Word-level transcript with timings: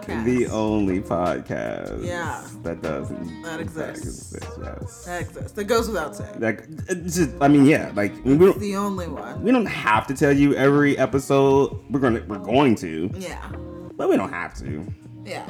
podcast. 0.00 0.24
The 0.24 0.46
only 0.46 1.00
podcast. 1.00 2.04
Yeah. 2.04 2.44
That 2.62 2.82
does 2.82 3.08
That 3.42 3.60
exists. 3.60 4.32
exist, 4.34 4.58
yes. 4.62 5.04
That 5.04 5.20
exists. 5.22 5.52
That 5.52 5.64
goes 5.64 5.88
without 5.88 6.16
saying. 6.16 6.40
Like, 6.40 6.64
uh, 6.88 6.94
just, 6.94 7.30
I 7.40 7.48
mean, 7.48 7.64
yeah, 7.66 7.92
like 7.94 8.12
we 8.24 8.36
don't, 8.36 8.58
the 8.58 8.76
only 8.76 9.08
one. 9.08 9.42
we 9.42 9.50
don't 9.52 9.66
have 9.66 10.06
to 10.08 10.14
tell 10.14 10.32
you 10.32 10.54
every 10.54 10.96
episode. 10.98 11.78
We're 11.90 12.00
gonna, 12.00 12.22
we're 12.26 12.38
going 12.38 12.74
to, 12.76 13.10
Yeah. 13.14 13.50
but 13.96 14.08
we 14.08 14.16
don't 14.16 14.32
have 14.32 14.54
to. 14.58 14.86
Yeah. 15.24 15.46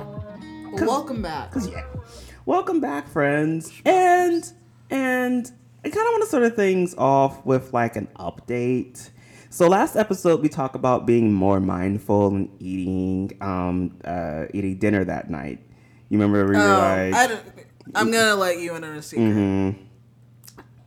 Well, 0.72 0.86
welcome 0.86 1.22
back. 1.22 1.50
Cause 1.52 1.68
yeah, 1.68 1.84
welcome 2.46 2.80
back, 2.80 3.08
friends, 3.08 3.72
and 3.84 4.52
and 4.90 5.50
I 5.84 5.88
kind 5.90 6.06
of 6.06 6.12
want 6.12 6.22
to 6.22 6.28
start 6.28 6.42
of 6.44 6.54
things 6.56 6.94
off 6.96 7.44
with 7.44 7.72
like 7.72 7.96
an 7.96 8.08
update. 8.18 9.10
So 9.52 9.66
last 9.68 9.96
episode 9.96 10.42
we 10.42 10.48
talked 10.48 10.76
about 10.76 11.06
being 11.06 11.32
more 11.32 11.60
mindful 11.60 12.28
and 12.28 12.48
eating 12.60 13.36
um 13.40 13.98
uh 14.04 14.46
eating 14.54 14.78
dinner 14.78 15.04
that 15.04 15.28
night. 15.30 15.58
You 16.08 16.18
remember 16.18 16.44
we 16.50 16.56
were 16.56 16.62
Oh, 16.62 16.78
like 16.78 17.14
I 17.14 17.26
don't, 17.26 17.42
I'm 17.94 18.10
gonna 18.12 18.36
let 18.36 18.58
you 18.58 18.74
in 18.76 18.84
on 18.84 18.96
a 18.96 19.02
secret. 19.02 19.24
mhm. 19.24 19.76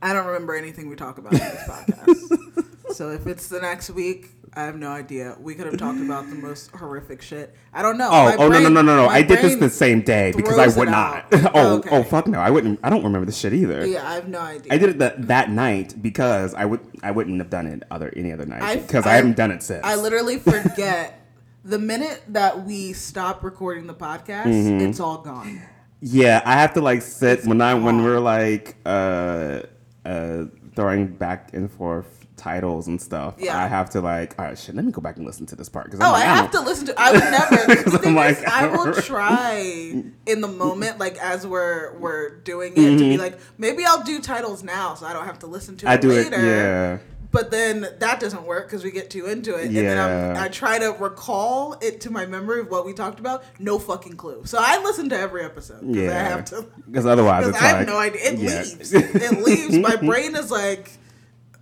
I 0.02 0.12
don't 0.12 0.26
remember 0.26 0.54
anything 0.54 0.88
we 0.88 0.96
talk 0.96 1.18
about 1.18 1.32
in 1.32 1.38
this 1.38 1.62
podcast. 1.68 2.94
so 2.94 3.10
if 3.10 3.26
it's 3.26 3.48
the 3.48 3.60
next 3.60 3.90
week, 3.90 4.30
I 4.56 4.62
have 4.64 4.76
no 4.76 4.88
idea. 4.90 5.36
We 5.40 5.54
could 5.54 5.66
have 5.66 5.76
talked 5.76 6.00
about 6.00 6.28
the 6.28 6.36
most 6.36 6.70
horrific 6.70 7.22
shit. 7.22 7.54
I 7.72 7.82
don't 7.82 7.98
know. 7.98 8.08
Oh, 8.10 8.24
My 8.26 8.36
oh 8.36 8.48
no, 8.48 8.60
no, 8.60 8.68
no, 8.68 8.82
no, 8.82 8.96
no! 8.96 9.08
I 9.08 9.22
did 9.22 9.40
this 9.40 9.56
the 9.56 9.68
same 9.68 10.02
day 10.02 10.32
because 10.36 10.58
I 10.58 10.78
would 10.78 10.88
not. 10.88 11.26
oh, 11.32 11.50
Oh, 11.54 11.76
okay. 11.78 11.90
oh, 11.90 12.02
fuck 12.04 12.26
no! 12.28 12.38
I 12.38 12.50
wouldn't. 12.50 12.78
I 12.82 12.90
don't 12.90 13.02
remember 13.02 13.26
this 13.26 13.36
shit 13.38 13.52
either. 13.52 13.84
Yeah, 13.86 14.08
I 14.08 14.14
have 14.14 14.28
no 14.28 14.40
idea. 14.40 14.72
I 14.72 14.78
did 14.78 14.90
it 14.90 14.98
that 14.98 15.26
that 15.28 15.50
night 15.50 15.94
because 16.00 16.54
I 16.54 16.64
would 16.64 16.80
I 17.02 17.10
wouldn't 17.10 17.38
have 17.38 17.50
done 17.50 17.66
it 17.66 17.82
other 17.90 18.12
any 18.16 18.32
other 18.32 18.46
night 18.46 18.86
because 18.86 19.06
I, 19.06 19.12
I- 19.12 19.16
haven't 19.16 19.36
done 19.36 19.50
it 19.50 19.62
since. 19.62 19.84
I 19.84 19.96
literally 19.96 20.38
forget 20.38 21.20
the 21.64 21.78
minute 21.78 22.22
that 22.28 22.64
we 22.64 22.92
stop 22.92 23.42
recording 23.42 23.86
the 23.86 23.94
podcast. 23.94 24.44
Mm-hmm. 24.46 24.86
It's 24.86 25.00
all 25.00 25.18
gone. 25.18 25.62
Yeah, 26.00 26.42
I 26.44 26.52
have 26.54 26.74
to 26.74 26.80
like 26.80 27.02
sit 27.02 27.38
It's 27.40 27.46
when 27.48 27.60
I 27.60 27.74
when 27.74 28.02
we're 28.04 28.20
like 28.20 28.76
uh 28.86 29.62
uh 30.04 30.44
throwing 30.76 31.06
back 31.08 31.54
and 31.54 31.70
forth 31.70 32.23
titles 32.36 32.88
and 32.88 33.00
stuff. 33.00 33.34
Yeah. 33.38 33.56
I 33.62 33.66
have 33.68 33.90
to 33.90 34.00
like 34.00 34.34
all 34.38 34.44
right 34.46 34.58
shit. 34.58 34.74
Let 34.74 34.84
me 34.84 34.92
go 34.92 35.00
back 35.00 35.16
and 35.16 35.24
listen 35.26 35.46
to 35.46 35.56
this 35.56 35.68
part 35.68 35.86
because 35.86 36.00
Oh, 36.00 36.12
I 36.12 36.20
have 36.22 36.50
to 36.52 36.60
listen 36.60 36.86
to. 36.86 36.94
I 37.00 37.12
would 37.12 37.20
never. 37.22 37.80
I'm 37.96 38.02
thing 38.02 38.14
like, 38.14 38.38
is, 38.38 38.44
I 38.44 38.66
I 38.66 38.76
will 38.76 38.92
try 38.92 40.02
in 40.26 40.40
the 40.40 40.48
moment, 40.48 40.98
like 40.98 41.16
as 41.18 41.46
we're 41.46 41.96
we're 41.98 42.36
doing 42.40 42.72
it, 42.72 42.98
to 42.98 42.98
be 42.98 43.16
like, 43.16 43.38
maybe 43.58 43.84
I'll 43.84 44.02
do 44.02 44.20
titles 44.20 44.62
now, 44.62 44.94
so 44.94 45.06
I 45.06 45.12
don't 45.12 45.26
have 45.26 45.38
to 45.40 45.46
listen 45.46 45.76
to 45.78 45.86
it 45.86 45.88
Mm-hmm. 45.88 45.92
I 45.92 45.96
do 46.00 46.08
later. 46.08 46.36
it. 46.36 46.44
Yeah. 46.44 46.98
But 47.30 47.50
then 47.50 47.80
that 47.98 48.20
doesn't 48.20 48.44
work 48.44 48.66
because 48.68 48.84
we 48.84 48.92
get 48.92 49.10
too 49.10 49.26
into 49.26 49.56
it, 49.56 49.66
and 49.66 49.76
then 49.76 49.98
I'm, 50.36 50.44
I 50.44 50.46
try 50.48 50.78
to 50.78 50.90
recall 51.00 51.76
it 51.82 52.00
to 52.02 52.10
my 52.10 52.26
memory 52.26 52.60
of 52.60 52.70
what 52.70 52.86
we 52.86 52.92
talked 52.92 53.18
about. 53.18 53.42
No 53.58 53.80
fucking 53.80 54.16
clue. 54.16 54.42
So 54.44 54.58
I 54.60 54.80
listen 54.84 55.08
to 55.08 55.18
every 55.18 55.42
episode. 55.44 55.80
'cause 55.80 55.96
Yeah. 55.96 56.10
I 56.26 56.28
have 56.28 56.44
to. 56.46 56.64
Because 56.86 57.06
otherwise 57.06 57.46
Because 57.46 57.56
it's 57.60 57.64
I 57.64 57.72
like 57.72 57.78
have 57.78 57.86
no 57.88 57.98
idea. 57.98 58.20
It 58.22 58.38
yeah. 58.38 58.58
leaves. 58.60 58.92
It 58.92 59.44
leaves. 59.44 59.76
My 59.78 59.96
brain 60.10 60.36
is 60.36 60.52
like, 60.52 60.92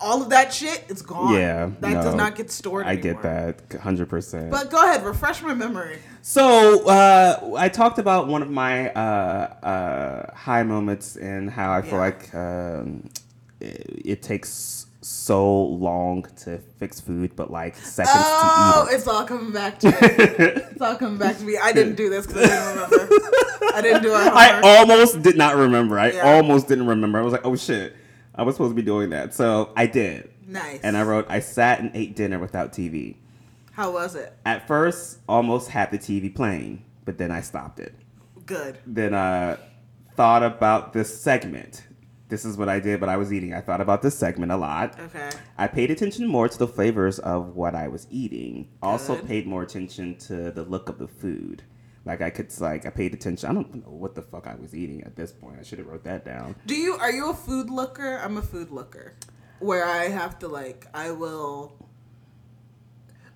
all 0.03 0.23
of 0.23 0.31
that 0.31 0.53
shit 0.53 0.85
is 0.89 1.01
gone. 1.03 1.35
Yeah, 1.35 1.71
That 1.81 1.95
does 2.03 2.15
not 2.15 2.35
get 2.35 2.51
stored. 2.51 2.87
I 2.87 2.97
get 2.97 3.23
that 3.23 3.61
hundred 3.81 4.09
percent. 4.09 4.51
But 4.51 4.71
go 4.71 4.83
ahead, 4.83 5.05
refresh 5.05 5.41
my 5.43 5.55
memory. 5.55 5.99
So 6.23 6.87
uh, 6.89 7.55
I 7.57 7.69
talked 7.69 7.99
about 7.99 8.29
one 8.29 8.43
of 8.43 8.51
my 8.51 8.91
uh, 8.91 8.99
uh, 9.65 10.35
high 10.35 10.63
moments 10.63 11.17
and 11.17 11.51
how 11.51 11.73
I 11.73 11.83
feel 11.83 11.93
Yeah. 11.93 11.99
like 11.99 12.35
um, 12.35 13.11
it, 13.61 14.03
it 14.05 14.23
takes 14.23 14.87
so 15.05 15.65
long 15.65 16.25
to 16.45 16.59
fix 16.79 17.01
food, 17.01 17.35
but 17.35 17.51
like 17.51 17.75
seconds 17.77 18.15
Oh, 18.17 18.85
to 18.87 18.91
eat 18.91 18.93
it. 18.93 18.97
it's 18.99 19.09
all 19.09 19.25
coming 19.25 19.51
back 19.53 19.79
to 19.81 19.89
me. 19.91 19.97
it's 20.01 20.81
all 20.81 20.95
coming 20.97 21.19
back 21.19 21.39
to 21.39 21.45
me. 21.45 21.57
I 21.61 21.73
didn't 21.73 21.97
do 21.97 22.09
this 22.09 22.27
because 22.27 22.49
I 22.49 22.49
didn't 22.49 22.91
remember. 22.91 23.75
I 23.75 23.81
didn't 23.83 24.03
do 24.03 24.15
it. 24.15 24.19
I 24.33 24.61
almost 24.79 25.23
did 25.23 25.37
not 25.37 25.57
remember. 25.57 25.99
I 25.99 26.13
Yeah. 26.13 26.35
almost 26.37 26.69
didn't 26.69 26.87
remember. 26.87 27.19
I 27.19 27.23
was 27.23 27.33
like, 27.33 27.45
oh 27.45 27.57
shit, 27.57 27.97
I 28.35 28.43
was 28.43 28.55
supposed 28.57 28.73
to 28.73 28.75
be 28.75 28.83
doing 28.83 29.11
that. 29.11 29.35
So 29.35 29.71
I 29.77 29.87
did. 29.87 30.31
nice. 30.47 30.81
And 30.83 30.97
I 30.97 31.03
wrote, 31.03 31.27
I 31.29 31.41
sat 31.41 31.81
and 31.81 31.91
ate 31.95 32.17
dinner 32.17 32.39
without 32.39 32.73
TV. 32.73 33.17
How 33.73 33.91
was 33.93 34.15
it? 34.15 34.37
At 34.45 34.67
first, 34.67 35.19
almost 35.29 35.69
had 35.71 35.91
the 35.91 35.99
TV 35.99 36.35
playing, 36.35 36.85
but 37.05 37.19
then 37.19 37.31
I 37.31 37.41
stopped 37.41 37.79
it. 37.81 37.95
Good. 38.45 38.79
then 38.87 39.15
uh 39.15 39.57
thought 40.17 40.43
about 40.43 40.93
this 40.93 41.23
segment. 41.23 41.85
This 42.29 42.45
is 42.45 42.57
what 42.57 42.69
I 42.69 42.81
did, 42.81 42.99
but 43.01 43.09
I 43.09 43.17
was 43.17 43.33
eating. 43.33 43.55
I 43.55 43.61
thought 43.61 43.81
about 43.81 44.03
this 44.03 44.17
segment 44.19 44.53
a 44.53 44.57
lot. 44.57 44.99
Okay. 44.99 45.31
I 45.59 45.67
paid 45.67 45.91
attention 45.91 46.27
more 46.27 46.49
to 46.49 46.59
the 46.59 46.67
flavors 46.67 47.19
of 47.19 47.55
what 47.57 47.75
I 47.75 47.89
was 47.89 48.07
eating. 48.11 48.69
Also 48.83 49.17
paid 49.17 49.47
more 49.47 49.63
attention 49.63 50.17
to 50.21 50.51
the 50.51 50.65
look 50.65 50.89
of 50.89 50.99
the 50.99 51.09
food. 51.09 51.63
Like 52.05 52.21
I 52.21 52.31
could 52.31 52.49
like 52.61 52.85
I 52.87 52.91
paid 52.91 53.15
attention. 53.15 53.49
I 53.49 53.55
don't 53.55 53.75
know 53.75 53.93
what 53.93 54.15
the 54.15 54.23
fuck 54.23 54.47
I 54.49 54.57
was 54.57 54.75
eating 54.75 55.03
at 55.05 55.15
this 55.15 55.31
point. 55.33 55.59
I 55.61 55.63
should 55.63 55.79
have 55.79 55.87
wrote 55.87 56.05
that 56.05 56.25
down. 56.25 56.57
Do 56.67 56.75
you 56.75 56.95
are 56.95 57.13
you 57.13 57.31
a 57.31 57.35
food 57.35 57.71
looker? 57.71 58.17
I'm 58.17 58.37
a 58.37 58.43
food 58.43 58.71
looker, 58.73 59.15
where 59.61 59.85
I 59.85 60.09
have 60.09 60.39
to 60.41 60.49
like 60.49 60.87
I 60.93 61.13
will. 61.13 61.73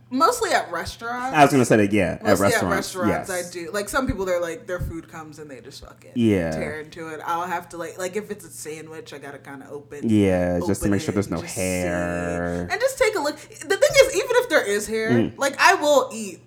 Mostly 0.09 0.53
at 0.53 0.71
restaurants. 0.71 1.37
I 1.37 1.43
was 1.43 1.51
gonna 1.51 1.65
say 1.65 1.79
that 1.79 1.93
yeah, 1.93 2.19
at 2.23 2.39
restaurants. 2.39 2.63
at 2.63 2.69
restaurants, 2.71 3.29
yes. 3.29 3.49
I 3.49 3.53
do. 3.53 3.71
Like 3.73 3.89
some 3.89 4.07
people, 4.07 4.25
they're 4.25 4.41
like 4.41 4.67
their 4.69 4.79
food 4.79 5.09
comes 5.09 5.41
and 5.41 5.51
they 5.51 5.61
just 5.61 5.85
fucking 5.85 6.13
Yeah. 6.15 6.53
tear 6.53 6.81
into 6.81 7.09
it. 7.09 7.21
I'll 7.25 7.47
have 7.47 7.69
to 7.71 7.77
like 7.77 7.99
like 7.99 8.15
if 8.15 8.31
it's 8.31 8.45
a 8.45 8.49
sandwich, 8.49 9.13
I 9.13 9.19
gotta 9.19 9.39
kind 9.39 9.65
of 9.65 9.71
open. 9.73 10.09
Yeah, 10.09 10.61
just 10.65 10.85
to 10.85 10.89
make 10.89 11.01
sure 11.01 11.13
there's 11.13 11.29
no 11.31 11.41
hair. 11.41 12.69
and 12.71 12.81
just 12.81 12.99
take 12.99 13.17
a 13.17 13.21
look. 13.21 13.37
The 13.37 13.77
thing 13.77 13.91
is, 14.05 14.15
even 14.17 14.31
if 14.31 14.49
there 14.49 14.65
is 14.65 14.87
hair, 14.87 15.11
Mm. 15.11 15.39
like 15.39 15.57
I 15.61 15.75
will 15.75 16.09
eat. 16.13 16.41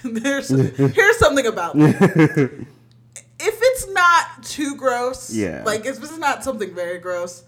There's 0.04 0.48
here's 0.48 1.18
something 1.18 1.46
about 1.46 1.74
me. 1.76 1.86
if 1.94 2.66
it's 3.40 3.88
not 3.92 4.42
too 4.42 4.76
gross, 4.76 5.32
Yeah. 5.32 5.62
like 5.64 5.86
if 5.86 6.02
it's 6.02 6.18
not 6.18 6.44
something 6.44 6.74
very 6.74 6.98
gross. 6.98 7.44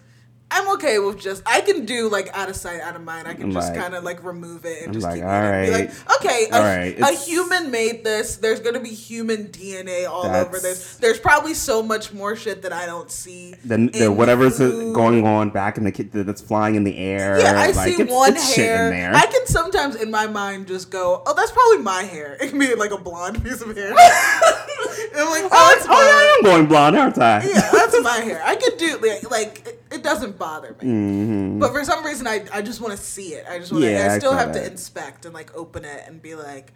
I'm 0.53 0.69
okay 0.75 0.99
with 0.99 1.19
just 1.21 1.43
I 1.47 1.61
can 1.61 1.84
do 1.84 2.09
like 2.09 2.28
out 2.37 2.49
of 2.50 2.56
sight, 2.56 2.81
out 2.81 2.97
of 2.97 3.03
mind. 3.03 3.28
I 3.28 3.34
can 3.34 3.44
I'm 3.44 3.53
just 3.53 3.71
like- 3.72 3.81
kind 3.81 3.94
of 3.94 4.03
like 4.05 4.25
remove 4.25 4.65
it 4.65 4.78
and 4.78 4.88
I'm 4.88 4.93
just 4.94 5.05
like, 5.06 5.16
keep 5.16 5.25
all 5.25 5.53
eating. 5.62 5.65
Be 5.66 5.71
like, 5.71 6.15
okay, 6.21 6.49
a, 6.50 6.55
All 6.56 6.62
right, 6.62 6.99
a 7.00 7.12
human 7.16 7.71
made 7.71 8.03
this. 8.05 8.37
There's 8.37 8.60
gonna 8.60 8.81
be 8.81 8.89
human 8.91 9.49
DNA 9.49 10.09
all 10.09 10.27
over 10.27 10.59
this. 10.59 10.97
There's 10.97 11.19
probably 11.21 11.55
so 11.55 11.83
much 11.83 12.12
more 12.12 12.34
shit 12.37 12.62
that 12.62 12.72
I 12.72 12.87
don't 12.87 13.10
see. 13.10 13.55
Then 13.65 13.87
the 13.89 14.09
whatever's 14.10 14.59
food. 14.59 14.94
going 14.94 15.27
on 15.27 15.50
back 15.50 15.78
in 15.78 15.84
the 15.84 15.93
kitchen 15.93 16.25
that's 16.27 16.41
flying 16.41 16.75
in 16.75 16.84
the 16.84 16.97
air. 16.99 17.39
Yeah, 17.41 17.53
I 17.60 17.71
like, 17.71 17.75
see 17.89 18.03
it's- 18.03 18.10
one 18.10 18.33
it's 18.34 18.56
hair. 18.56 19.12
I 19.15 19.27
can 19.27 19.47
sometimes 19.47 19.94
in 19.97 20.10
my 20.10 20.27
mind 20.27 20.66
just 20.66 20.91
go, 20.91 21.22
"Oh, 21.27 21.34
that's 21.34 21.53
probably 21.53 21.78
my 21.78 22.03
hair." 22.03 22.37
It 22.41 22.50
can 22.50 22.59
be 22.59 22.75
like 22.75 22.91
a 22.91 22.99
blonde 22.99 23.43
piece 23.44 23.60
of 23.60 23.77
hair. 23.77 23.91
and 23.91 23.97
I'm 25.16 25.31
like, 25.31 25.44
"Oh, 25.44 25.49
Oh, 25.53 25.75
it's 25.77 25.87
oh 25.87 25.93
yeah, 25.93 25.97
I 25.99 26.37
am 26.39 26.44
going 26.44 26.66
blonde, 26.66 26.97
aren't 26.97 27.19
I? 27.19 27.43
Yeah, 27.44 27.71
that's 27.72 28.00
my 28.03 28.16
hair. 28.19 28.43
I 28.44 28.56
could 28.56 28.77
do 28.78 28.99
like, 28.99 29.31
like 29.31 29.59
it, 30.00 30.05
doesn't 30.05 30.38
bother 30.38 30.77
me. 30.81 30.88
hmm 30.88 31.59
But 31.59 31.72
for 31.72 31.84
some 31.84 32.05
reason, 32.05 32.27
I, 32.27 32.44
I 32.53 32.62
just 32.62 32.81
want 32.81 32.93
to 32.97 33.03
see 33.03 33.34
it. 33.34 33.47
I 33.49 33.59
just 33.59 33.72
want 33.72 33.84
to. 33.84 33.91
Yeah, 33.91 34.09
I 34.10 34.15
I 34.15 34.19
still 34.19 34.33
feel 34.33 34.39
have 34.39 34.53
to 34.53 34.66
inspect 34.66 35.24
and 35.24 35.34
like 35.34 35.54
open 35.57 35.84
it 35.84 36.04
and 36.07 36.21
be 36.21 36.34
like, 36.34 36.72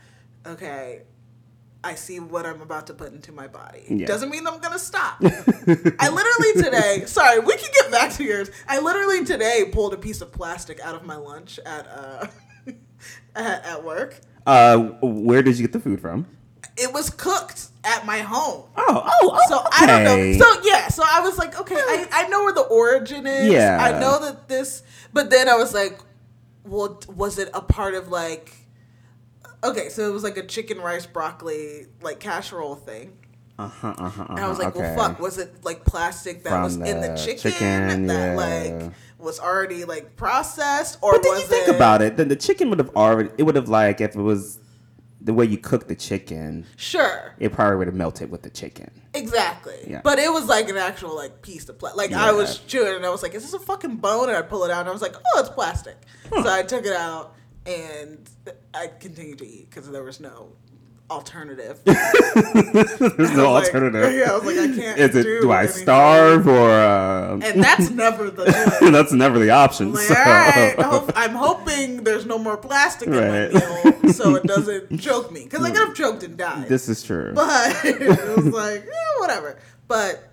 okay, 0.46 1.02
I 1.84 1.94
see 1.96 2.18
what 2.18 2.46
I'm 2.46 2.62
about 2.62 2.86
to 2.86 2.94
put 2.94 3.12
into 3.12 3.30
my 3.30 3.46
body. 3.46 3.84
Yeah. 3.88 4.06
Doesn't 4.06 4.30
mean 4.30 4.46
I'm 4.46 4.58
gonna 4.58 4.78
stop. 4.78 5.18
I 5.22 6.08
literally 6.08 6.62
today. 6.62 7.02
Sorry, 7.06 7.40
we 7.40 7.56
can 7.56 7.70
get 7.74 7.90
back 7.90 8.12
to 8.14 8.24
yours. 8.24 8.50
I 8.66 8.80
literally 8.80 9.24
today 9.24 9.68
pulled 9.70 9.92
a 9.92 9.98
piece 9.98 10.22
of 10.22 10.32
plastic 10.32 10.80
out 10.80 10.94
of 10.94 11.04
my 11.04 11.16
lunch 11.16 11.60
at 11.66 11.86
uh 11.86 12.26
at, 13.36 13.64
at 13.64 13.84
work. 13.84 14.18
Uh, 14.46 14.78
where 15.02 15.42
did 15.42 15.58
you 15.58 15.62
get 15.66 15.72
the 15.72 15.80
food 15.80 16.00
from? 16.00 16.26
It 16.76 16.92
was 16.92 17.10
cooked 17.10 17.68
at 17.84 18.06
my 18.06 18.18
home. 18.18 18.64
Oh, 18.76 19.02
oh, 19.22 19.38
So 19.48 19.62
I 19.72 19.86
don't 19.86 20.04
know. 20.04 20.38
So 20.38 20.60
yeah, 20.62 20.88
so 20.88 21.02
I 21.06 21.20
was 21.20 21.38
like, 21.38 21.58
okay, 21.60 21.76
I, 21.76 22.08
I 22.12 22.28
know 22.28 22.44
where 22.44 22.52
the 22.54 22.62
origin 22.62 23.26
is. 23.26 23.52
Yeah. 23.52 23.78
I 23.80 23.98
know 23.98 24.18
that 24.20 24.48
this 24.48 24.82
but 25.12 25.30
then 25.30 25.48
I 25.48 25.54
was 25.54 25.72
like, 25.74 26.00
well, 26.64 27.00
was 27.08 27.38
it 27.38 27.50
a 27.54 27.60
part 27.60 27.94
of 27.94 28.08
like 28.08 28.54
Okay, 29.62 29.88
so 29.88 30.06
it 30.08 30.12
was 30.12 30.22
like 30.22 30.36
a 30.36 30.46
chicken 30.46 30.78
rice 30.78 31.06
broccoli 31.06 31.86
like 32.02 32.20
casserole 32.20 32.76
thing. 32.76 33.16
uh 33.58 33.68
huh, 33.68 33.88
uh 33.88 33.94
huh. 33.94 34.04
uh-huh, 34.06 34.26
And 34.30 34.40
I 34.40 34.48
was 34.48 34.58
like, 34.58 34.76
okay. 34.76 34.80
well 34.80 35.08
fuck, 35.08 35.20
was 35.20 35.38
it 35.38 35.64
like 35.64 35.84
plastic 35.84 36.42
that 36.44 36.50
From 36.50 36.62
was 36.62 36.76
in 36.76 37.00
the 37.00 37.16
chicken, 37.16 37.52
chicken, 37.52 38.06
that 38.08 38.36
yeah. 38.36 38.80
like 38.82 38.92
was 39.18 39.40
already 39.40 39.84
like 39.84 40.16
processed 40.16 40.98
or 41.00 41.12
But 41.12 41.22
then 41.22 41.40
you 41.40 41.46
think 41.46 41.68
it 41.68 41.74
about 41.76 42.02
it. 42.02 42.16
Then 42.16 42.28
the 42.28 42.36
chicken 42.36 42.68
would 42.70 42.78
have 42.78 42.94
already. 42.94 43.30
It 43.38 43.44
would 43.44 43.56
have 43.56 43.68
like 43.68 44.00
if 44.02 44.14
it 44.14 44.20
was 44.20 44.58
the 45.24 45.32
way 45.32 45.46
you 45.46 45.56
cook 45.56 45.88
the 45.88 45.96
chicken. 45.96 46.66
Sure. 46.76 47.34
It 47.38 47.52
probably 47.52 47.76
would 47.78 47.86
have 47.86 47.96
melted 47.96 48.30
with 48.30 48.42
the 48.42 48.50
chicken. 48.50 48.90
Exactly. 49.14 49.78
Yeah. 49.86 50.02
But 50.04 50.18
it 50.18 50.30
was 50.30 50.46
like 50.46 50.68
an 50.68 50.76
actual 50.76 51.16
like 51.16 51.40
piece 51.40 51.68
of 51.68 51.78
plastic. 51.78 51.96
Like 51.96 52.12
I 52.12 52.32
was 52.32 52.58
chewing 52.58 52.94
and 52.96 53.06
I 53.06 53.10
was 53.10 53.22
like, 53.22 53.34
"Is 53.34 53.42
this 53.42 53.54
a 53.54 53.58
fucking 53.58 53.96
bone?" 53.96 54.28
And 54.28 54.36
I 54.36 54.42
pull 54.42 54.64
it 54.64 54.70
out 54.70 54.80
and 54.80 54.88
I 54.88 54.92
was 54.92 55.02
like, 55.02 55.16
"Oh, 55.16 55.40
it's 55.40 55.48
plastic." 55.48 55.96
So 56.30 56.46
I 56.46 56.62
took 56.62 56.84
it 56.84 56.94
out 56.94 57.34
and 57.66 58.28
I 58.74 58.88
continued 58.88 59.38
to 59.38 59.46
eat 59.46 59.70
because 59.70 59.90
there 59.90 60.02
was 60.02 60.20
no 60.20 60.52
alternative. 61.10 61.80
There's 61.84 63.32
no 63.32 63.52
Like, 63.52 63.64
alternative. 63.66 64.12
Yeah, 64.18 64.32
I 64.32 64.36
was 64.38 64.44
like, 64.44 64.56
I 64.58 64.74
can't. 64.74 64.98
It? 65.00 65.12
Do, 65.12 65.40
Do 65.42 65.50
I 65.52 65.60
anything. 65.64 65.82
starve 65.82 66.46
or? 66.48 66.70
Uh, 66.70 67.32
And 67.42 67.62
that's 67.62 67.90
never 67.90 68.30
the. 68.30 68.44
that's 68.92 69.12
never 69.12 69.38
the 69.38 69.50
option. 69.50 69.92
Like, 69.92 70.04
so- 70.04 70.14
right, 70.14 70.74
hope, 70.80 71.12
I'm 71.14 71.34
hoping 71.34 72.04
there's 72.04 72.26
no 72.26 72.38
more 72.38 72.56
plastic 72.56 73.08
in 73.08 73.14
my 73.14 73.48
meal 73.48 74.12
so 74.12 74.34
it 74.36 74.44
doesn't 74.44 74.98
choke 74.98 75.30
me. 75.32 75.44
Because 75.44 75.64
I 75.64 75.70
could 75.70 75.86
have 75.88 75.94
choked 75.94 76.22
and 76.22 76.36
died. 76.36 76.68
This 76.68 76.88
is 76.88 77.02
true. 77.02 77.32
but 77.34 77.84
it 77.84 78.36
was 78.36 78.46
like, 78.46 78.82
eh, 78.86 79.20
whatever. 79.20 79.58
But 79.88 80.30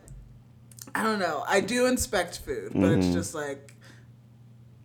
I 0.96 1.04
don't 1.04 1.20
know. 1.20 1.44
I 1.48 1.62
do 1.62 1.86
inspect 1.86 2.40
food, 2.40 2.72
but 2.74 2.82
Mm-hmm. 2.82 3.00
it's 3.02 3.14
just 3.14 3.34
like, 3.36 3.74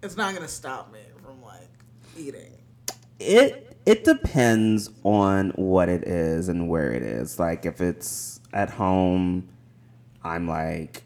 it's 0.03 0.17
not 0.17 0.31
going 0.35 0.47
to 0.47 0.53
stop 0.53 0.93
me 0.93 1.01
from 1.23 1.43
like 1.43 1.69
eating. 2.17 2.53
It 3.19 3.66
it 3.87 4.05
depends 4.05 4.91
on 5.05 5.51
what 5.51 5.89
it 5.89 6.05
is 6.05 6.49
and 6.49 6.69
where 6.69 6.93
it 6.93 7.03
is. 7.03 7.39
Like 7.39 7.65
if 7.65 7.81
it's 7.81 8.41
at 8.53 8.71
home, 8.71 9.49
I'm 10.25 10.47
like, 10.49 11.05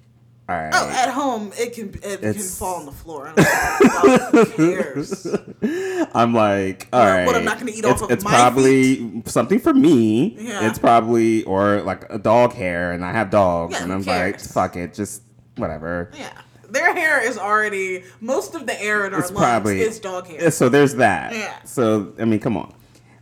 all 0.49 0.57
right. 0.57 0.71
Oh, 0.75 0.89
at 0.91 1.11
home, 1.11 1.53
it 1.57 1.75
can 1.75 1.95
it 2.03 2.21
can 2.23 2.35
fall 2.35 2.77
on 2.81 2.87
the 2.87 2.93
floor. 2.93 3.33
I 3.37 4.21
don't 4.33 4.35
know, 4.35 4.45
cares. 4.47 5.27
I'm 6.15 6.35
like, 6.35 6.89
all 6.93 7.01
What- 7.01 7.07
right. 7.09 7.27
what, 7.27 7.37
I'm 7.37 7.45
not 7.45 7.59
gonna 7.61 7.71
eat 7.71 7.85
it's, 7.85 7.87
off 7.87 8.03
of 8.03 8.11
It's 8.11 8.25
my 8.25 8.31
probably 8.31 9.23
something 9.27 9.61
for 9.61 9.73
me. 9.75 10.37
Yeah. 10.41 10.67
It's 10.69 10.79
probably 10.79 11.45
or 11.45 11.83
like 11.83 12.05
a 12.11 12.19
dog 12.19 12.53
hair, 12.55 12.91
and 12.93 13.05
I 13.05 13.13
have 13.13 13.31
dogs, 13.31 13.75
Yeah, 13.75 13.85
and 13.85 13.93
I'm 13.93 14.03
like, 14.03 14.41
fuck 14.41 14.75
it, 14.77 14.93
just 14.95 15.23
whatever. 15.57 16.11
Yeah. 16.19 16.33
Their 16.71 16.95
hair 16.95 17.23
is 17.27 17.39
already 17.39 18.05
most 18.21 18.55
of 18.55 18.67
the 18.67 18.81
air 18.81 19.07
in 19.07 19.15
our 19.15 19.21
It's 19.21 19.31
lungs 19.31 19.45
probably 19.45 19.81
is 19.81 19.99
dog 19.99 20.27
hair. 20.27 20.51
So 20.51 20.69
there's 20.69 20.95
that. 20.97 21.33
Yeah. 21.35 21.63
So 21.65 22.15
I 22.19 22.25
mean, 22.25 22.41
come 22.41 22.57
on. 22.57 22.75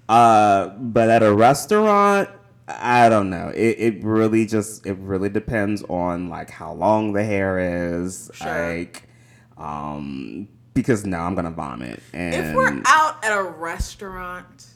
Uh, 0.09 0.69
but 0.79 1.11
at 1.11 1.23
a 1.23 1.33
restaurant, 1.33 2.31
I 2.67 3.09
don't 3.09 3.31
know. 3.31 3.49
It 3.55 3.77
it 3.79 4.05
really 4.05 4.47
just 4.47 4.87
it 4.87 4.97
really 4.99 5.29
depends 5.29 5.83
on 5.85 6.29
like 6.29 6.51
how 6.51 6.73
long 6.73 7.13
the 7.13 7.25
hair 7.25 7.59
is. 7.99 8.31
Sure. 8.35 8.77
Like, 8.79 9.09
um, 9.57 10.49
because 10.75 11.07
now 11.07 11.25
I'm 11.25 11.35
gonna 11.35 11.51
vomit. 11.51 12.03
And 12.13 12.35
If 12.35 12.55
we're 12.55 12.83
out 12.87 13.25
at 13.25 13.37
a 13.37 13.43
restaurant 13.43 14.67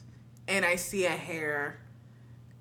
and 0.47 0.65
I 0.65 0.75
see 0.75 1.05
a 1.05 1.09
hair 1.09 1.79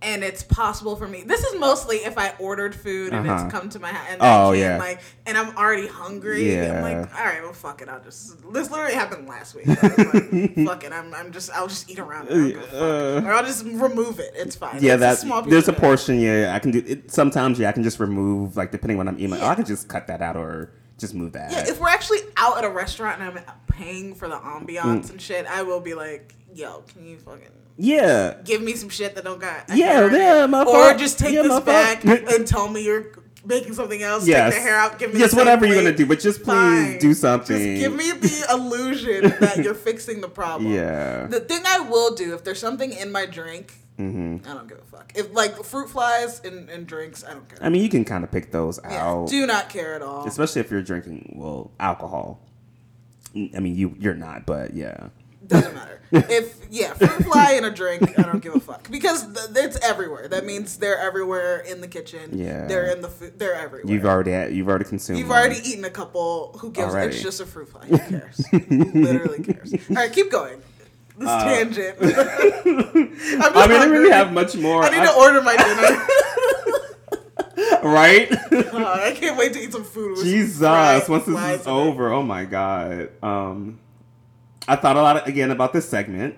and 0.03 0.23
it's 0.25 0.43
possible 0.43 0.97
for 0.97 1.07
me. 1.09 1.23
This 1.23 1.43
is 1.45 1.59
mostly 1.61 1.97
if 1.99 2.19
I 2.19 2.35
ordered 2.39 2.75
food 2.75 3.13
and 3.13 3.29
Uh-huh. 3.29 3.45
it's 3.47 3.53
come 3.55 3.69
to 3.71 3.79
my 3.79 3.89
house 3.89 4.07
and 4.11 4.19
Oh, 4.21 4.53
I 4.53 4.55
yeah. 4.57 4.77
like 4.79 5.01
and 5.27 5.39
I'm 5.39 5.57
already 5.57 5.87
hungry. 5.87 6.57
I'm 6.59 6.65
Yeah. 6.65 6.83
like, 6.83 7.19
all 7.19 7.25
right, 7.25 7.43
well 7.43 7.53
fuck 7.53 7.83
it. 7.83 7.89
I'll 7.89 8.01
just 8.03 8.37
this 8.53 8.71
literally 8.71 8.95
happened 8.95 9.29
last 9.29 9.55
week. 9.55 9.69
I 9.69 9.71
was 9.71 9.83
like, 9.83 10.55
fuck 10.67 10.85
it. 10.85 10.93
I'm, 10.93 11.15
I'm 11.15 11.33
just 11.33 11.51
I'll 11.53 11.69
just 11.69 11.91
eat 11.91 11.99
around 11.99 12.29
it. 12.29 12.33
I 12.33 12.35
don't 12.37 12.49
give 12.49 12.59
a 12.59 12.63
fuck. 12.63 13.25
Uh, 13.25 13.29
or 13.29 13.33
I'll 13.33 13.45
just 13.45 13.65
remove 13.65 14.19
it. 14.21 14.33
It's 14.35 14.57
fine. 14.57 14.79
yeah, 14.83 14.97
that's 14.97 15.21
small 15.21 15.43
there's 15.43 15.69
a 15.69 15.73
portion. 15.73 16.19
Yeah, 16.21 16.53
I 16.55 16.59
can 16.59 16.71
do 16.73 16.83
it. 16.87 17.11
Sometimes, 17.11 17.59
yeah, 17.59 17.69
I 17.69 17.73
can 17.73 17.83
just 17.83 18.01
remove 18.01 18.57
like 18.57 18.71
depending 18.73 18.99
on 18.99 19.07
what 19.07 19.13
I'm 19.13 19.19
eating. 19.19 19.31
Like, 19.31 19.43
oh, 19.43 19.47
I 19.47 19.55
can 19.55 19.65
just 19.65 19.89
cut 19.89 20.07
that 20.09 20.21
out 20.23 20.37
or 20.37 20.73
just 20.99 21.15
move 21.15 21.33
that. 21.33 21.51
Yeah, 21.53 21.69
if 21.69 21.81
we're 21.81 21.89
actually 21.89 22.21
out 22.37 22.59
at 22.59 22.65
a 22.65 22.71
restaurant 22.71 23.21
and 23.21 23.39
I'm 23.39 23.45
paying 23.67 24.15
for 24.15 24.29
the 24.29 24.37
ambiance 24.37 25.07
Mm. 25.07 25.11
and 25.11 25.21
shit, 25.21 25.47
I 25.47 25.63
will 25.63 25.81
be 25.81 25.95
like, 25.95 26.35
yo, 26.55 26.83
can 26.93 27.07
you 27.07 27.19
fucking 27.19 27.49
yeah. 27.77 28.35
give 28.45 28.63
me 28.63 28.75
some 28.75 28.89
shit 28.89 29.15
that 29.15 29.25
don't 29.25 29.41
got 29.41 29.65
Yeah, 29.75 30.09
hair 30.09 30.13
yeah, 30.13 30.47
my 30.47 30.63
or 30.63 30.67
fault. 30.67 30.99
just 30.99 31.19
take 31.19 31.33
Yeah, 31.33 31.43
this 31.43 31.51
fault. 31.53 31.67
back 31.67 32.05
and 32.05 32.47
tell 32.47 32.69
me 32.69 32.85
you're 32.85 33.07
making 33.45 33.75
something 33.75 34.03
else. 34.03 34.27
Yes. 34.27 34.53
Take 34.53 34.63
the 34.63 34.69
hair 34.69 34.79
out. 34.79 34.99
Give 34.99 35.13
me 35.13 35.21
Yes, 35.21 35.35
whatever 35.35 35.67
you're 35.67 35.77
gonna 35.77 35.97
do, 35.97 36.07
but 36.07 36.21
just 36.21 36.43
please 36.43 36.47
Fine. 36.93 36.99
do 36.99 37.15
something. 37.15 37.57
Just 37.57 37.81
give 37.81 37.95
me 37.97 38.13
the 38.13 38.47
illusion 38.53 39.35
that 39.41 39.59
you're 39.65 39.75
fixing 39.75 40.21
the 40.21 40.29
problem. 40.29 40.73
Yeah. 40.73 41.27
The 41.27 41.41
thing 41.41 41.63
I 41.67 41.81
will 41.81 42.15
do 42.15 42.35
if 42.35 42.45
there's 42.45 42.61
something 42.61 42.93
in 42.93 43.11
my 43.13 43.27
drink, 43.27 43.75
Mm-hmm. 43.99 44.49
I 44.51 44.55
don't 44.55 44.67
give 44.69 44.79
a 44.79 44.83
fuck. 44.83 45.13
If 45.15 45.33
like 45.35 45.55
fruit 45.65 45.89
flies 45.91 46.41
in, 46.41 46.69
in 46.71 46.87
drinks, 46.87 47.25
I 47.25 47.35
don't 47.35 47.47
care. 47.47 47.59
I 47.61 47.69
mean, 47.69 47.83
you 47.83 47.91
can 47.91 48.07
kind 48.07 48.25
of 48.25 48.31
pick 48.33 48.51
those 48.51 48.81
yeah, 48.83 49.05
out, 49.07 49.29
do 49.29 49.47
not 49.47 49.69
care 49.69 49.95
at 49.95 50.01
all. 50.03 50.27
especially 50.27 50.61
if 50.63 50.71
you're 50.71 50.83
drinking 50.83 51.35
well 51.37 51.71
alcohol. 51.79 52.41
I 53.37 53.61
mean, 53.61 53.77
you 53.77 53.95
you're 53.99 54.15
not, 54.15 54.47
but 54.47 54.73
yeah. 54.75 55.09
Doesn't 55.53 55.75
matter. 55.75 56.01
if 56.13 56.59
yeah, 56.71 56.93
fruit 56.95 57.25
fly 57.33 57.53
in 57.53 57.65
a 57.65 57.71
drink, 57.71 58.19
I 58.19 58.23
don't 58.23 58.41
give 58.43 58.55
a 58.55 58.61
fuck 58.61 58.91
because 58.91 59.25
th- 59.33 59.65
it's 59.65 59.79
everywhere. 59.83 60.29
That 60.29 60.45
means 60.45 60.77
they're 60.79 60.99
everywhere 60.99 61.59
in 61.61 61.81
the 61.81 61.89
kitchen. 61.89 62.39
Yeah. 62.39 62.67
they're 62.67 62.91
in 62.91 63.01
the 63.01 63.09
food. 63.09 63.39
They're 63.39 63.55
everywhere. 63.55 63.91
You've 63.91 64.05
already 64.05 64.33
had, 64.33 64.53
you've 64.55 64.69
already 64.69 64.85
consumed. 64.85 65.19
You've 65.19 65.29
one. 65.31 65.39
already 65.39 65.61
eaten 65.67 65.85
a 65.85 65.91
couple. 65.91 66.55
Who 66.61 66.71
gives? 66.71 66.93
Already. 66.93 67.15
It's 67.15 67.23
just 67.23 67.41
a 67.41 67.47
fruit 67.47 67.69
fly. 67.71 67.87
Who 67.87 67.97
cares? 67.99 68.45
Literally 68.53 69.43
cares. 69.43 69.73
All 69.91 69.97
right, 69.97 70.13
keep 70.13 70.31
going. 70.31 70.61
This 71.19 71.29
tangent. 71.29 71.97
I'm 72.01 72.09
just 73.17 73.35
Uh, 73.47 73.53
I 73.55 73.67
mean, 73.69 73.81
I 73.81 73.85
really 73.85 74.11
have 74.11 74.33
much 74.33 74.55
more. 74.57 74.83
I 74.85 74.91
need 74.91 74.99
I- 75.01 75.07
to 75.07 75.13
order 75.15 75.41
my 75.43 75.57
dinner. 75.57 76.07
right? 77.83 78.31
Uh, 78.53 79.01
I 79.03 79.13
can't 79.15 79.37
wait 79.39 79.53
to 79.55 79.61
eat 79.61 79.73
some 79.73 79.85
food. 79.85 80.13
with 80.19 80.25
Jesus, 80.25 80.61
once 81.09 81.25
this 81.27 81.61
is 81.61 81.67
over, 81.67 82.13
oh 82.13 82.23
my 82.23 82.45
god. 82.45 83.11
Um, 83.23 83.79
I 84.69 84.77
thought 84.77 84.97
a 84.97 85.03
lot 85.03 85.27
again 85.29 85.51
about 85.51 85.73
this 85.73 85.89
segment. 85.89 86.37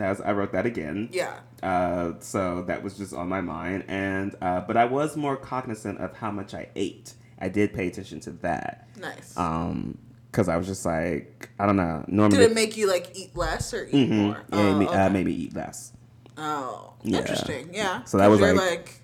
As 0.00 0.20
I 0.22 0.32
wrote 0.32 0.52
that 0.52 0.64
again. 0.64 1.10
Yeah. 1.12 1.40
Uh, 1.62 2.14
so 2.20 2.62
that 2.62 2.82
was 2.82 2.96
just 2.96 3.12
on 3.12 3.28
my 3.28 3.42
mind, 3.42 3.84
and 3.88 4.34
uh, 4.40 4.60
but 4.62 4.76
I 4.78 4.86
was 4.86 5.16
more 5.18 5.36
cognizant 5.36 5.98
of 6.00 6.16
how 6.16 6.30
much 6.30 6.54
I 6.54 6.68
ate. 6.74 7.12
I 7.38 7.48
did 7.50 7.74
pay 7.74 7.88
attention 7.88 8.18
to 8.20 8.30
that. 8.42 8.88
Nice. 8.98 9.36
Um, 9.36 9.98
because 10.30 10.48
I 10.48 10.56
was 10.56 10.66
just 10.66 10.86
like, 10.86 11.50
I 11.58 11.66
don't 11.66 11.76
know. 11.76 12.04
Normally, 12.08 12.38
Did 12.38 12.50
it 12.52 12.54
make 12.54 12.78
you 12.78 12.88
like 12.88 13.10
eat 13.14 13.36
less 13.36 13.74
or 13.74 13.86
eat 13.92 14.08
more? 14.08 14.42
yeah, 14.50 14.60
it 14.60 14.72
Oh, 14.72 14.78
ma- 14.80 14.90
uh, 15.06 15.10
made 15.10 15.26
me 15.26 15.32
eat 15.32 15.54
less. 15.54 15.92
Oh, 16.38 16.94
Yeah. 17.02 17.18
interesting. 17.18 17.68
Yeah. 17.74 18.02
So 18.04 18.16
that 18.16 18.28
was 18.28 18.40
you're 18.40 18.54
like- 18.54 19.01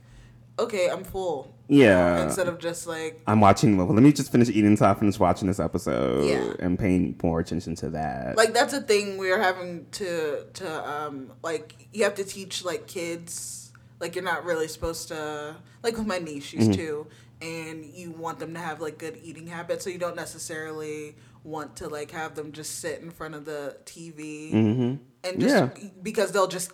okay, 0.59 0.89
I'm 0.91 1.05
full. 1.05 1.55
Yeah. 1.69 2.23
Instead 2.25 2.49
of 2.49 2.59
just 2.59 2.87
like, 2.87 3.21
I'm 3.27 3.41
watching. 3.41 3.77
Well, 3.77 3.87
let 3.89 4.03
me 4.03 4.13
just 4.13 4.33
finish 4.33 4.49
eating 4.49 4.67
until 4.67 4.87
I 4.87 4.95
finish 4.95 5.19
watching 5.19 5.49
this 5.49 5.61
episode 5.61 6.27
Yeah. 6.27 6.53
and 6.65 6.79
paying 6.79 7.19
more 7.23 7.41
attention 7.41 7.75
to 7.77 7.91
that. 7.91 8.37
like 8.37 8.55
that's 8.55 8.73
a 8.73 8.81
thing 8.81 9.19
we 9.19 9.31
are 9.31 9.39
having 9.39 9.87
to 9.93 10.45
to 10.55 10.89
um 10.91 11.33
like 11.43 11.75
you 11.93 12.05
have 12.05 12.15
to 12.15 12.25
teach 12.25 12.65
like 12.65 12.87
kids 12.87 13.73
like 14.01 14.15
you're 14.15 14.25
not 14.25 14.45
really 14.45 14.69
supposed 14.69 15.09
to 15.09 15.57
like 15.83 15.97
with 15.99 16.07
my 16.07 16.19
niece 16.19 16.45
she's 16.45 16.63
Mm-hmm. 16.69 16.73
two 16.73 17.07
and 17.43 17.85
you 17.85 18.11
want 18.13 18.39
them 18.39 18.55
to 18.55 18.61
have 18.61 18.81
like 18.81 18.97
good 18.99 19.19
eating 19.23 19.47
habits 19.47 19.85
so 19.85 19.91
you 19.91 19.99
don't 19.99 20.17
necessarily 20.17 21.17
want 21.45 21.77
to 21.77 21.89
like 21.89 22.11
have 22.13 22.35
them 22.35 22.53
just 22.53 22.81
sit 22.81 23.01
in 23.01 23.11
front 23.11 23.35
of 23.35 23.45
the 23.45 23.77
TV 23.85 24.51
hmm 24.51 24.95
and 25.25 25.41
just 25.41 25.55
Yeah. 25.55 25.89
because 26.03 26.33
they'll 26.33 26.47
just 26.49 26.73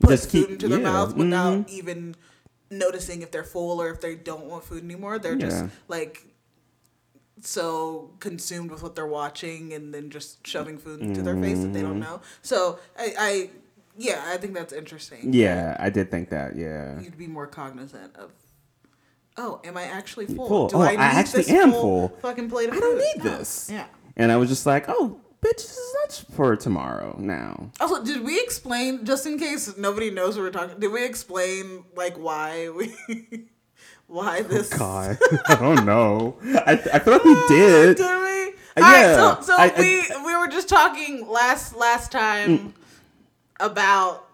put 0.00 0.10
Just 0.10 0.30
food 0.30 0.42
keep- 0.42 0.50
into 0.50 0.68
their 0.68 0.78
yeah, 0.80 0.90
mouth 0.92 1.14
without 1.16 1.66
mhm. 1.66 1.70
even 1.70 2.14
noticing 2.70 3.22
if 3.22 3.30
they're 3.30 3.44
full 3.44 3.80
or 3.80 3.90
if 3.90 4.00
they 4.00 4.14
don't 4.14 4.46
want 4.46 4.64
food 4.64 4.82
anymore. 4.84 5.18
They're 5.18 5.36
just 5.36 5.64
like 5.88 6.24
so 7.42 8.10
consumed 8.20 8.70
with 8.70 8.82
what 8.82 8.94
they're 8.94 9.06
watching 9.06 9.72
and 9.74 9.92
then 9.92 10.10
just 10.10 10.46
shoving 10.46 10.78
food 10.78 11.00
into 11.00 11.22
their 11.22 11.36
face 11.36 11.60
that 11.60 11.72
they 11.72 11.80
Mm-hmm. 11.80 11.88
don't 11.88 12.00
know. 12.00 12.20
So 12.42 12.78
I, 12.98 13.14
I 13.18 13.50
yeah, 13.98 14.22
I 14.26 14.36
think 14.36 14.54
that's 14.54 14.72
interesting. 14.72 15.32
Yeah, 15.32 15.76
I 15.78 15.90
did 15.90 16.10
think 16.10 16.30
that. 16.30 16.56
Yeah. 16.56 16.98
You'd 17.00 17.16
be 17.18 17.26
more 17.26 17.46
cognizant 17.46 18.16
of 18.16 18.32
Oh, 19.38 19.60
am 19.64 19.76
I 19.76 19.82
actually 19.82 20.24
full? 20.26 20.48
Full. 20.48 20.68
Do 20.68 20.76
Oh, 20.76 20.80
I 20.80 20.92
I 20.92 20.96
actually 20.96 21.42
this 21.42 21.50
am 21.50 21.70
full. 21.72 22.08
Fucking 22.22 22.48
plate 22.48 22.70
I 22.72 22.80
don't 22.80 22.96
need 22.98 23.22
No. 23.24 23.36
this. 23.38 23.68
Yeah. 23.70 23.84
And 24.16 24.32
I 24.32 24.36
was 24.38 24.48
just 24.48 24.64
like, 24.64 24.86
oh, 24.88 25.20
bitch, 25.46 25.56
this 25.56 25.76
is 25.76 25.94
lunch 26.00 26.34
for 26.36 26.56
tomorrow 26.56 27.16
now. 27.18 27.70
Also, 27.80 28.02
did 28.04 28.24
we 28.24 28.40
explain 28.40 29.04
just 29.04 29.26
in 29.26 29.38
case 29.38 29.76
nobody 29.76 30.10
knows 30.10 30.36
what 30.36 30.42
we're 30.42 30.50
talking? 30.50 30.78
Did 30.78 30.92
we 30.92 31.04
explain 31.04 31.84
like 31.94 32.16
why 32.16 32.68
we 32.70 32.94
why 34.06 34.42
this? 34.42 34.68
God, 34.72 35.18
I 35.48 35.54
don't 35.56 35.84
know. 35.86 36.36
I, 36.44 36.72
I 36.92 36.98
feel 36.98 37.12
like 37.14 37.24
we 37.24 37.34
did. 37.48 37.96
Did 37.96 38.04
we? 38.06 38.54
All 38.78 38.84
Uh, 38.84 38.92
right, 38.92 39.00
yeah. 39.02 39.36
so 39.40 39.42
so 39.42 39.54
I- 39.56 39.72
I- 39.76 39.80
we 39.80 40.26
we 40.26 40.36
were 40.36 40.48
just 40.48 40.68
talking 40.68 41.28
last 41.28 41.74
last 41.76 42.12
time 42.12 42.74
about 43.60 44.26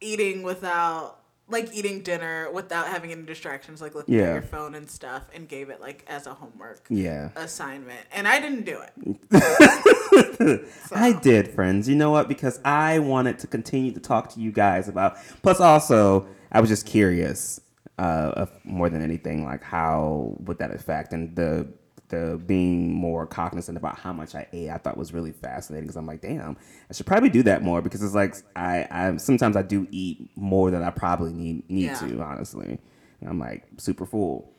eating 0.00 0.42
without 0.42 1.18
like 1.48 1.72
eating 1.72 2.02
dinner 2.02 2.50
without 2.52 2.88
having 2.88 3.12
any 3.12 3.22
distractions, 3.22 3.80
like 3.80 3.94
looking 3.94 4.16
at 4.16 4.32
your 4.32 4.42
phone 4.42 4.74
and 4.74 4.90
stuff, 4.90 5.22
and 5.34 5.48
gave 5.48 5.70
it 5.70 5.80
like 5.80 6.04
as 6.08 6.26
a 6.26 6.34
homework 6.34 6.84
Yeah. 6.88 7.28
assignment, 7.36 8.00
and 8.12 8.26
I 8.26 8.40
didn't 8.40 8.64
do 8.64 8.80
it. 8.80 8.92
I 10.92 11.12
did, 11.22 11.48
friends. 11.48 11.88
You 11.88 11.94
know 11.96 12.10
what? 12.10 12.28
Because 12.28 12.60
I 12.64 12.98
wanted 12.98 13.38
to 13.40 13.46
continue 13.46 13.92
to 13.92 14.00
talk 14.00 14.30
to 14.34 14.40
you 14.40 14.50
guys 14.52 14.88
about. 14.88 15.16
Plus, 15.42 15.60
also, 15.60 16.26
I 16.52 16.60
was 16.60 16.68
just 16.70 16.86
curious, 16.86 17.60
uh, 17.98 18.32
of 18.36 18.50
more 18.64 18.88
than 18.90 19.02
anything, 19.02 19.44
like 19.44 19.62
how 19.62 20.34
would 20.40 20.58
that 20.58 20.70
affect 20.70 21.12
and 21.12 21.34
the 21.36 21.66
the 22.08 22.40
being 22.46 22.92
more 22.94 23.26
cognizant 23.26 23.76
about 23.76 23.98
how 23.98 24.12
much 24.12 24.34
I 24.34 24.46
ate. 24.52 24.70
I 24.70 24.78
thought 24.78 24.96
was 24.96 25.12
really 25.12 25.32
fascinating 25.32 25.84
because 25.86 25.96
I'm 25.96 26.06
like, 26.06 26.20
damn, 26.22 26.56
I 26.90 26.94
should 26.94 27.06
probably 27.06 27.30
do 27.30 27.42
that 27.44 27.62
more 27.62 27.82
because 27.82 28.02
it's 28.02 28.14
like 28.14 28.34
I 28.54 28.86
I 28.90 29.16
sometimes 29.16 29.56
I 29.56 29.62
do 29.62 29.86
eat 29.90 30.30
more 30.36 30.70
than 30.70 30.82
I 30.82 30.90
probably 30.90 31.32
need 31.32 31.68
need 31.70 31.84
Yeah. 31.86 31.98
to. 31.98 32.20
Honestly, 32.22 32.78
and 33.20 33.28
I'm 33.30 33.38
like 33.38 33.64
super 33.78 34.06
full. 34.06 34.52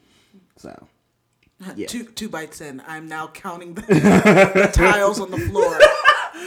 So 0.58 0.88
uh, 1.66 1.74
Yeah. 1.76 1.88
Two 1.88 2.04
two 2.06 2.30
bites 2.30 2.62
in, 2.62 2.82
I'm 2.88 3.08
now 3.08 3.28
counting 3.28 3.74
the, 3.76 3.82
the 3.82 4.70
tiles 4.74 5.20
on 5.20 5.32
the 5.32 5.38
floor. 5.40 5.78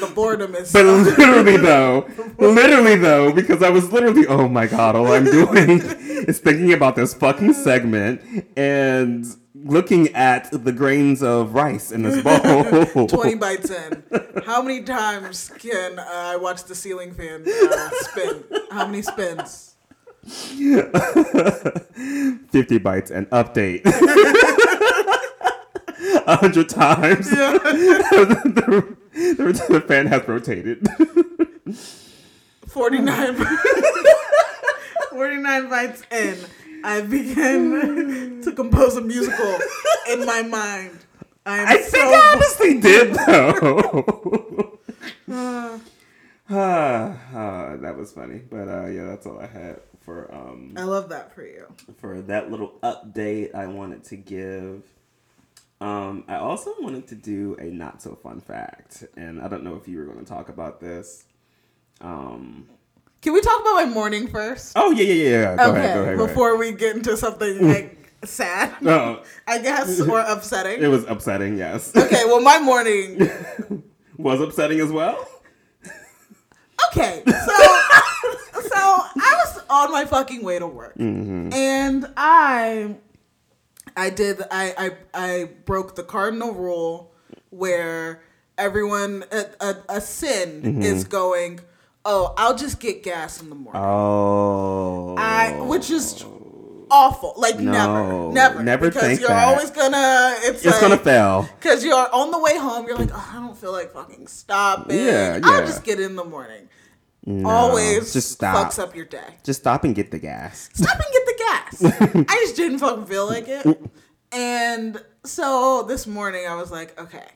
the 0.01 0.07
boredom 0.15 0.55
is. 0.55 0.73
But 0.73 0.85
literally 0.85 1.57
though, 1.71 2.07
literally 2.39 2.97
though, 2.97 3.33
because 3.33 3.63
I 3.63 3.71
was 3.71 3.93
literally, 3.93 4.27
oh 4.27 4.49
my 4.49 4.67
god, 4.67 4.97
all 4.97 5.11
I'm 5.13 5.25
doing 5.31 5.81
is 6.29 6.39
thinking 6.41 6.73
about 6.73 6.95
this 6.97 7.15
fucking 7.15 7.55
segment 7.55 8.21
and 8.57 9.25
looking 9.65 10.09
at 10.15 10.51
the 10.51 10.73
grains 10.73 11.23
of 11.23 11.55
rice 11.55 11.93
in 11.93 12.03
this 12.03 12.23
bowl. 12.23 13.07
20 13.09 13.35
bites 13.37 13.71
in. 13.71 14.03
How 14.45 14.61
many 14.63 14.83
times 14.83 15.51
can 15.59 15.99
uh, 15.99 16.05
I 16.09 16.37
watch 16.37 16.65
the 16.65 16.75
ceiling 16.75 17.13
fan 17.13 17.45
uh, 17.47 17.91
spin? 17.93 18.45
How 18.71 18.87
many 18.87 19.03
spins? 19.03 19.75
50 20.27 22.79
bites 22.79 23.11
and 23.11 23.29
update. 23.31 23.83
A 26.27 26.37
hundred 26.37 26.69
times. 26.69 27.31
the, 27.31 28.97
the, 29.15 29.67
the 29.69 29.81
fan 29.81 30.07
has 30.07 30.27
rotated. 30.29 30.87
49, 32.67 33.37
49 35.11 35.69
bites 35.69 36.03
in. 36.11 36.37
I 36.85 37.01
began 37.03 38.41
to 38.45 38.53
compose 38.53 38.97
a 38.97 39.01
musical 39.01 39.59
in 40.11 40.25
my 40.27 40.43
mind. 40.43 40.99
I 41.47 41.75
I 41.77 41.81
so 41.83 41.91
think 41.91 42.05
I 42.15 42.33
honestly 42.35 42.81
did 42.81 43.15
though. 43.15 44.79
Ah, 46.53 47.17
ah, 47.33 47.77
that 47.77 47.97
was 47.97 48.11
funny, 48.13 48.39
but 48.51 48.67
uh, 48.69 48.87
yeah, 48.87 49.05
that's 49.05 49.25
all 49.25 49.39
I 49.39 49.47
had 49.47 49.81
for 50.01 50.35
um 50.35 50.73
I 50.77 50.83
love 50.83 51.09
that 51.11 51.33
for 51.33 51.45
you. 51.47 51.67
for 51.99 52.21
that 52.23 52.51
little 52.51 52.73
update 52.83 53.55
I 53.55 53.67
wanted 53.69 54.03
to 54.05 54.17
give. 54.17 54.83
Um, 55.81 56.25
I 56.27 56.37
also 56.37 56.75
wanted 56.81 57.07
to 57.09 57.15
do 57.15 57.57
a 57.61 57.67
not 57.67 58.03
so 58.03 58.17
fun 58.17 58.41
fact, 58.41 59.05
and 59.17 59.41
I 59.41 59.47
don't 59.47 59.63
know 59.63 59.77
if 59.77 59.87
you 59.87 59.99
were 59.99 60.05
going 60.05 60.19
to 60.19 60.25
talk 60.25 60.49
about 60.49 60.81
this. 60.81 61.25
Um, 62.01 62.69
Can 63.23 63.35
we 63.35 63.41
talk 63.43 63.61
about 63.61 63.75
my 63.75 63.85
morning 63.85 64.29
first? 64.29 64.73
oh 64.77 64.91
yeah, 64.93 65.05
yeah, 65.05 65.13
yeah. 65.15 65.31
yeah. 65.31 65.57
Go 65.57 65.71
okay, 65.71 65.79
ahead, 65.81 65.95
go 65.97 66.03
ahead. 66.03 66.19
Go 66.19 66.27
before 66.27 66.57
we 66.57 66.73
get 66.73 66.97
into 66.97 67.17
something 67.17 67.69
like 67.69 68.13
sad. 68.25 68.81
No, 68.81 69.23
I 69.47 69.59
guess, 69.59 70.01
or 70.01 70.21
upsetting. 70.21 70.83
it 70.83 70.89
was 70.89 71.05
upsetting. 71.05 71.57
Yes, 71.59 71.95
Okay, 71.95 72.23
well, 72.27 72.41
my 72.41 72.59
morning. 72.61 73.31
was 74.17 74.41
upsetting 74.41 74.81
as 74.81 74.91
well. 74.91 75.27
Okay, 76.93 77.23
so 77.27 77.33
so 77.33 78.75
I 78.75 79.35
was 79.45 79.63
on 79.69 79.93
my 79.93 80.07
fucking 80.07 80.43
way 80.43 80.59
to 80.59 80.67
work, 80.67 80.97
Mm-hmm. 80.97 81.53
and 81.53 82.07
I 82.17 82.97
I 83.97 84.09
did 84.11 84.41
I 84.51 84.75
I 84.79 84.91
I 85.15 85.45
broke 85.67 85.95
the 85.95 86.03
cardinal 86.03 86.53
rule 86.55 87.13
where 87.51 88.23
everyone 88.57 89.25
a, 89.31 89.45
a, 89.61 89.77
a 89.91 90.01
sin 90.01 90.63
Mm-hmm. 90.63 90.83
is 90.83 91.05
going. 91.05 91.61
Oh, 92.05 92.35
I'll 92.39 92.57
just 92.57 92.81
get 92.81 93.03
gas 93.03 93.43
in 93.43 93.51
the 93.51 93.55
morning. 93.55 93.81
Oh, 93.83 95.15
I, 95.19 95.61
which 95.61 95.91
is 95.91 96.25
awful. 96.91 97.35
Like 97.37 97.59
No, 97.59 98.31
never, 98.31 98.33
never, 98.33 98.63
never 98.63 98.89
because 98.91 99.21
you're 99.21 99.29
that. 99.29 99.49
always 99.49 99.71
gonna. 99.71 100.35
It's, 100.39 100.65
it's 100.65 100.81
gonna 100.81 100.97
fail. 100.97 101.49
Because 101.59 101.85
you're 101.85 101.95
on 102.15 102.31
the 102.31 102.39
way 102.39 102.57
home, 102.57 102.87
you're 102.87 102.97
like, 102.97 103.11
oh, 103.13 103.31
I 103.33 103.37
don't 103.37 103.57
feel 103.57 103.73
like 103.73 103.93
fucking 103.93 104.27
stopping. 104.29 104.97
Yeah, 104.99 105.37
yeah. 105.37 105.41
I'll 105.45 105.67
just 105.67 105.85
get 105.85 106.01
in 106.01 106.17
the 106.17 106.25
morning. 106.25 106.69
No, 107.27 107.49
Always 107.51 108.15
just 108.15 108.33
stop. 108.33 108.73
fucks 108.73 108.79
up 108.83 108.97
your 108.97 109.05
day. 109.05 109.35
Just 109.45 109.61
stop 109.61 109.85
and 109.85 109.95
get 109.95 110.11
the 110.11 110.19
gas. 110.19 110.71
Stop 110.73 110.95
and 110.97 111.13
get 111.13 111.27
the 111.27 111.35
gas. 111.39 112.25
I 112.31 112.35
just 112.45 112.57
didn't 112.57 112.79
fucking 112.79 113.05
feel 113.05 113.27
like 113.27 113.47
it. 113.47 113.79
And 114.33 115.03
so 115.25 115.83
this 115.87 116.07
morning 116.07 116.47
I 116.49 116.55
was 116.55 116.71
like, 116.71 116.99
okay, 116.99 117.27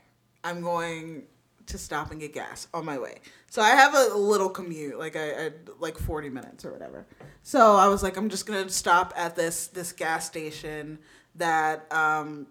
I'm 0.42 0.62
going 0.62 1.24
to 1.66 1.78
stop 1.78 2.10
and 2.10 2.20
get 2.20 2.32
gas 2.32 2.68
on 2.74 2.84
my 2.84 2.98
way. 2.98 3.20
So 3.50 3.62
I 3.62 3.70
have 3.70 3.94
a 3.94 4.14
little 4.14 4.48
commute, 4.48 4.98
like 4.98 5.16
I, 5.16 5.46
I 5.46 5.50
like 5.78 5.98
40 5.98 6.28
minutes 6.28 6.64
or 6.64 6.72
whatever. 6.72 7.06
So 7.42 7.76
I 7.76 7.88
was 7.88 8.02
like, 8.02 8.16
I'm 8.16 8.28
just 8.28 8.46
gonna 8.46 8.68
stop 8.68 9.12
at 9.16 9.36
this 9.36 9.68
this 9.68 9.92
gas 9.92 10.26
station 10.26 10.98
that 11.36 11.92
um, 11.92 12.46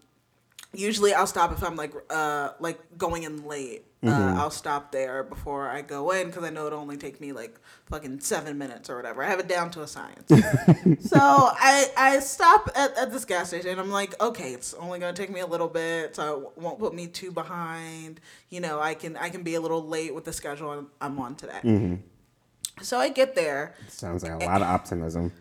usually 0.73 1.13
I'll 1.13 1.27
stop 1.27 1.51
if 1.51 1.63
I'm 1.63 1.75
like 1.75 1.93
uh 2.09 2.51
like 2.59 2.79
going 2.97 3.23
in 3.23 3.45
late. 3.45 3.85
Uh, 4.05 4.35
I'll 4.37 4.49
stop 4.51 4.91
there 4.91 5.23
before 5.23 5.69
I 5.69 5.81
go 5.81 6.11
in 6.11 6.27
because 6.27 6.43
I 6.43 6.49
know 6.49 6.67
it'll 6.67 6.81
only 6.81 6.97
take 6.97 7.21
me 7.21 7.31
like 7.31 7.57
fucking 7.85 8.19
seven 8.19 8.57
minutes 8.57 8.89
or 8.89 8.97
whatever. 8.97 9.23
I 9.23 9.29
have 9.29 9.39
it 9.39 9.47
down 9.47 9.71
to 9.71 9.81
a 9.81 9.87
science. 9.87 10.27
so 11.09 11.17
I 11.21 11.85
I 11.95 12.19
stop 12.19 12.69
at, 12.75 12.97
at 12.97 13.13
this 13.13 13.23
gas 13.23 13.47
station 13.47 13.79
I'm 13.79 13.89
like, 13.91 14.21
okay, 14.21 14.51
it's 14.51 14.73
only 14.73 14.99
gonna 14.99 15.13
take 15.13 15.29
me 15.29 15.39
a 15.39 15.45
little 15.47 15.69
bit, 15.69 16.17
so 16.17 16.51
it 16.57 16.61
won't 16.61 16.79
put 16.79 16.93
me 16.93 17.07
too 17.07 17.31
behind. 17.31 18.19
You 18.49 18.59
know, 18.59 18.81
I 18.81 18.93
can 18.93 19.15
I 19.15 19.29
can 19.29 19.41
be 19.41 19.55
a 19.55 19.61
little 19.61 19.87
late 19.87 20.13
with 20.13 20.25
the 20.25 20.33
schedule 20.33 20.69
I'm- 20.71 20.87
I'm 20.99 21.17
on 21.19 21.35
today. 21.35 21.99
So 22.81 22.97
I 22.99 23.07
get 23.07 23.35
there. 23.35 23.73
Sounds 23.87 24.23
like 24.23 24.33
a 24.33 24.45
lot 24.45 24.61
of 24.61 24.67
optimism. 24.67 25.31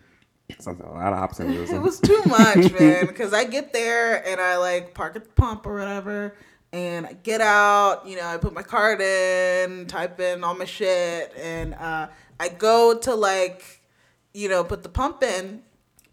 Like 0.67 0.79
a 0.81 0.91
lot 0.91 1.13
of 1.13 1.41
It 1.41 1.81
was 1.81 1.99
too 2.01 2.23
much, 2.27 2.73
man. 2.79 3.07
Because 3.07 3.33
I 3.33 3.45
get 3.45 3.73
there 3.73 4.27
and 4.27 4.41
I 4.41 4.57
like 4.59 4.95
park 4.95 5.17
at 5.17 5.25
the 5.25 5.31
pump 5.31 5.67
or 5.67 5.75
whatever, 5.75 6.37
and 6.73 7.07
I 7.07 7.15
get 7.15 7.41
out. 7.41 8.07
You 8.07 8.17
know, 8.17 8.27
I 8.27 8.37
put 8.37 8.53
my 8.53 8.63
card 8.63 9.01
in, 9.01 9.87
type 9.87 10.21
in 10.21 10.45
all 10.45 10.55
my 10.55 10.65
shit, 10.65 11.33
and 11.37 11.75
uh, 11.75 12.09
I 12.39 12.49
go 12.49 12.97
to 12.99 13.15
like, 13.15 13.81
you 14.35 14.49
know, 14.49 14.63
put 14.63 14.83
the 14.83 14.89
pump 14.89 15.23
in 15.23 15.63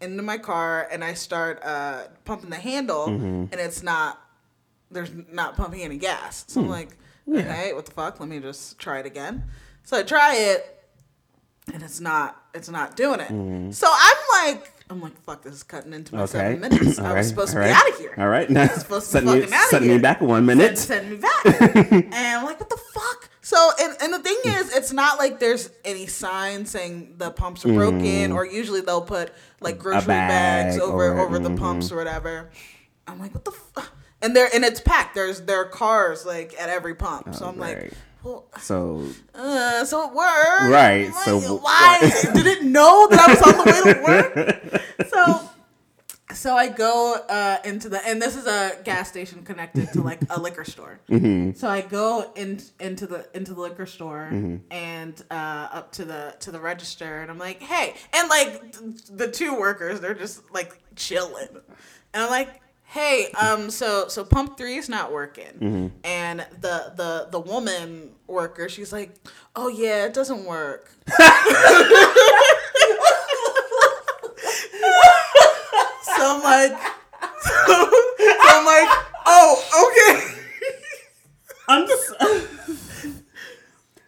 into 0.00 0.22
my 0.22 0.38
car, 0.38 0.88
and 0.90 1.04
I 1.04 1.14
start 1.14 1.60
uh, 1.62 2.04
pumping 2.24 2.50
the 2.50 2.56
handle, 2.56 3.06
and 3.06 3.54
it's 3.54 3.82
not. 3.82 4.20
There's 4.90 5.12
not 5.30 5.56
pumping 5.56 5.82
any 5.82 5.98
gas. 5.98 6.44
So 6.48 6.62
I'm 6.62 6.68
like, 6.68 6.96
okay, 7.28 7.72
what 7.72 7.86
the 7.86 7.92
fuck? 7.92 8.18
Let 8.18 8.28
me 8.28 8.40
just 8.40 8.76
try 8.78 8.98
it 8.98 9.06
again. 9.06 9.44
So 9.84 9.96
I 9.96 10.02
try 10.02 10.34
it, 10.34 10.84
and 11.72 11.82
it's 11.82 12.00
not 12.00 12.39
it's 12.54 12.68
not 12.68 12.96
doing 12.96 13.20
it. 13.20 13.28
Mm-hmm. 13.28 13.70
So 13.70 13.88
I'm 13.90 14.46
like 14.46 14.72
I'm 14.90 15.00
like 15.00 15.20
fuck 15.22 15.42
this 15.42 15.54
is 15.54 15.62
cutting 15.62 15.92
into 15.92 16.14
my 16.14 16.22
Okay. 16.22 16.32
seven 16.32 16.60
minutes. 16.60 16.98
I 16.98 17.02
All 17.02 17.08
was 17.08 17.14
right, 17.14 17.24
supposed 17.24 17.56
all 17.56 17.62
to 17.62 17.68
be 17.68 17.72
right, 17.72 17.84
out 17.84 17.90
of 17.90 17.98
here. 17.98 18.14
All 18.18 18.28
right. 18.28 18.50
Now, 18.50 18.66
supposed 18.74 19.06
to 19.06 19.12
set 19.12 19.24
be 19.24 19.40
me, 19.40 19.46
set 19.46 19.82
me 19.82 19.98
back 19.98 20.20
one 20.20 20.46
minute. 20.46 20.78
send 20.78 21.10
me 21.10 21.16
back. 21.16 21.46
and 21.46 22.14
I'm 22.14 22.44
like, 22.44 22.58
what 22.58 22.70
the 22.70 22.76
fuck? 22.76 23.30
So 23.42 23.70
and, 23.80 23.96
and 24.02 24.12
the 24.12 24.18
thing 24.18 24.38
is, 24.44 24.74
it's 24.74 24.92
not 24.92 25.18
like 25.18 25.38
there's 25.38 25.70
any 25.84 26.06
sign 26.06 26.66
saying 26.66 27.14
the 27.18 27.30
pumps 27.30 27.64
are 27.64 27.72
broken, 27.72 28.00
mm-hmm. 28.02 28.32
or 28.32 28.44
usually 28.44 28.80
they'll 28.80 29.00
put 29.02 29.32
like 29.60 29.78
grocery 29.78 30.06
bags 30.08 30.78
over 30.78 31.12
or- 31.12 31.20
over 31.20 31.38
the 31.38 31.48
mm-hmm. 31.48 31.58
pumps 31.58 31.90
or 31.90 31.96
whatever. 31.96 32.50
I'm 33.06 33.18
like, 33.18 33.34
what 33.34 33.44
the 33.44 33.52
fuck? 33.52 33.90
And 34.22 34.36
they're 34.36 34.50
and 34.54 34.64
it's 34.64 34.80
packed. 34.80 35.14
There's 35.14 35.40
there 35.42 35.60
are 35.60 35.68
cars 35.68 36.26
like 36.26 36.54
at 36.60 36.68
every 36.68 36.94
pump. 36.94 37.34
So 37.34 37.46
oh, 37.46 37.48
I'm 37.48 37.58
right. 37.58 37.82
like, 37.84 37.92
So 38.60 39.04
uh, 39.34 39.84
so 39.84 40.08
it 40.08 40.14
worked. 40.14 40.70
Right, 40.70 41.40
so- 41.40 41.56
why 41.56 41.98
did 42.34 42.46
it 42.46 42.62
know 42.64 43.08
that 43.08 43.20
I 43.20 43.32
was 43.32 43.42
on 43.42 43.56
the 43.56 43.64
way 43.64 43.92
to 43.94 44.00
work? 44.02 44.82
So 45.10 45.48
so 46.34 46.54
I 46.56 46.68
go 46.68 47.16
uh, 47.28 47.58
into 47.64 47.88
the 47.88 48.06
and 48.06 48.22
this 48.22 48.36
is 48.36 48.46
a 48.46 48.72
gas 48.84 49.08
station 49.08 49.42
connected 49.42 49.92
to 49.94 50.02
like 50.02 50.20
a 50.30 50.38
liquor 50.40 50.64
store. 50.64 51.00
So 51.56 51.68
I 51.68 51.80
go 51.80 52.30
in, 52.36 52.60
into 52.78 53.06
the 53.06 53.26
into 53.34 53.54
the 53.54 53.60
liquor 53.60 53.86
store 53.86 54.28
and 54.70 55.22
uh, 55.30 55.68
up 55.72 55.92
to 55.92 56.04
the 56.04 56.36
to 56.40 56.50
the 56.52 56.60
register 56.60 57.22
and 57.22 57.30
I'm 57.30 57.38
like, 57.38 57.60
hey, 57.62 57.94
and 58.12 58.28
like 58.28 58.72
th- 58.78 59.04
the 59.10 59.28
two 59.30 59.58
workers, 59.58 60.00
they're 60.00 60.14
just 60.14 60.42
like 60.52 60.78
chilling, 60.96 61.48
and 62.14 62.22
I'm 62.22 62.30
like. 62.30 62.60
Hey, 62.92 63.30
um, 63.40 63.70
so 63.70 64.08
so 64.08 64.24
pump 64.24 64.56
three 64.58 64.74
is 64.76 64.88
not 64.88 65.12
working, 65.12 65.92
and 66.02 66.40
the 66.60 66.92
the 66.96 67.28
the 67.30 67.38
woman 67.38 68.10
worker, 68.26 68.68
she's 68.68 68.92
like, 68.92 69.14
oh 69.54 69.68
yeah, 69.68 70.06
it 70.06 70.12
doesn't 70.14 70.44
work. 70.44 70.90
So 76.02 76.36
I'm 76.36 76.42
like, 76.42 76.72
so, 77.42 77.90
I'm 78.42 78.64
like, 78.66 78.88
oh, 79.26 79.90
okay. 79.90 80.40
I'm 81.68 81.86
just. 81.86 82.14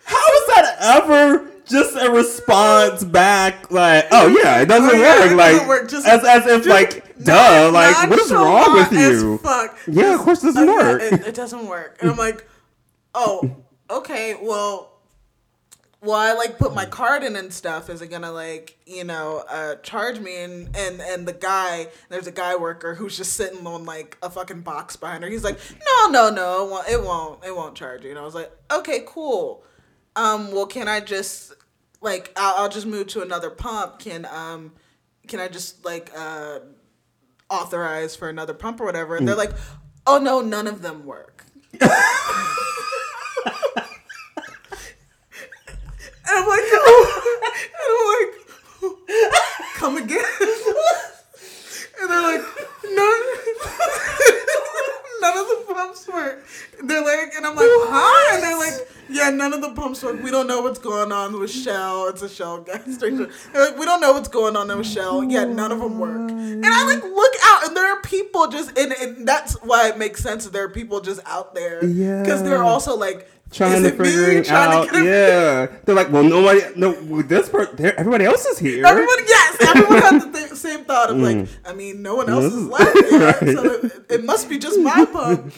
How 0.05 0.19
is 0.19 0.47
that 0.49 0.77
ever 0.81 1.51
just 1.65 1.97
a 1.97 2.11
response 2.11 3.05
back? 3.05 3.71
Like, 3.71 4.07
oh 4.11 4.27
yeah, 4.29 4.61
it 4.61 4.67
doesn't 4.67 4.91
Oh, 4.91 4.93
yeah, 5.01 5.21
work. 5.21 5.31
it 5.31 5.37
like, 5.37 5.53
doesn't 5.53 5.69
work. 5.69 5.89
Just- 5.89 6.07
as 6.07 6.25
as 6.25 6.47
if 6.47 6.67
like, 6.67 7.12
duh. 7.25 7.71
Like, 7.73 8.11
what 8.11 8.19
is 8.19 8.33
wrong 8.33 8.75
with 8.75 8.93
you? 8.93 9.39
Fuck. 9.39 9.79
Yeah, 9.87 10.15
of 10.15 10.21
course 10.21 10.43
it 10.43 10.55
doesn't 10.55 10.67
work. 10.67 11.03
it, 11.03 11.27
it 11.29 11.35
doesn't 11.35 11.67
work. 11.67 11.99
And 12.01 12.11
I'm 12.11 12.17
like, 12.17 12.47
oh, 13.15 13.57
okay, 13.91 14.37
well, 14.41 14.93
well, 16.01 16.17
I 16.17 16.33
like 16.33 16.59
put 16.59 16.75
my 16.75 16.85
card 16.85 17.23
in 17.23 17.37
and 17.37 17.53
stuff. 17.53 17.89
Is 17.89 18.03
it 18.03 18.09
gonna 18.09 18.33
like 18.33 18.77
you 18.87 19.05
know 19.05 19.45
uh, 19.49 19.77
charge 19.77 20.19
me? 20.19 20.43
And 20.43 20.77
and 20.77 21.01
and 21.01 21.29
the 21.29 21.33
guy, 21.33 21.89
there's 22.09 22.27
a 22.27 22.33
guy 22.33 22.57
worker 22.57 22.97
who's 22.97 23.17
just 23.17 23.35
sitting 23.35 23.65
on 23.67 23.85
like 23.85 24.19
a 24.21 24.29
fucking 24.29 24.63
box 24.63 24.97
behind 24.97 25.23
her. 25.23 25.31
He's 25.31 25.45
like, 25.45 25.59
no, 25.71 26.11
no, 26.11 26.31
no, 26.31 26.67
it 26.67 26.71
won't, 26.71 26.89
it 26.89 27.03
won't, 27.03 27.45
it 27.45 27.55
won't 27.55 27.77
charge 27.77 28.03
you. 28.03 28.11
And 28.11 28.19
I 28.19 28.23
was 28.23 28.35
like, 28.35 28.51
okay, 28.73 29.05
cool. 29.07 29.65
Um, 30.17 30.51
well, 30.51 30.67
can 30.67 30.89
I 30.89 30.99
just 30.99 31.55
like 32.01 32.33
I'll, 32.37 32.65
I'll 32.65 32.69
just 32.69 32.87
move 32.87 33.07
to 33.09 33.23
another 33.23 33.51
pump? 33.51 34.01
Can 34.01 34.27
um, 34.27 34.73
can 35.29 35.39
I 35.39 35.47
just 35.47 35.85
like 35.85 36.11
uh 36.17 36.59
authorized 37.53 38.19
for 38.19 38.29
another 38.29 38.55
pump 38.55 38.81
or 38.81 38.85
whatever. 38.85 39.17
And 39.17 39.29
they're 39.29 39.35
mm. 39.35 39.47
like, 39.47 39.55
oh 40.07 40.19
no, 40.19 40.41
none 40.41 40.67
of 40.67 40.83
them 40.83 41.05
work. 41.05 41.45
and 41.81 41.91
I'm 46.27 46.49
like, 46.49 46.65
"No," 46.73 46.83
and 47.23 47.83
I'm 47.89 48.07
like, 48.21 48.43
come 49.75 49.97
again. 49.99 50.25
and 52.01 52.11
they're 52.11 52.23
like, 52.23 52.43
none. 52.91 53.23
none 55.23 55.39
of 55.39 55.47
the 55.47 55.75
pumps 55.75 56.09
work. 56.09 56.47
They're 56.83 57.03
like, 57.03 57.33
and 57.37 57.47
I'm 57.47 57.57
like, 57.57 57.65
what? 57.67 57.89
huh? 57.91 58.35
And 58.35 58.43
they're 58.43 58.59
like, 58.59 58.89
yeah, 59.09 59.31
none 59.31 59.53
of 59.55 59.63
the 59.63 59.71
pumps 59.71 60.03
work. 60.03 60.23
We 60.23 60.31
don't 60.31 60.47
know 60.47 60.61
what's 60.61 60.79
going 60.79 61.13
on 61.13 61.39
with 61.41 61.51
Shell. 61.51 62.09
It's 62.09 62.23
a 62.23 62.29
Shell 62.29 62.63
gas 62.63 62.83
station. 62.95 63.31
Like, 63.55 63.79
we 63.79 63.85
don't 63.87 64.01
know 64.01 64.13
what's 64.13 64.29
going 64.29 64.57
on 64.57 64.69
with 64.77 64.87
Shell. 64.87 65.25
Yeah, 65.25 65.45
none 65.45 65.73
of 65.73 65.79
them 65.79 65.99
work. 65.99 66.31
And 66.31 66.67
I 66.67 66.85
like 66.85 67.03
look 67.03 67.35
out, 67.45 67.69
and 67.69 67.77
there 67.77 67.87
are 67.87 68.01
people 68.03 68.49
just, 68.49 68.77
and, 68.77 68.93
and 68.93 69.27
that's 69.27 69.55
why 69.63 69.89
it 69.89 69.97
makes 69.99 70.23
sense. 70.23 70.45
that 70.45 70.53
There 70.53 70.65
are 70.65 70.69
people 70.69 71.01
just 71.01 71.21
out 71.27 71.55
there 71.55 71.81
because 71.81 72.43
they're 72.43 72.63
also 72.63 72.97
like 72.97 73.29
trying 73.53 73.83
to 73.83 73.91
figure 73.91 74.31
it 74.31 74.45
Trying 74.47 74.71
to 74.89 74.95
out. 74.95 75.01
it- 75.01 75.05
Yeah, 75.05 75.67
they're 75.85 75.95
like, 75.95 76.11
well, 76.11 76.23
nobody, 76.25 76.61
no, 76.77 76.93
this 77.23 77.49
person, 77.49 77.93
everybody 77.97 78.25
else 78.25 78.45
is 78.47 78.59
here. 78.59 78.85
Everybody, 78.87 79.23
yes, 79.29 79.57
everyone 79.61 79.99
had 80.03 80.33
the 80.33 80.39
th- 80.39 80.51
same 80.53 80.85
thought 80.85 81.11
of 81.11 81.19
like, 81.19 81.47
I 81.65 81.73
mean, 81.75 82.03
no 82.03 82.15
one 82.17 82.29
else 82.31 82.45
is 82.53 82.67
left, 82.67 82.97
Mm. 82.97 83.21
Right. 83.43 83.57
so 83.57 83.65
it, 83.87 83.93
it 84.11 84.25
must 84.25 84.49
be 84.49 84.59
just 84.59 84.79
my 84.81 85.05
pump. 85.13 85.53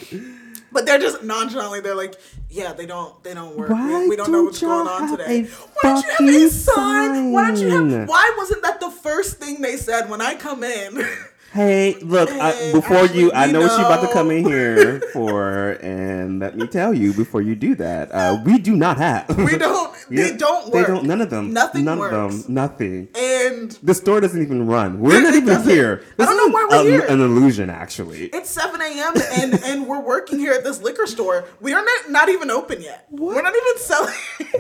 But 0.73 0.87
they're 0.87 0.99
just 0.99 1.23
nonchalantly. 1.23 1.81
They're 1.83 1.95
like, 1.95 2.17
yeah, 2.51 2.73
they 2.73 2.85
don't, 2.85 3.23
they 3.23 3.33
don't 3.33 3.57
work. 3.57 3.71
We, 3.71 4.09
we 4.09 4.17
don't 4.17 4.33
know 4.33 4.39
don't 4.39 4.45
what's 4.47 4.61
going 4.61 4.89
on 4.89 5.17
today. 5.17 5.43
Why 5.45 5.81
don't 5.83 6.05
you 6.05 6.11
have 6.11 6.43
a 6.43 6.49
sign? 6.51 7.31
Why 7.33 7.47
don't 7.53 7.61
you 7.61 7.69
have? 7.71 8.09
Why 8.09 8.35
wasn't 8.37 8.63
that 8.63 8.81
the 8.81 8.91
first 8.91 9.39
thing 9.39 9.61
they 9.63 9.77
said 9.77 10.11
when 10.11 10.21
I 10.21 10.35
come 10.35 10.65
in? 10.65 10.97
Hey, 11.55 11.95
look, 12.01 12.29
I, 12.33 12.51
Hey, 12.51 12.73
before 12.73 13.07
you, 13.07 13.31
I 13.31 13.47
we 13.47 13.53
know 13.53 13.61
what 13.61 13.79
you're 13.79 13.87
about 13.87 14.01
to 14.05 14.13
come 14.13 14.33
in 14.33 14.45
here 14.45 14.99
for, 15.13 15.71
and 15.83 16.41
let 16.41 16.57
me 16.57 16.67
tell 16.67 16.93
you 16.93 17.13
before 17.13 17.43
you 17.43 17.55
do 17.55 17.77
that, 17.77 18.11
uh, 18.13 18.43
we 18.45 18.59
do 18.59 18.75
not 18.75 18.97
have. 18.99 19.29
we 19.39 19.57
don't. 19.57 19.95
They 20.11 20.31
Yeah, 20.33 20.37
don't 20.37 20.71
They 20.73 20.83
don't. 20.83 21.05
None 21.05 21.21
of 21.23 21.31
them. 21.31 21.53
Nothing 21.55 21.85
None 21.85 21.99
works. 22.01 22.13
of 22.35 22.45
them. 22.47 22.55
Nothing. 22.55 23.09
And 23.15 23.71
The 23.85 23.95
store 23.95 24.21
doesn't 24.21 24.43
even 24.43 24.67
run. 24.67 24.99
We're 25.01 25.23
not 25.23 25.35
even 25.35 25.63
here. 25.63 26.03
I 26.03 26.15
This 26.17 26.27
don't 26.29 26.37
know 26.37 26.53
why 26.53 26.67
we're 26.69 26.81
a- 26.81 26.83
here. 26.91 27.07
An 27.07 27.21
illusion, 27.21 27.71
actually. 27.71 28.25
it's 28.27 28.51
7 28.51 28.81
a.m. 28.83 29.13
and 29.39 29.55
and 29.65 29.87
we're 29.87 30.01
working 30.01 30.41
here 30.41 30.53
at 30.53 30.65
this 30.65 30.83
liquor 30.83 31.07
store. 31.07 31.45
We 31.61 31.73
are 31.73 31.83
not, 31.85 32.11
not 32.11 32.29
even 32.29 32.51
open 32.51 32.83
yet. 32.83 33.07
What? 33.11 33.37
We're 33.37 33.43
not 33.43 33.55
even 33.55 33.79
selling. 33.79 34.15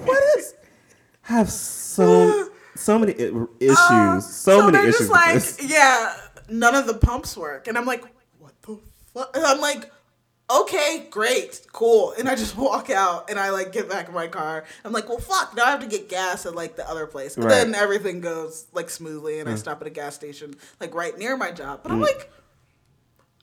What 0.05 0.23
is? 0.39 0.55
Have 1.23 1.51
so 1.51 2.49
so 2.77 2.99
many 3.01 3.13
issues. 3.13 3.77
Uh, 3.79 4.21
so, 4.21 4.71
many 4.71 4.89
issues. 4.89 5.09
just 5.09 5.11
like, 5.11 5.71
yeah, 5.71 6.15
none 6.49 6.75
of 6.75 6.87
the 6.87 6.95
pumps 6.95 7.37
work, 7.37 7.69
and 7.69 7.77
I'm 7.77 7.87
like, 7.87 8.05
what 8.39 8.53
the 8.63 8.79
fuck? 9.13 9.37
And 9.37 9.45
I'm 9.45 9.61
like, 9.61 9.91
okay, 10.51 11.07
great, 11.11 11.67
cool, 11.73 12.13
and 12.19 12.29
I 12.29 12.35
just 12.35 12.57
walk 12.59 12.91
out, 12.91 13.31
and 13.31 13.39
I 13.39 13.51
like 13.51 13.73
get 13.73 13.89
back 13.89 14.09
in 14.09 14.15
my 14.15 14.27
car. 14.27 14.65
I'm 14.85 14.93
like, 14.93 15.09
well, 15.09 15.19
fuck, 15.19 15.57
now 15.57 15.65
I 15.65 15.71
have 15.71 15.81
to 15.81 15.87
get 15.87 16.09
gas 16.09 16.47
at 16.47 16.55
like 16.55 16.77
the 16.77 16.89
other 16.89 17.07
place, 17.07 17.37
but 17.37 17.45
Right. 17.47 17.51
then 17.51 17.75
everything 17.75 18.21
goes 18.21 18.67
like 18.73 18.91
smoothly, 18.91 19.41
and 19.41 19.49
I 19.49 19.53
mm. 19.53 19.59
stop 19.59 19.81
at 19.81 19.87
a 19.87 19.91
gas 19.91 20.15
station 20.15 20.55
like 20.81 20.95
right 20.95 21.17
near 21.19 21.37
my 21.37 21.51
job, 21.51 21.81
but 21.83 21.93
I'm 21.93 21.99
mm. 21.99 22.03
like, 22.03 22.31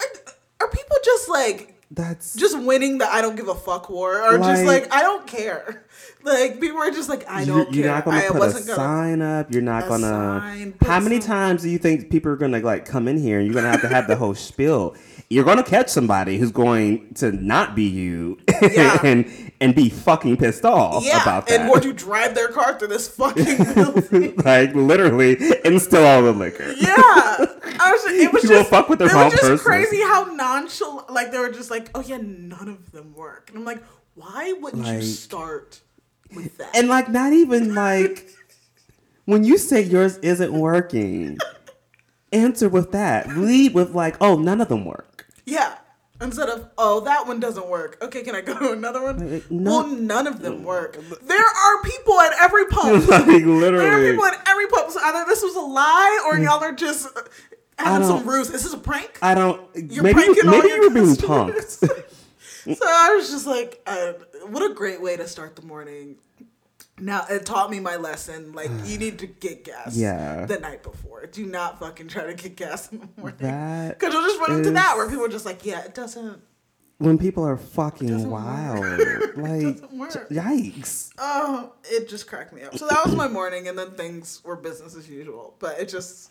are, 0.01 0.34
are 0.62 0.70
people 0.70 0.98
just 1.03 1.29
like 1.29 1.81
That's 1.91 2.36
just 2.36 2.58
winning 2.58 3.00
the 3.00 3.12
I 3.12 3.22
don't 3.22 3.36
give 3.36 3.48
a 3.48 3.55
fuck 3.55 3.89
war, 3.89 4.22
or 4.22 4.38
just 4.38 4.63
Like- 4.63 4.84
like 4.84 4.93
I 4.93 5.01
don't 5.01 5.25
care. 5.27 5.86
Like 6.23 6.59
people 6.59 6.77
are 6.79 6.91
just 6.91 7.09
like 7.09 7.27
I 7.29 7.45
don't 7.45 7.73
you're 7.73 7.83
care. 7.85 7.93
not 7.95 8.05
gonna 8.05 8.17
I 8.17 8.27
put 8.29 8.41
a 8.43 8.51
sign 8.51 9.21
up. 9.21 9.51
You're 9.51 9.62
not 9.62 9.88
gonna. 9.88 10.07
sign, 10.07 10.73
How 10.81 10.99
many 10.99 11.19
times 11.19 11.63
do 11.63 11.69
you 11.69 11.77
think 11.77 12.10
people 12.12 12.31
are 12.31 12.36
gonna 12.36 12.60
like 12.60 12.86
come 12.86 13.07
in 13.07 13.17
here 13.17 13.38
and 13.39 13.47
you're 13.47 13.55
gonna 13.55 13.71
have 13.71 13.81
to 13.81 13.88
have 13.88 14.07
the 14.07 14.15
whole 14.15 14.36
spiel? 14.36 14.95
You're 15.29 15.45
gonna 15.45 15.63
catch 15.63 15.88
somebody 15.89 16.38
who's 16.38 16.51
going 16.51 17.13
to 17.15 17.31
not 17.31 17.73
be 17.75 17.84
you 17.86 18.38
Yeah. 18.62 18.99
and 19.03 19.51
and 19.62 19.73
be 19.75 19.89
fucking 19.89 20.38
pissed 20.38 20.65
off 20.65 21.03
Yeah, 21.05 21.21
about 21.21 21.47
that. 21.47 21.62
and 21.62 21.69
would 21.69 21.86
you 21.86 21.93
drive 21.93 22.36
their 22.36 22.49
car 22.49 22.77
through 22.77 22.89
this 22.89 23.07
fucking 23.07 24.36
like 24.43 24.73
literally 24.75 25.38
instill 25.63 26.03
all 26.05 26.21
the 26.23 26.34
liquor. 26.34 26.71
yeah, 26.77 26.91
I 26.97 27.91
was. 27.93 28.05
It 28.13 28.34
was 28.34 28.43
You 28.43 28.49
just. 28.49 28.69
fuck 28.69 28.89
with 28.89 28.99
their 28.99 29.07
wrong 29.10 29.31
just 29.31 29.41
person. 29.43 29.57
crazy 29.60 30.01
how 30.01 30.25
nonchalant. 30.25 31.10
Like 31.12 31.31
they 31.31 31.39
were 31.39 31.51
just 31.51 31.71
like, 31.71 31.89
oh 31.95 32.01
yeah, 32.01 32.17
none 32.21 32.67
of 32.67 32.91
them 32.91 33.13
work, 33.15 33.49
and 33.49 33.57
I'm 33.60 33.65
like, 33.65 33.81
why 34.15 34.53
wouldn't 34.60 34.86
you 34.86 35.01
start 35.01 35.79
with 36.36 36.58
that? 36.58 36.76
And 36.76 36.88
like 36.88 37.10
not 37.10 37.34
even 37.34 37.74
like 37.76 38.28
when 39.26 39.44
you 39.44 39.58
say 39.58 39.82
yours 39.82 40.17
isn't 40.17 40.52
working, 40.54 41.38
answer 42.32 42.70
with 42.70 42.91
that. 42.91 43.30
Lead 43.38 43.74
with 43.74 43.94
like, 43.94 44.15
oh, 44.22 44.38
none 44.38 44.62
of 44.62 44.67
them 44.70 44.86
work. 44.86 45.28
yeah. 45.46 45.76
Instead 46.20 46.50
of, 46.50 46.70
oh, 46.78 47.00
that 47.00 47.26
one 47.26 47.39
doesn't 47.39 47.67
work. 47.67 47.98
Okay, 48.00 48.22
can 48.22 48.36
I 48.36 48.41
go 48.41 48.54
to 48.60 48.74
another 48.74 49.02
one? 49.02 49.34
Like, 49.34 49.50
no- 49.50 49.72
well, 49.78 49.88
none 49.88 50.28
of 50.28 50.39
them 50.39 50.63
work. 50.63 50.96
There 51.24 51.39
are 51.44 51.82
people 51.82 52.20
at 52.20 52.32
every 52.39 52.67
pump. 52.67 53.08
like 53.10 53.26
There 53.26 53.38
are 53.38 53.39
literally. 53.48 54.12
people 54.12 54.26
at 54.26 54.39
every 54.48 54.67
pump. 54.67 54.91
So 54.91 55.00
either 55.04 55.26
this 55.26 55.41
was 55.41 55.56
a 55.56 55.62
lie 55.62 56.24
or 56.28 56.38
y'all 56.38 56.63
are 56.63 56.74
just 56.74 57.08
having 57.80 58.08
some 58.08 58.30
ruse. 58.30 58.52
Is 58.52 58.62
this 58.65 58.72
a 58.72 58.78
prank? 58.78 59.17
I 59.24 59.34
don't. 59.34 59.62
You're 59.76 60.04
maybe 60.04 60.13
pranking 60.13 60.46
all 60.46 60.52
maybe 60.52 60.67
your 60.67 60.84
you 60.84 60.89
were 60.89 60.94
being 60.94 61.15
punked. 61.15 61.72
so 62.78 62.86
I 62.86 63.15
was 63.15 63.32
just 63.32 63.48
like, 63.48 63.82
uh, 63.88 64.13
what 64.47 64.69
a 64.69 64.73
great 64.73 65.01
way 65.01 65.17
to 65.17 65.27
start 65.27 65.56
the 65.56 65.62
morning. 65.63 66.17
Now 66.99 67.25
it 67.30 67.45
taught 67.45 67.71
me 67.71 67.80
my 67.80 67.95
lesson. 67.95 68.54
Like 68.54 68.69
you 68.86 68.97
need 68.97 69.19
to 69.19 69.27
get 69.27 69.63
gas. 69.65 69.95
Yeah. 69.95 70.45
The 70.45 70.60
night 70.60 70.84
before. 70.84 71.25
Do 71.25 71.45
not 71.45 71.80
fucking 71.80 72.08
try 72.10 72.25
to 72.25 72.34
get 72.34 72.56
gas 72.56 72.91
in 72.91 72.99
the 72.99 73.10
morning. 73.17 73.38
That 73.39 73.99
Because 73.99 74.13
you'll 74.13 74.23
just 74.23 74.39
run 74.39 74.58
into 74.58 74.71
that 74.71 74.95
where 74.97 75.08
people 75.10 75.25
are 75.25 75.30
just 75.30 75.45
like, 75.45 75.65
yeah, 75.65 75.84
it 75.84 75.95
doesn't. 75.95 76.41
when 76.99 77.17
people 77.17 77.43
are 77.43 77.58
fucking 77.58 78.30
wild, 78.30 78.80
like 79.36 79.82
yikes. 80.30 81.10
Oh, 81.17 81.73
it 81.86 82.08
just 82.08 82.27
cracked 82.27 82.54
me 82.54 82.62
up. 82.62 82.77
So 82.77 82.88
that 82.88 83.04
was 83.06 83.15
my 83.15 83.27
morning, 83.27 83.67
and 83.67 83.77
then 83.80 83.91
things 83.91 84.41
were 84.43 84.56
business 84.56 84.95
as 84.95 85.10
usual. 85.10 85.56
But 85.58 85.80
it 85.80 85.89
just, 85.89 86.30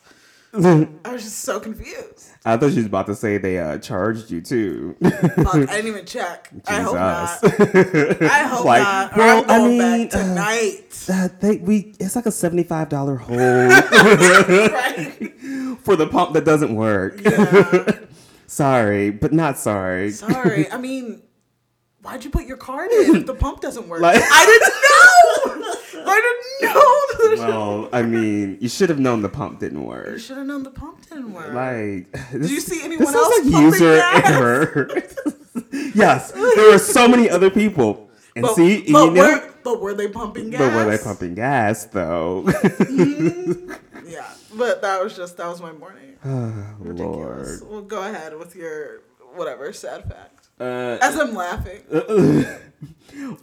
I 1.05 1.13
was 1.13 1.23
just 1.23 1.39
so 1.41 1.61
confused. 1.61 2.29
I 2.45 2.57
thought 2.57 2.71
she 2.73 2.79
was 2.79 2.87
about 2.87 3.07
to 3.07 3.15
say 3.15 3.39
they 3.39 3.59
uh, 3.59 3.79
charged 3.79 4.31
you 4.33 4.41
too. 4.41 4.97
Fuck, 5.01 5.55
I 5.55 5.67
didn't 5.67 5.87
even 5.87 6.05
check. 6.07 6.51
I 6.67 6.81
hope 6.81 6.95
not. 6.97 7.41
Jesus. 7.41 7.61
I 8.23 8.43
hope 8.49 8.65
Like, 8.65 8.83
not. 8.83 9.17
Well, 9.17 9.45
I 9.49 9.69
mean, 9.69 10.07
uh, 10.09 10.11
tonight. 10.11 11.07
Uh, 11.09 11.29
they, 11.41 11.57
we 11.59 11.95
it's 12.01 12.17
like 12.17 12.27
a 12.27 12.33
seventy 12.33 12.65
five 12.65 12.89
dollar 12.89 13.15
hole 13.17 13.37
right? 13.39 15.13
for 15.83 15.95
the 15.97 16.09
pump 16.11 16.33
that 16.35 16.45
doesn't 16.45 16.75
work. 16.75 17.21
Yeah. 17.23 17.99
sorry, 18.47 19.11
but 19.11 19.33
not 19.33 19.57
sorry. 19.59 20.11
Sorry. 20.11 20.71
I 20.71 20.79
mean, 20.79 21.23
why'd 22.03 22.25
you 22.25 22.31
put 22.31 22.47
your 22.47 22.57
card 22.57 22.91
in 22.91 23.17
if 23.17 23.27
the 23.27 23.35
pump 23.35 23.61
doesn't 23.61 23.89
work? 23.89 24.01
Like- 24.01 24.21
I 24.23 24.47
didn't 25.47 25.60
know. 25.60 25.60
I 26.07 27.17
didn't 27.21 27.39
know. 27.39 27.49
Well, 27.49 27.89
I 27.93 28.03
mean, 28.03 28.59
you 28.61 28.69
should 28.69 28.89
have 28.89 28.99
known 28.99 29.23
the 29.23 29.29
pump 29.29 29.61
didn't 29.61 29.85
work. 29.85 30.09
you 30.09 30.19
should 30.19 30.37
have 30.39 30.47
known 30.47 30.63
the 30.63 30.71
pump 30.71 31.09
didn't 31.09 31.33
work. 31.33 31.53
Like, 31.53 32.11
Did 32.33 32.43
this, 32.43 32.51
you 32.51 32.61
see 32.61 32.85
anyone 32.85 33.07
this 33.07 33.15
else 33.15 33.39
like 33.39 33.53
pumping 33.53 33.63
user 33.63 33.97
gas? 33.97 34.31
error. 34.31 34.91
yes, 35.95 36.33
there 36.33 36.71
were 36.71 36.79
so 36.79 37.09
many 37.09 37.29
other 37.31 37.51
people, 37.51 38.11
and 38.37 38.43
but, 38.43 38.55
see, 38.55 38.81
but, 38.81 38.87
you 38.89 39.11
know, 39.11 39.13
were, 39.13 39.53
but 39.65 39.81
were 39.81 39.95
they 39.95 40.09
pumping 40.09 40.51
gas? 40.51 40.61
but 40.61 40.75
were 40.75 40.91
they 40.97 41.03
pumping 41.03 41.35
gas 41.35 41.85
though? 41.87 42.45
Mm-hmm. 42.47 43.73
Yeah, 44.09 44.29
but 44.55 44.83
that 44.83 45.03
was 45.03 45.17
just 45.17 45.37
that 45.37 45.47
was 45.49 45.61
my 45.61 45.73
morning. 45.73 46.17
oh, 46.25 46.75
Ridiculous. 46.81 47.61
Lord. 47.63 47.73
Well, 47.73 47.83
go 47.83 48.03
ahead 48.09 48.37
with 48.37 48.57
your 48.57 49.03
whatever 49.35 49.73
sad 49.73 50.05
fact. 50.09 50.40
Uh, 50.61 50.99
As 51.01 51.17
I'm 51.17 51.35
laughing, 51.35 51.81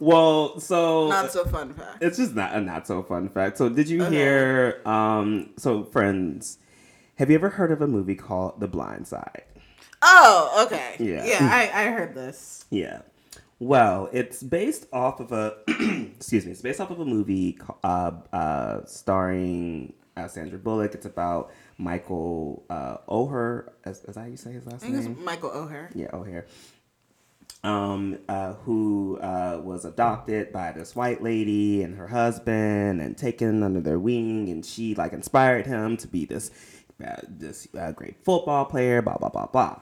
well, 0.00 0.58
so 0.60 1.08
not 1.08 1.32
so 1.32 1.44
fun 1.44 1.74
fact. 1.74 2.02
It's 2.02 2.16
just 2.16 2.34
not 2.34 2.54
a 2.54 2.60
not 2.60 2.86
so 2.86 3.02
fun 3.02 3.28
fact. 3.28 3.58
So 3.58 3.68
did 3.68 3.88
you 3.88 4.04
Okay. 4.04 4.14
hear 4.14 4.80
um 4.86 5.50
so 5.56 5.84
friends, 5.84 6.58
have 7.16 7.28
you 7.30 7.34
ever 7.36 7.50
heard 7.50 7.72
of 7.72 7.82
a 7.82 7.86
movie 7.86 8.14
called 8.14 8.60
The 8.60 8.68
Blind 8.68 9.06
Side? 9.06 9.42
Oh, 10.00 10.64
okay. 10.66 10.94
Yeah. 11.00 11.24
yeah. 11.24 11.38
I, 11.50 11.86
I 11.86 11.90
heard 11.90 12.14
this. 12.14 12.64
Yeah. 12.70 13.00
Well, 13.58 14.08
it's 14.12 14.40
based 14.42 14.86
off 14.92 15.18
of 15.18 15.32
a 15.32 15.56
excuse 16.16 16.46
me, 16.46 16.52
it's 16.52 16.62
based 16.62 16.80
off 16.80 16.90
of 16.90 17.00
a 17.00 17.04
movie 17.04 17.58
uh 17.82 18.12
uh 18.32 18.84
starring 18.84 19.94
uh, 20.16 20.28
Sandra 20.28 20.58
Bullock. 20.58 20.94
It's 20.94 21.06
about 21.06 21.50
Michael 21.78 22.64
uh 22.70 22.98
O'Hare. 23.08 23.72
Is, 23.84 23.98
is 24.04 24.14
that 24.14 24.20
how 24.20 24.26
you 24.26 24.36
say 24.36 24.52
his 24.52 24.66
last 24.66 24.84
I 24.84 24.86
think 24.86 24.94
name? 25.02 25.12
it's 25.12 25.20
Michael 25.24 25.50
O'Hare. 25.50 25.90
yeah, 25.94 26.10
O'Hare. 26.12 26.46
Um, 27.64 28.18
uh, 28.28 28.52
who 28.54 29.18
uh, 29.20 29.60
was 29.64 29.84
adopted 29.84 30.52
by 30.52 30.70
this 30.70 30.94
white 30.94 31.22
lady 31.24 31.82
and 31.82 31.96
her 31.96 32.06
husband, 32.06 33.00
and 33.00 33.18
taken 33.18 33.64
under 33.64 33.80
their 33.80 33.98
wing, 33.98 34.48
and 34.48 34.64
she 34.64 34.94
like 34.94 35.12
inspired 35.12 35.66
him 35.66 35.96
to 35.96 36.06
be 36.06 36.24
this 36.24 36.52
uh, 37.04 37.16
this 37.28 37.66
uh, 37.76 37.90
great 37.92 38.16
football 38.24 38.64
player. 38.64 39.02
Blah 39.02 39.16
blah 39.18 39.28
blah 39.30 39.46
blah. 39.46 39.80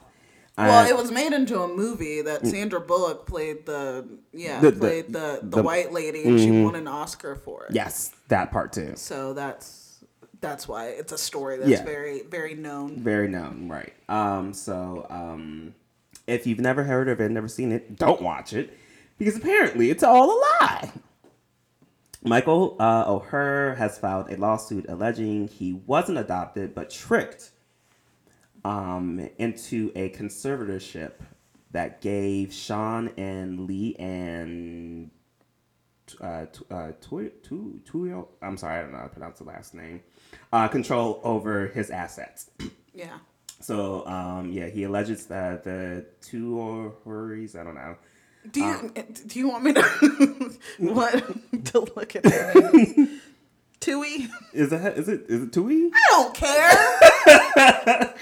Well, 0.57 0.87
Uh, 0.87 0.89
it 0.89 0.97
was 0.97 1.13
made 1.13 1.35
into 1.35 1.61
a 1.61 1.69
movie 1.69 2.23
that 2.23 2.47
Sandra 2.47 2.81
Bullock 2.81 3.27
played 3.27 3.67
the 3.67 4.09
yeah 4.33 4.59
The- 4.61 4.73
played 4.73 5.13
the, 5.13 5.41
the, 5.43 5.57
the- 5.59 5.63
white 5.63 5.93
lady 5.93 6.25
and 6.27 6.41
she 6.41 6.47
Mhm. 6.49 6.65
won 6.65 6.75
an 6.77 6.89
Oscar 6.89 7.35
for 7.37 7.67
it. 7.67 7.75
yes, 7.75 8.11
that 8.29 8.51
part 8.53 8.73
too. 8.73 8.95
So 8.97 9.35
that's 9.35 10.03
that's 10.41 10.67
why 10.67 10.87
it's 10.87 11.13
a 11.13 11.19
story 11.19 11.59
that's 11.59 11.69
Yeah. 11.69 11.85
very 11.85 12.23
very 12.23 12.55
known. 12.55 13.03
Very 13.03 13.29
known, 13.29 13.69
right? 13.69 13.93
Um, 14.09 14.55
so 14.55 15.07
um, 15.11 15.75
if 16.27 16.47
you've 16.47 16.61
never 16.61 16.85
heard 16.85 17.09
of 17.09 17.21
it, 17.21 17.31
never 17.31 17.49
seen 17.49 17.73
it, 17.73 17.97
don't 17.97 18.23
watch 18.23 18.53
it 18.53 18.77
because 19.19 19.37
apparently 19.37 19.91
it's 19.91 20.03
all 20.03 20.31
a 20.31 20.39
lie. 20.61 20.93
Michael 22.23 22.77
uh, 22.81 23.05
O'Hare 23.07 23.77
has 23.77 23.99
filed 23.99 24.31
a 24.31 24.37
lawsuit 24.37 24.87
alleging 24.89 25.49
he 25.49 25.73
wasn't 25.73 26.19
adopted 26.19 26.75
but 26.75 26.91
tricked 26.91 27.51
um, 28.65 29.29
into 29.39 29.93
a 29.95 30.11
conservatorship 30.11 31.13
that 31.71 32.01
gave 32.01 32.53
Sean 32.53 33.11
and 33.17 33.61
Lee 33.67 33.95
and 33.99 35.11
uh, 36.21 36.47
t- 36.47 36.65
uh, 36.71 36.93
I'm 38.43 38.57
sorry, 38.57 38.79
I 38.79 38.83
don't 38.83 38.93
know 38.93 38.99
how 38.99 39.05
to 39.05 39.09
pronounce 39.11 39.39
the 39.39 39.45
last 39.45 39.75
name. 39.75 40.03
Uh, 40.53 40.69
control 40.69 41.21
over 41.23 41.69
his 41.69 41.91
assets. 41.91 42.51
Yeah. 42.95 43.19
So 43.61 44.07
um, 44.07 44.51
yeah, 44.53 44.67
he 44.69 44.85
alleges 44.85 45.27
that 45.27 45.65
the 45.65 46.07
two 46.21 46.59
or 46.59 46.95
hurries. 47.05 47.57
I 47.57 47.65
don't 47.65 47.75
know. 47.75 47.97
Do 48.51 48.61
you 48.61 48.67
Um, 48.67 48.93
do 49.27 49.39
you 49.39 49.49
want 49.49 49.65
me 49.65 49.73
to 49.73 49.83
what 50.79 51.25
to 51.67 51.81
look 51.97 52.15
at 52.17 52.23
their 52.23 52.55
names? 52.55 53.21
Tuohy? 53.81 54.29
Is 54.53 54.71
that 54.71 54.97
is 54.99 55.09
it 55.09 55.25
is 55.29 55.43
it 55.45 55.51
Tuohy? 55.53 55.91
I 55.93 56.09
don't 56.11 56.35
care. 56.35 58.15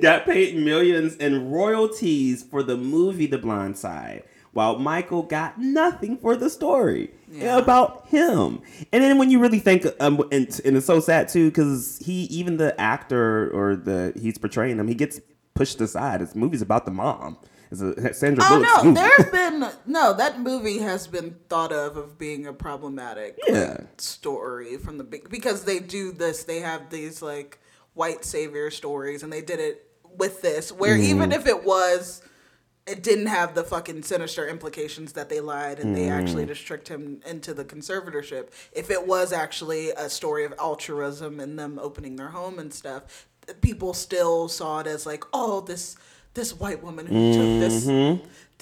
got 0.00 0.26
paid 0.26 0.56
millions 0.56 1.14
in 1.16 1.50
royalties 1.50 2.42
for 2.42 2.62
the 2.62 2.76
movie 2.76 3.26
The 3.26 3.38
Blind 3.38 3.76
Side, 3.78 4.24
while 4.52 4.78
Michael 4.78 5.22
got 5.22 5.58
nothing 5.58 6.16
for 6.18 6.36
the 6.36 6.50
story 6.50 7.10
Yeah. 7.30 7.56
about 7.58 8.06
him. 8.08 8.60
And 8.92 9.02
then 9.02 9.18
when 9.18 9.30
you 9.30 9.38
really 9.38 9.58
think, 9.58 9.86
um, 10.00 10.22
and, 10.30 10.60
and 10.64 10.76
it's 10.76 10.86
so 10.86 11.00
sad 11.00 11.28
too, 11.28 11.48
because 11.50 11.98
he, 12.04 12.24
even 12.24 12.56
the 12.58 12.78
actor 12.80 13.50
or 13.52 13.76
the 13.76 14.12
he's 14.20 14.38
portraying 14.38 14.78
him, 14.78 14.88
he 14.88 14.94
gets 14.94 15.20
pushed 15.54 15.80
aside. 15.80 16.20
This 16.20 16.34
movie's 16.34 16.62
about 16.62 16.84
the 16.84 16.90
mom. 16.90 17.38
It's 17.70 17.80
a 17.80 18.12
Sandra 18.12 18.44
Oh 18.46 18.58
no, 18.84 18.92
there's 18.92 19.30
been 19.32 19.66
no 19.86 20.12
that 20.12 20.40
movie 20.40 20.78
has 20.80 21.06
been 21.06 21.36
thought 21.48 21.72
of 21.72 21.96
of 21.96 22.18
being 22.18 22.46
a 22.46 22.52
problematic 22.52 23.38
like, 23.48 23.54
Yeah. 23.54 23.76
story 23.96 24.76
from 24.76 24.98
the 24.98 25.04
big 25.04 25.30
because 25.30 25.64
they 25.64 25.78
do 25.78 26.12
this. 26.12 26.44
They 26.44 26.60
have 26.60 26.90
these 26.90 27.22
like 27.22 27.58
white 27.94 28.26
savior 28.26 28.70
stories, 28.70 29.22
and 29.22 29.32
they 29.32 29.40
did 29.40 29.58
it 29.58 29.86
with 30.18 30.42
this. 30.42 30.70
Where 30.70 30.94
Mm-hmm. 30.94 31.02
even 31.04 31.32
if 31.32 31.46
it 31.46 31.64
was, 31.64 32.20
it 32.86 33.02
didn't 33.02 33.26
have 33.26 33.54
the 33.54 33.62
fucking 33.62 34.02
sinister 34.02 34.48
implications 34.48 35.12
that 35.12 35.28
they 35.28 35.40
lied 35.40 35.78
and 35.78 35.94
they 35.96 36.02
Mm-hmm. 36.02 36.12
actually 36.20 36.46
just 36.46 36.66
tricked 36.66 36.88
him 36.88 37.20
into 37.26 37.54
the 37.54 37.64
conservatorship. 37.64 38.48
If 38.72 38.90
it 38.90 39.06
was 39.06 39.32
actually 39.32 39.90
a 39.90 40.08
story 40.10 40.44
of 40.44 40.52
altruism 40.58 41.38
and 41.40 41.58
them 41.58 41.78
opening 41.80 42.16
their 42.16 42.28
home 42.30 42.58
and 42.58 42.72
stuff, 42.74 43.26
people 43.60 43.94
still 43.94 44.48
saw 44.48 44.80
it 44.80 44.86
as 44.86 45.06
like, 45.06 45.24
oh, 45.32 45.60
this 45.60 45.96
this 46.34 46.54
white 46.58 46.82
woman 46.82 47.06
who 47.06 47.32
took 47.34 47.60
this 47.60 47.86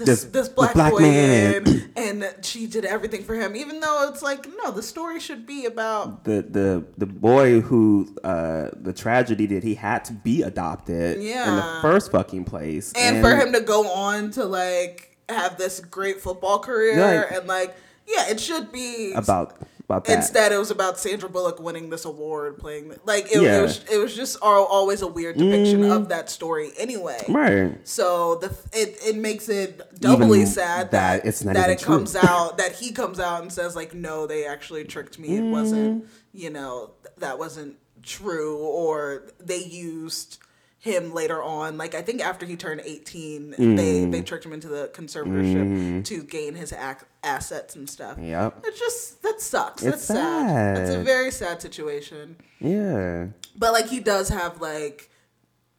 this. 0.07 0.25
This- 0.25 0.49
black, 0.49 0.75
black 0.75 0.93
boy 0.93 1.01
man. 1.01 1.67
in 1.67 1.93
and 1.97 2.25
she 2.43 2.67
did 2.67 2.85
everything 2.85 3.23
for 3.23 3.35
him 3.35 3.55
even 3.57 3.81
though 3.81 4.09
it's 4.09 4.23
like 4.23 4.47
no 4.63 4.71
the 4.71 4.83
story 4.83 5.21
should 5.21 5.47
be 5.47 5.65
about 5.67 6.25
the 6.25 6.43
the 6.43 6.85
the 6.99 7.07
boy 7.07 7.61
who 7.61 8.09
uh 8.25 8.69
the 8.75 8.93
tragedy 8.93 9.47
that 9.47 9.63
he 9.63 9.75
had 9.75 10.05
to 10.05 10.13
be 10.13 10.43
adopted 10.43 11.23
yeah. 11.23 11.49
in 11.49 11.57
the 11.57 11.79
first 11.83 12.11
fucking 12.13 12.45
place 12.45 12.93
and, 12.97 13.23
for 13.23 13.35
him 13.35 13.53
to 13.53 13.61
go 13.61 13.89
on 13.91 14.31
to 14.33 14.45
like 14.45 15.17
have 15.29 15.57
this 15.59 15.81
great 15.81 16.21
football 16.21 16.59
career 16.59 16.99
Right. 17.23 17.39
and 17.39 17.47
like 17.47 17.75
yeah 18.07 18.29
it 18.29 18.41
should 18.41 18.73
be 18.73 19.13
about 19.13 19.57
about 19.90 20.05
that 20.05 20.16
instead 20.16 20.53
it 20.53 20.59
was 20.59 20.70
about 20.70 20.98
Sandra 20.98 21.29
Bullock 21.29 21.59
winning 21.61 21.90
this 21.90 22.05
award 22.05 22.59
playing 22.59 22.94
like 23.05 23.26
it, 23.35 23.42
Yeah. 23.42 23.59
it 23.59 23.62
was 23.62 23.85
it 23.90 23.98
was 23.98 24.14
just 24.14 24.38
always 24.40 25.03
a 25.03 25.07
weird 25.07 25.37
depiction 25.37 25.85
of 25.90 26.09
that 26.11 26.31
story 26.31 26.70
anyway 26.79 27.18
Mm-hmm. 27.22 27.37
right 27.37 27.88
So 27.88 28.37
the 28.37 28.48
it, 28.72 28.96
it 29.05 29.16
makes 29.16 29.48
it 29.48 30.00
doubly 30.00 30.40
Even 30.42 30.46
sad 30.53 30.90
that 30.92 31.22
that 31.22 31.29
it's 31.29 31.44
not 31.44 31.55
that 31.55 31.70
it 31.70 31.81
true. 31.81 31.96
comes 31.96 32.14
out 32.31 32.59
that 32.59 32.72
he 32.72 32.92
comes 32.92 33.18
out 33.18 33.42
and 33.42 33.53
says 33.53 33.74
like 33.74 33.94
no 33.94 34.26
they 34.26 34.46
actually 34.46 34.85
tricked 34.85 35.18
me 35.18 35.37
it 35.37 35.42
wasn't 35.42 36.05
Mm-hmm. 36.05 36.07
you 36.33 36.50
know 36.50 36.92
th- 37.03 37.14
that 37.18 37.38
wasn't 37.38 37.76
true 38.03 38.59
or 38.59 39.24
they 39.40 39.62
used 39.62 40.38
him 40.83 41.12
later 41.12 41.43
on 41.43 41.77
like 41.77 41.95
I 41.95 42.01
think 42.01 42.23
after 42.23 42.47
he 42.47 42.57
turned 42.57 42.81
18 42.83 43.51
they 43.51 43.57
Mm. 43.59 44.11
they 44.12 44.23
tricked 44.23 44.47
him 44.47 44.53
into 44.55 44.66
the 44.69 44.90
conservatorship 44.95 46.05
to 46.07 46.23
gain 46.23 46.55
his 46.55 46.73
ac- 46.73 47.05
assets 47.23 47.77
and 47.77 47.88
stuff. 47.88 48.16
Yep. 48.19 48.64
It's 48.64 48.79
just 48.79 49.23
that 49.23 49.40
sucks. 49.43 49.83
It's 49.83 49.90
That's 49.93 50.05
sad. 50.07 50.77
That's 50.79 50.90
a 50.95 51.03
very 51.03 51.31
sad 51.31 51.61
situation. 51.61 52.37
yeah 52.61 53.27
But 53.57 53.73
like 53.75 53.88
he 53.88 54.01
does 54.01 54.31
have 54.31 54.61
like 54.62 55.11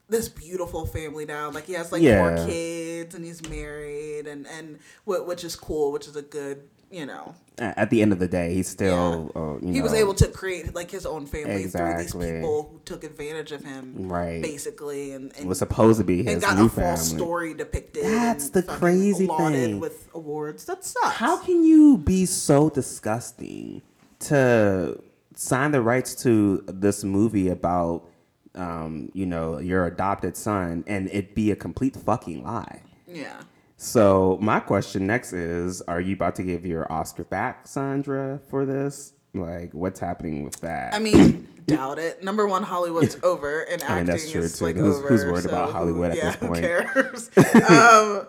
this 0.08 0.30
beautiful 0.30 0.86
family 0.86 1.26
now. 1.26 1.50
Like 1.50 1.66
he 1.66 1.74
has 1.74 1.92
like 1.92 2.04
Yeah. 2.04 2.36
four 2.38 2.46
kids 2.48 3.16
and 3.16 3.26
he's 3.26 3.42
married 3.50 4.28
and 4.28 4.46
and 4.46 4.78
which 5.06 5.44
is 5.44 5.56
cool, 5.56 5.92
which 5.92 6.08
is 6.08 6.16
a 6.16 6.22
good 6.22 6.70
you 6.92 7.06
know. 7.06 7.34
At 7.58 7.92
the 7.92 8.02
end 8.02 8.12
of 8.12 8.18
the 8.18 8.28
day 8.28 8.56
he's 8.56 8.68
still 8.68 9.32
yeah. 9.36 9.42
uh, 9.42 9.72
he 9.72 9.82
was 9.84 9.94
able 9.94 10.16
to 10.16 10.28
create 10.30 10.74
like 10.74 10.90
his 10.90 11.06
own 11.06 11.28
family 11.28 11.68
through 11.68 11.98
these 11.98 12.14
people 12.14 12.70
who 12.72 12.82
took 12.86 13.04
advantage 13.04 13.52
of 13.52 13.64
him, 13.64 13.94
Right. 14.10 14.42
Basically, 14.42 15.12
and, 15.12 15.32
and 15.38 15.48
was 15.48 15.60
supposed 15.60 16.00
to 16.00 16.04
be 16.04 16.22
and 16.22 16.30
his 16.30 16.44
got 16.44 16.58
new 16.58 16.66
a 16.66 16.70
false 16.70 17.10
family 17.10 17.24
story 17.24 17.54
depicted. 17.54 18.04
That's 18.06 18.50
the 18.50 18.64
crazy 18.64 19.28
thing. 19.28 19.80
with 19.80 20.10
awards. 20.16 20.66
That 20.66 20.84
sucks. 20.84 21.16
how 21.18 21.38
can 21.38 21.64
you 21.64 21.98
be 21.98 22.26
so 22.26 22.70
disgusting 22.70 23.84
to 24.22 25.00
sign 25.36 25.72
the 25.72 25.82
rights 25.82 26.16
to 26.24 26.64
this 26.68 27.04
movie 27.04 27.50
about 27.50 28.08
um, 28.56 29.10
you 29.14 29.26
know 29.26 29.60
your 29.60 29.86
adopted 29.86 30.36
son 30.36 30.84
and 30.88 31.10
it 31.12 31.36
be 31.36 31.52
a 31.52 31.56
complete 31.56 31.96
fucking 31.96 32.44
lie 32.44 32.82
Yeah. 33.08 33.42
So 33.82 34.38
my 34.40 34.60
question 34.60 35.08
next 35.08 35.34
is: 35.34 35.82
Are 35.82 36.00
you 36.00 36.14
about 36.14 36.36
to 36.36 36.44
give 36.44 36.68
your 36.68 36.90
Oscar 36.92 37.24
back, 37.24 37.68
Sandra, 37.68 38.40
for 38.48 38.64
this? 38.64 39.14
Like, 39.34 39.74
what's 39.74 40.00
happening 40.00 40.44
with 40.44 40.58
that? 40.62 40.94
I 40.94 41.00
mean, 41.00 41.48
doubt 41.66 41.98
it. 41.98 42.24
Number 42.24 42.46
one, 42.48 42.62
Hollywood's 42.62 43.18
over, 43.24 43.62
and 43.64 43.82
acting 43.82 43.96
mean, 43.98 44.06
that's 44.06 44.30
true, 44.32 44.42
is 44.42 44.60
too. 44.60 44.66
like 44.66 44.76
Who's- 44.76 44.98
over. 44.98 45.08
who's 45.08 45.26
worried 45.26 45.44
so 45.44 45.50
about 45.50 45.72
Hollywood 45.72 46.12
at 46.12 46.22
this 46.22 46.36
point? 46.36 46.58
Who 46.58 47.02
cares? 47.02 47.32
um, 47.72 48.28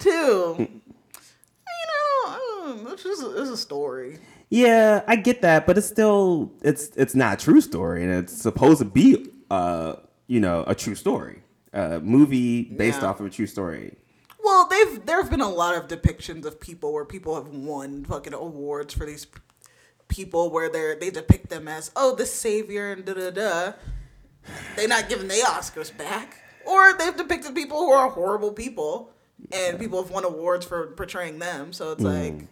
two. 0.00 0.56
I 1.68 1.70
I 2.26 2.28
I 2.28 2.74
don't, 2.74 2.92
it's 2.92 3.04
just 3.04 3.22
it's 3.24 3.50
a 3.50 3.56
story. 3.56 4.18
yeah, 4.50 5.04
I 5.06 5.14
get 5.14 5.42
that, 5.42 5.64
but 5.68 5.78
it's 5.78 5.86
still 5.86 6.50
it's 6.62 6.88
it's 6.96 7.14
not 7.14 7.40
a 7.40 7.44
true 7.44 7.60
story, 7.60 8.02
and 8.02 8.12
it's 8.12 8.32
supposed 8.36 8.80
to 8.80 8.84
be 8.84 9.28
uh 9.48 9.94
you 10.26 10.40
know 10.40 10.64
a 10.66 10.74
true 10.74 10.96
story, 10.96 11.42
a 11.72 12.00
movie 12.00 12.64
based 12.64 13.02
Yeah. 13.02 13.10
off 13.10 13.20
of 13.20 13.26
a 13.26 13.30
true 13.30 13.46
story. 13.46 13.94
Well, 14.46 14.68
they've 14.68 15.04
there 15.04 15.20
have 15.20 15.28
been 15.28 15.40
a 15.40 15.50
lot 15.50 15.74
of 15.74 15.88
depictions 15.88 16.44
of 16.44 16.60
people 16.60 16.92
where 16.92 17.04
people 17.04 17.34
have 17.34 17.48
won 17.48 18.04
fucking 18.04 18.32
awards 18.32 18.94
for 18.94 19.04
these 19.04 19.26
people 20.06 20.50
where 20.50 20.70
they 20.70 20.94
they 20.94 21.10
depict 21.10 21.48
them 21.50 21.66
as 21.66 21.90
oh 21.96 22.14
the 22.14 22.26
savior 22.26 22.92
and 22.92 23.04
da 23.04 23.14
da 23.14 23.30
da. 23.30 23.72
They're 24.76 24.86
not 24.86 25.08
giving 25.08 25.26
their 25.26 25.44
Oscars 25.44 25.94
back, 25.98 26.36
or 26.64 26.92
they've 26.96 27.16
depicted 27.16 27.56
people 27.56 27.78
who 27.78 27.90
are 27.90 28.08
horrible 28.08 28.52
people, 28.52 29.10
and 29.50 29.80
people 29.80 30.00
have 30.00 30.12
won 30.12 30.24
awards 30.24 30.64
for 30.64 30.92
portraying 30.92 31.40
them. 31.40 31.72
So 31.72 31.90
it's 31.90 32.02
hmm. 32.02 32.46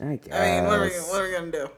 like, 0.00 0.32
I. 0.32 0.38
I 0.38 0.60
mean, 0.60 0.64
what 0.64 0.78
are 0.78 0.84
we 0.84 0.90
what 0.90 1.20
are 1.20 1.28
we 1.28 1.32
gonna 1.34 1.52
do? 1.52 1.70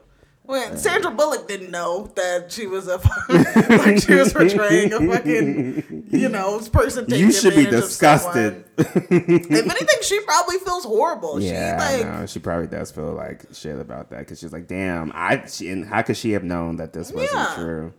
When 0.45 0.77
Sandra 0.77 1.09
Bullock 1.09 1.47
didn't 1.47 1.71
know 1.71 2.11
that 2.15 2.51
she 2.51 2.67
was 2.67 2.89
a 2.89 2.97
like 3.29 4.01
she 4.03 4.13
was 4.13 4.33
portraying 4.33 4.91
a 4.91 4.99
fucking 4.99 6.07
you 6.11 6.27
know 6.27 6.59
person 6.71 7.05
taking 7.05 7.25
you 7.27 7.31
should 7.31 7.55
be 7.55 7.63
disgusted. 7.65 8.65
if 8.77 9.49
anything, 9.51 9.87
she 10.01 10.19
probably 10.21 10.57
feels 10.57 10.83
horrible. 10.83 11.39
Yeah, 11.39 11.77
she 11.77 12.03
like 12.03 12.05
know. 12.19 12.25
She 12.25 12.39
probably 12.39 12.67
does 12.67 12.91
feel 12.91 13.13
like 13.13 13.45
shit 13.53 13.79
about 13.79 14.09
that 14.09 14.19
because 14.19 14.39
she's 14.39 14.51
like, 14.51 14.67
"Damn, 14.67 15.13
I." 15.15 15.45
She, 15.47 15.69
and 15.69 15.85
how 15.85 16.01
could 16.01 16.17
she 16.17 16.31
have 16.31 16.43
known 16.43 16.75
that 16.75 16.91
this 16.91 17.11
wasn't 17.11 17.31
Yeah. 17.33 17.53
true? 17.55 17.93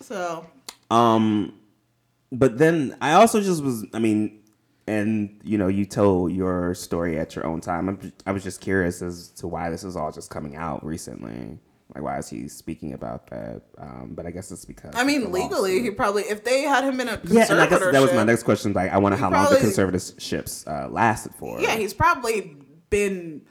so. 0.00 0.46
Um, 0.90 1.54
but 2.30 2.56
then 2.58 2.96
I 3.02 3.12
also 3.12 3.40
just 3.42 3.62
was, 3.62 3.84
I 3.92 3.98
mean, 3.98 4.40
and 4.86 5.38
you 5.44 5.58
know, 5.58 5.68
you 5.68 5.84
told 5.84 6.32
your 6.32 6.74
story 6.74 7.18
at 7.18 7.36
your 7.36 7.46
own 7.46 7.60
time. 7.60 7.88
I'm, 7.90 8.12
I 8.26 8.32
was 8.32 8.42
just 8.42 8.60
curious 8.62 9.02
as 9.02 9.28
to 9.32 9.46
why 9.46 9.68
this 9.70 9.84
is 9.84 9.94
all 9.94 10.10
just 10.10 10.30
coming 10.30 10.56
out 10.56 10.84
recently. 10.84 11.58
Like, 11.94 12.04
why 12.04 12.18
is 12.18 12.28
he 12.28 12.48
speaking 12.48 12.94
about 12.94 13.26
that? 13.28 13.62
Um, 13.78 14.12
but 14.14 14.24
I 14.26 14.30
guess 14.30 14.50
it's 14.50 14.64
because 14.64 14.94
I 14.94 15.04
mean, 15.04 15.30
legally, 15.30 15.72
lawsuit. 15.72 15.84
he 15.84 15.90
probably 15.90 16.22
if 16.22 16.42
they 16.44 16.62
had 16.62 16.84
him 16.84 17.00
in 17.00 17.08
a 17.08 17.20
yeah, 17.24 17.46
and 17.50 17.60
I 17.60 17.66
guess 17.66 17.80
that 17.80 18.00
was 18.00 18.12
my 18.14 18.24
next 18.24 18.44
question. 18.44 18.72
Like, 18.72 18.90
I 18.92 18.98
wonder 18.98 19.18
how 19.18 19.30
long 19.30 19.50
the 19.50 19.56
conservatorships 19.56 20.66
uh, 20.66 20.88
lasted 20.88 21.34
for. 21.34 21.60
Yeah, 21.60 21.76
he's 21.76 21.92
probably 21.94 22.56
been 22.90 23.42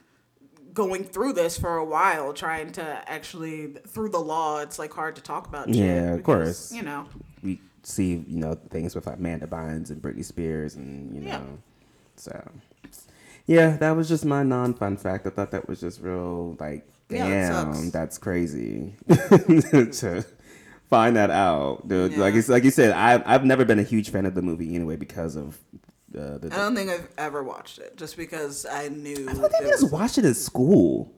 going 0.74 1.04
through 1.04 1.34
this 1.34 1.58
for 1.58 1.76
a 1.76 1.84
while, 1.84 2.32
trying 2.32 2.72
to 2.72 2.82
actually 3.10 3.74
through 3.86 4.08
the 4.08 4.18
law. 4.20 4.60
It's 4.60 4.78
like 4.78 4.92
hard 4.92 5.16
to 5.16 5.22
talk 5.22 5.46
about. 5.46 5.68
Yeah, 5.68 6.14
of 6.14 6.22
course. 6.24 6.72
You 6.72 6.82
know, 6.82 7.06
we 7.42 7.60
see 7.84 8.24
you 8.26 8.38
know 8.38 8.54
things 8.70 8.94
with 8.94 9.06
Amanda 9.06 9.46
Bynes 9.46 9.90
and 9.90 10.00
Britney 10.00 10.24
Spears 10.24 10.74
and 10.76 11.14
you 11.14 11.20
know 11.20 11.28
Yeah. 11.28 11.40
so 12.16 12.50
yeah 13.46 13.76
that 13.78 13.90
was 13.92 14.08
just 14.08 14.24
my 14.24 14.44
non-fun 14.44 14.96
fact 14.96 15.26
I 15.26 15.30
thought 15.30 15.50
that 15.50 15.68
was 15.68 15.80
just 15.80 16.00
real 16.00 16.56
like 16.60 16.86
Yeah, 17.12 17.28
that 17.28 17.64
damn 17.64 17.74
sucks. 17.74 17.90
that's 17.90 18.18
crazy. 18.18 18.94
To 19.08 20.24
find 20.90 21.16
that 21.16 21.30
out 21.30 21.88
dude. 21.88 22.16
Like 22.18 22.34
it's 22.34 22.48
like 22.48 22.64
you 22.64 22.70
said 22.70 22.92
I've 22.92 23.22
I've 23.24 23.44
never 23.44 23.64
been 23.64 23.78
a 23.78 23.82
huge 23.82 24.10
fan 24.10 24.26
of 24.26 24.34
the 24.34 24.42
movie 24.42 24.74
anyway 24.74 24.96
because 24.96 25.36
of 25.36 25.58
uh, 26.14 26.36
the 26.38 26.50
I 26.52 26.56
don't 26.56 26.74
think 26.74 26.90
I've 26.90 27.08
ever 27.16 27.42
watched 27.42 27.78
it 27.78 27.96
just 27.96 28.16
because 28.18 28.66
I 28.66 28.88
knew 28.88 29.26
I 29.28 29.32
it 29.32 29.52
they 29.60 29.68
just 29.70 29.84
was 29.84 29.92
watched 29.92 30.18
it 30.18 30.26
at 30.26 30.36
school 30.36 31.10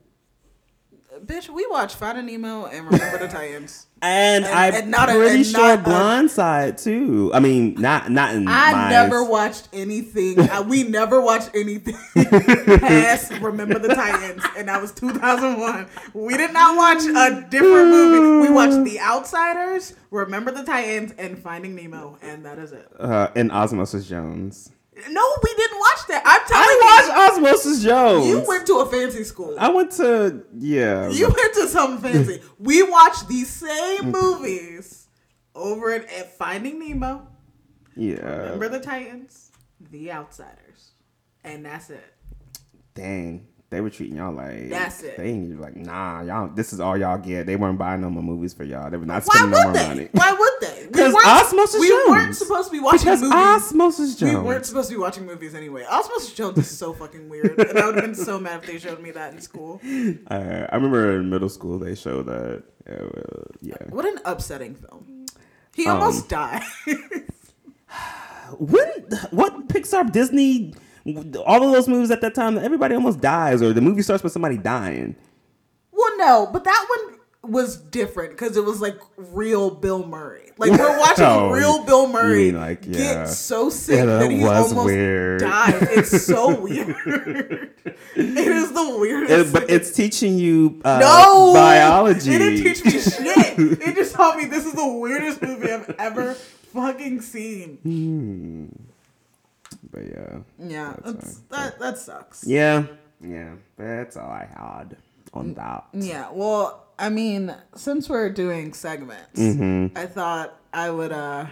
bitch, 1.23 1.49
we 1.49 1.65
watched 1.69 1.95
Finding 1.97 2.25
Nemo 2.25 2.65
and 2.65 2.85
Remember 2.89 3.17
the 3.19 3.27
Titans. 3.27 3.87
And, 4.01 4.45
And- 4.45 4.53
I'm 4.53 4.73
and 4.75 4.91
not 4.91 5.09
a- 5.09 5.13
pretty 5.13 5.37
and 5.37 5.45
sure 5.47 5.73
a- 5.73 5.77
Blindside 5.77 6.83
too. 6.83 7.31
I 7.33 7.39
mean, 7.39 7.73
not 7.75 8.11
not 8.11 8.35
in 8.35 8.47
I 8.47 8.71
my 8.73 8.89
never 8.89 9.23
watched 9.23 9.67
anything. 9.73 10.39
uh, 10.39 10.61
we 10.61 10.83
never 10.99 11.19
watched 11.21 11.49
anything 11.55 11.95
past 12.79 13.31
Remember 13.39 13.79
the 13.79 13.95
Titans, 13.95 14.43
and 14.57 14.67
that 14.67 14.79
was 14.81 14.91
2001. 14.91 15.87
We 16.13 16.37
did 16.37 16.53
not 16.53 16.75
watch 16.77 17.03
a 17.03 17.47
different 17.49 17.89
movie. 17.89 18.47
We 18.47 18.53
watched 18.53 18.83
The 18.83 18.99
Outsiders, 18.99 19.93
Remember 20.11 20.51
the 20.51 20.63
Titans, 20.63 21.13
and 21.17 21.39
Finding 21.39 21.73
Nemo, 21.73 22.19
and 22.21 22.45
that 22.45 22.59
is 22.59 22.73
it. 22.73 22.87
uh, 22.99 23.29
in 23.35 23.49
Osmosis 23.49 24.07
Jones. 24.07 24.71
No, 25.09 25.21
we 25.43 25.53
didn't 25.55 25.79
watch 25.79 26.07
that. 26.07 26.21
I'm 26.25 26.47
telling 26.47 26.63
you. 26.63 26.81
I 26.81 27.33
watched 27.33 27.33
Osmosis 27.33 27.83
Jones. 27.83 28.25
you, 28.25 28.39
you 28.39 28.47
went 28.47 28.65
to 28.67 28.79
a 28.79 28.85
fancy 28.85 29.23
school. 29.23 29.55
I 29.59 29.69
went 29.69 29.91
to 29.93 30.43
yeah. 30.57 31.09
You 31.09 31.27
went 31.27 31.53
to 31.55 31.67
something 31.67 32.11
fancy. 32.11 32.41
We 32.59 32.81
watched 32.83 33.27
these 33.27 33.49
same 33.49 34.11
movies 34.11 35.07
over 35.53 35.91
at, 35.91 36.05
at 36.11 36.37
Finding 36.37 36.79
Nemo, 36.79 37.27
yeah. 37.95 38.25
Remember 38.25 38.69
the 38.69 38.79
Titans, 38.79 39.51
The 39.91 40.11
Outsiders, 40.11 40.91
and 41.43 41.65
that's 41.65 41.89
it. 41.89 42.13
Dang. 42.93 43.47
They 43.75 43.81
were 43.81 43.89
treating 43.89 44.15
y'all 44.15 44.31
like 44.33 44.69
That's 44.69 45.03
it. 45.03 45.17
They 45.17 45.31
ain't 45.31 45.59
like 45.59 45.75
nah, 45.75 46.21
y'all. 46.21 46.47
This 46.47 46.71
is 46.71 46.79
all 46.79 46.95
y'all 46.97 47.17
get. 47.17 47.45
They 47.45 47.57
weren't 47.57 47.77
buying 47.77 47.99
no 47.99 48.09
more 48.09 48.23
movies 48.23 48.53
for 48.53 48.63
y'all. 48.63 48.89
They 48.89 48.95
were 48.95 49.05
not 49.05 49.25
spending 49.25 49.51
no 49.51 49.63
more 49.63 49.73
they? 49.73 49.87
money. 49.87 50.09
Why 50.13 50.31
would 50.31 50.53
they? 50.61 50.85
We 50.87 50.91
'Cause 50.93 51.13
weren't- 51.13 51.27
Osmosis 51.27 51.81
We 51.81 51.89
Jones. 51.89 52.09
weren't 52.09 52.35
supposed 52.37 52.69
to 52.69 52.71
be 52.71 52.79
watching 52.79 52.99
Because 52.99 53.21
movies. 53.21 53.35
Osmosis 53.35 54.15
Jones. 54.15 54.37
we 54.37 54.39
weren't 54.43 54.65
supposed 54.65 54.87
to 54.89 54.95
be 54.95 54.99
watching 55.01 55.25
movies 55.25 55.53
anyway. 55.55 55.83
Osmosis 55.89 56.33
Jones 56.33 56.57
is 56.57 56.71
so 56.71 56.93
fucking 56.93 57.27
weird, 57.27 57.59
and 57.59 57.77
I 57.77 57.85
would 57.85 57.95
have 57.95 58.05
been 58.05 58.15
so 58.15 58.39
mad 58.39 58.61
if 58.63 58.67
they 58.71 58.79
showed 58.79 59.01
me 59.01 59.11
that 59.11 59.33
in 59.33 59.41
school. 59.41 59.81
Uh, 60.31 60.67
I 60.71 60.75
remember 60.75 61.17
in 61.19 61.29
middle 61.29 61.49
school 61.49 61.77
they 61.77 61.95
showed 61.95 62.27
that. 62.27 62.63
Uh, 62.89 63.43
yeah. 63.61 63.75
What 63.89 64.05
an 64.05 64.19
upsetting 64.23 64.75
film. 64.75 65.25
He 65.73 65.85
Um, 65.85 65.99
almost 65.99 66.29
died. 66.29 66.63
When 68.59 68.87
what 69.31 69.67
Pixar 69.69 70.11
Disney 70.11 70.73
all 71.45 71.63
of 71.63 71.71
those 71.71 71.87
movies 71.87 72.09
at 72.11 72.21
that 72.21 72.33
time 72.33 72.57
everybody 72.57 72.95
almost 72.95 73.21
dies 73.21 73.61
or 73.61 73.73
the 73.73 73.81
movie 73.81 74.01
starts 74.01 74.23
with 74.23 74.31
somebody 74.33 74.57
dying. 74.57 75.15
well, 75.91 76.17
no, 76.17 76.49
but 76.51 76.63
that 76.63 76.85
one 76.89 77.51
was 77.51 77.77
different 77.77 78.31
because 78.31 78.57
it 78.57 78.65
was 78.65 78.81
like 78.81 78.97
real 79.17 79.69
Bill 79.69 80.03
Murray. 80.05 80.51
Like 80.57 80.71
we're 80.71 80.97
watching 80.99 81.25
Oh, 81.25 81.51
real 81.51 81.83
Bill 81.85 82.07
Murray 82.07 82.45
mean 82.45 82.55
like, 82.55 82.85
yeah. 82.87 82.91
get 83.25 83.25
so 83.29 83.69
sick 83.69 83.97
Yeah, 83.97 84.05
that 84.05 84.19
that 84.21 84.31
he 84.31 84.43
almost 84.43 84.83
weird. 84.85 85.41
died. 85.41 85.75
It's 85.91 86.25
so 86.25 86.59
weird. 86.61 87.69
it 88.15 88.47
is 88.47 88.71
the 88.71 88.97
weirdest. 88.97 89.49
It- 89.49 89.53
but 89.53 89.69
it's 89.69 89.91
teaching 89.91 90.39
you 90.39 90.81
uh, 90.83 90.97
No 90.99 91.53
biology. 91.53 92.33
It 92.33 92.39
didn't 92.39 92.63
teach 92.63 92.83
me 92.83 92.91
shit. 92.99 93.79
It 93.87 93.95
just 93.95 94.15
taught 94.15 94.37
me 94.37 94.45
this 94.45 94.65
is 94.65 94.73
the 94.73 94.87
weirdest 94.87 95.41
movie 95.43 95.71
I've 95.71 95.89
ever 95.99 96.33
fucking 96.33 97.21
seen. 97.21 98.87
But 99.95 100.03
yeah. 100.07 100.37
Yeah, 100.59 100.93
That's 101.03 101.13
that's, 101.13 101.33
fine. 101.39 101.45
that 101.51 101.79
that 101.79 101.97
sucks. 101.97 102.43
Yeah. 102.45 102.83
Yeah. 103.21 103.53
That's 103.77 104.17
all 104.17 104.29
I 104.29 104.45
had 104.53 104.97
on 105.33 105.53
that. 105.53 105.85
Yeah, 105.93 106.27
well, 106.33 106.85
I 106.99 107.07
mean, 107.09 107.55
since 107.75 108.09
we're 108.09 108.29
doing 108.29 108.73
segments, 108.73 109.39
Mm-hmm. 109.39 109.97
I 109.97 110.05
thought 110.05 110.53
I 110.73 110.89
would 110.91 111.13
uh 111.13 111.45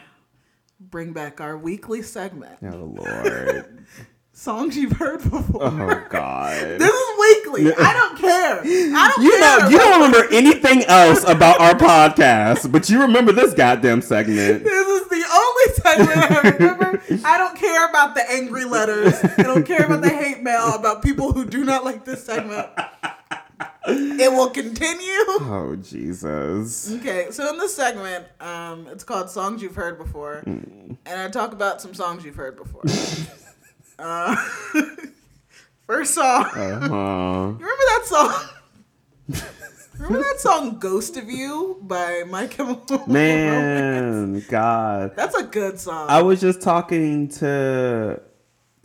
bring 0.79 1.13
back 1.13 1.39
our 1.39 1.57
weekly 1.57 2.01
segment. 2.01 2.57
Oh 2.63 2.93
Lord. 2.97 3.85
Songs 4.35 4.75
you've 4.75 4.93
heard 4.93 5.21
before. 5.21 5.63
oh 5.63 6.03
God. 6.09 6.57
This 6.79 6.91
is 6.91 7.19
weekly. 7.19 7.71
I 7.71 7.93
don't 7.93 8.17
care. 8.17 8.59
I 8.61 9.13
don't 9.15 9.23
You 9.23 9.31
care. 9.31 9.59
know, 9.59 9.69
you 9.69 9.77
don't 9.77 10.01
remember 10.01 10.33
anything 10.33 10.83
else 10.85 11.23
about 11.27 11.61
our 11.61 11.75
podcast, 11.75 12.69
but 12.71 12.89
you 12.89 12.99
remember 13.01 13.31
this 13.31 13.53
goddamn 13.53 14.01
segment. 14.01 14.63
This 14.65 14.87
is 15.03 15.07
the 15.07 15.23
only 15.63 15.73
segment 15.75 16.31
I 16.31 16.49
remember. 16.49 17.01
I 17.25 17.37
don't 17.37 17.57
care 17.57 17.87
about 17.89 18.15
the 18.15 18.29
angry 18.31 18.65
letters. 18.65 19.13
I 19.37 19.43
don't 19.43 19.65
care 19.65 19.85
about 19.85 20.01
the 20.01 20.09
hate 20.09 20.41
mail 20.41 20.73
about 20.75 21.01
people 21.03 21.31
who 21.33 21.45
do 21.45 21.63
not 21.63 21.83
like 21.85 22.05
this 22.05 22.25
segment. 22.25 22.67
It 23.85 24.31
will 24.31 24.49
continue. 24.49 24.99
Oh 25.45 25.75
Jesus. 25.75 26.91
Okay, 26.95 27.27
so 27.31 27.49
in 27.49 27.57
this 27.57 27.75
segment, 27.75 28.25
um, 28.39 28.87
it's 28.87 29.03
called 29.03 29.29
"Songs 29.29 29.61
You've 29.61 29.75
Heard 29.75 29.97
Before," 29.97 30.41
and 30.45 30.97
I 31.05 31.27
talk 31.29 31.51
about 31.53 31.81
some 31.81 31.93
songs 31.93 32.23
you've 32.23 32.35
heard 32.35 32.55
before. 32.55 32.83
uh, 33.99 34.35
first 35.87 36.13
song, 36.13 36.45
Uh-huh. 36.45 36.55
you 36.59 37.65
remember 37.65 37.65
that 37.65 38.01
song? 38.05 39.43
Remember 39.93 40.19
that 40.19 40.39
song 40.39 40.79
"Ghost 40.79 41.17
of 41.17 41.29
You" 41.29 41.77
by 41.81 42.23
My 42.27 42.47
Chemical 42.47 42.99
Romance? 42.99 43.11
Man, 43.11 44.43
God. 44.49 45.15
That's 45.15 45.35
a 45.35 45.43
good 45.43 45.79
song. 45.79 46.07
I 46.09 46.21
was 46.21 46.41
just 46.41 46.61
talking 46.61 47.27
to 47.29 48.21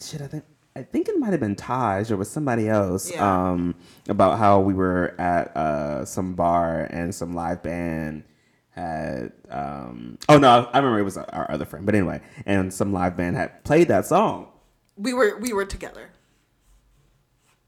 shit. 0.01 0.21
I 0.23 0.27
think 0.27 0.45
I 0.77 0.83
think 0.83 1.09
it 1.09 1.19
might 1.19 1.31
have 1.31 1.41
been 1.41 1.57
Taj 1.57 2.11
or 2.11 2.17
was 2.17 2.31
somebody 2.31 2.69
else. 2.69 3.11
Yeah. 3.11 3.49
Um, 3.51 3.75
about 4.09 4.39
how 4.39 4.61
we 4.61 4.75
were 4.75 5.15
at 5.19 5.57
uh 5.57 6.05
some 6.05 6.35
bar 6.35 6.87
and 6.91 7.15
some 7.15 7.33
live 7.35 7.63
band 7.63 8.25
had 8.71 9.33
um. 9.51 10.19
Oh 10.29 10.39
no, 10.39 10.69
I 10.73 10.79
remember 10.79 10.99
it 11.01 11.05
was 11.05 11.17
our 11.17 11.51
other 11.51 11.65
friend. 11.65 11.85
But 11.85 11.95
anyway, 11.95 12.21
and 12.47 12.73
some 12.73 12.93
live 12.93 13.17
band 13.17 13.37
had 13.37 13.65
played 13.65 13.89
that 13.89 14.07
song. 14.07 14.49
we 14.97 15.13
were 15.15 15.37
we 15.39 15.53
were 15.53 15.65
together. 15.65 16.11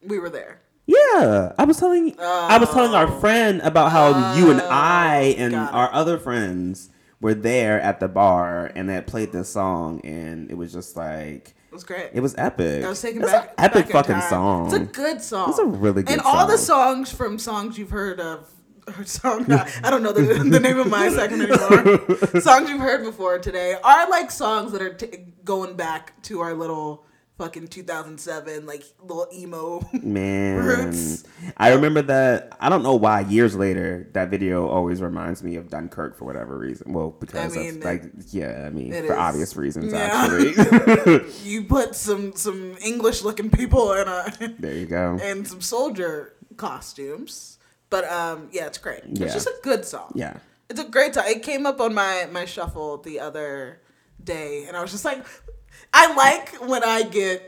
We 0.02 0.18
were 0.18 0.30
there. 0.30 0.60
Yeah, 0.90 1.52
I 1.58 1.64
was 1.64 1.78
telling 1.78 2.14
I 2.18 2.58
was 2.58 2.70
telling 2.70 2.94
our 2.94 3.06
oh. 3.06 3.20
friend 3.20 3.60
about 3.62 3.92
how 3.92 4.34
you 4.34 4.50
and 4.50 4.60
oh, 4.60 4.68
I 4.70 5.34
and 5.38 5.54
Oh. 5.54 5.58
got 5.58 5.68
it. 5.68 5.74
our 5.76 5.92
other 5.92 6.18
friends 6.18 6.90
were 7.20 7.34
there 7.34 7.80
at 7.80 8.00
the 8.00 8.08
bar 8.08 8.72
and 8.74 8.88
they 8.88 8.94
had 8.94 9.06
played 9.06 9.30
this 9.32 9.48
song 9.50 10.00
and 10.04 10.50
it 10.50 10.54
was 10.54 10.72
just 10.72 10.96
like 10.96 11.54
It 11.70 11.74
was 11.74 11.84
great. 11.84 12.10
it 12.12 12.20
was 12.20 12.34
epic. 12.38 12.84
I 12.84 12.88
was 12.88 13.00
taken 13.00 13.22
it's 13.22 13.30
back. 13.30 13.48
an 13.58 13.64
epic 13.64 13.86
back 13.92 14.08
in 14.08 14.14
fucking 14.16 14.28
song. 14.28 14.66
It's 14.66 14.74
a 14.74 14.80
good 14.80 15.22
song. 15.22 15.50
It's 15.50 15.58
a 15.58 15.64
really 15.66 16.02
good 16.02 16.18
song. 16.18 16.26
And 16.26 16.38
all 16.38 16.46
the 16.46 16.58
songs 16.58 17.12
from 17.12 17.38
songs 17.38 17.78
you've 17.78 17.90
heard 17.90 18.18
of. 18.20 18.48
Or 18.98 19.04
song, 19.04 19.46
I 19.84 19.90
don't 19.90 20.02
know 20.02 20.10
the, 20.12 20.22
the 20.42 20.58
name 20.58 20.78
of 20.78 20.88
my 20.88 21.10
segment 21.10 21.42
anymore. 21.52 22.40
songs 22.40 22.68
you've 22.68 22.80
heard 22.80 23.04
before 23.04 23.38
today 23.38 23.76
are 23.84 24.08
like 24.10 24.30
songs 24.32 24.72
that 24.72 24.82
are 24.82 24.94
t- 24.94 25.26
going 25.44 25.76
back 25.76 26.20
to 26.22 26.40
our 26.40 26.54
little 26.54 27.04
fucking 27.40 27.68
2007 27.68 28.66
like 28.66 28.84
little 29.02 29.26
emo. 29.32 29.80
Man, 30.02 30.56
Roots. 30.56 31.24
I 31.56 31.72
remember 31.72 32.02
that. 32.02 32.54
I 32.60 32.68
don't 32.68 32.82
know 32.82 32.96
why. 32.96 33.20
Years 33.22 33.56
later, 33.56 34.08
that 34.12 34.28
video 34.28 34.68
always 34.68 35.00
reminds 35.00 35.42
me 35.42 35.56
of 35.56 35.70
Dunkirk 35.70 36.18
for 36.18 36.26
whatever 36.26 36.58
reason. 36.58 36.92
Well, 36.92 37.16
because 37.18 37.56
mean, 37.56 37.78
of 37.78 37.84
like, 37.84 38.02
yeah, 38.28 38.64
I 38.66 38.70
mean, 38.70 38.92
for 38.92 39.04
is. 39.04 39.10
obvious 39.10 39.56
reasons, 39.56 39.90
Yeah. 39.90 40.28
actually. 40.28 41.24
you 41.42 41.64
put 41.64 41.94
some 41.94 42.34
some 42.36 42.76
English 42.84 43.22
looking 43.22 43.48
people 43.48 43.94
in 43.94 44.06
a 44.06 44.54
there 44.58 44.74
you 44.74 44.86
go. 44.86 45.18
and 45.22 45.48
some 45.48 45.62
soldier 45.62 46.34
costumes. 46.58 47.58
But 47.88 48.04
um 48.10 48.48
yeah, 48.52 48.66
it's 48.66 48.78
great. 48.78 49.00
Yeah. 49.06 49.24
It's 49.24 49.34
just 49.34 49.46
a 49.46 49.56
good 49.62 49.86
song. 49.86 50.12
Yeah. 50.14 50.36
It's 50.68 50.78
a 50.78 50.84
great 50.84 51.14
song. 51.14 51.24
It 51.26 51.42
came 51.42 51.64
up 51.64 51.80
on 51.80 51.94
my 51.94 52.28
my 52.30 52.44
shuffle 52.44 52.98
the 52.98 53.18
other 53.18 53.80
day, 54.22 54.66
and 54.68 54.76
I 54.76 54.82
was 54.82 54.92
just 54.92 55.06
like, 55.06 55.24
I 55.92 56.14
like 56.14 56.54
when 56.68 56.84
I 56.84 57.02
get 57.02 57.46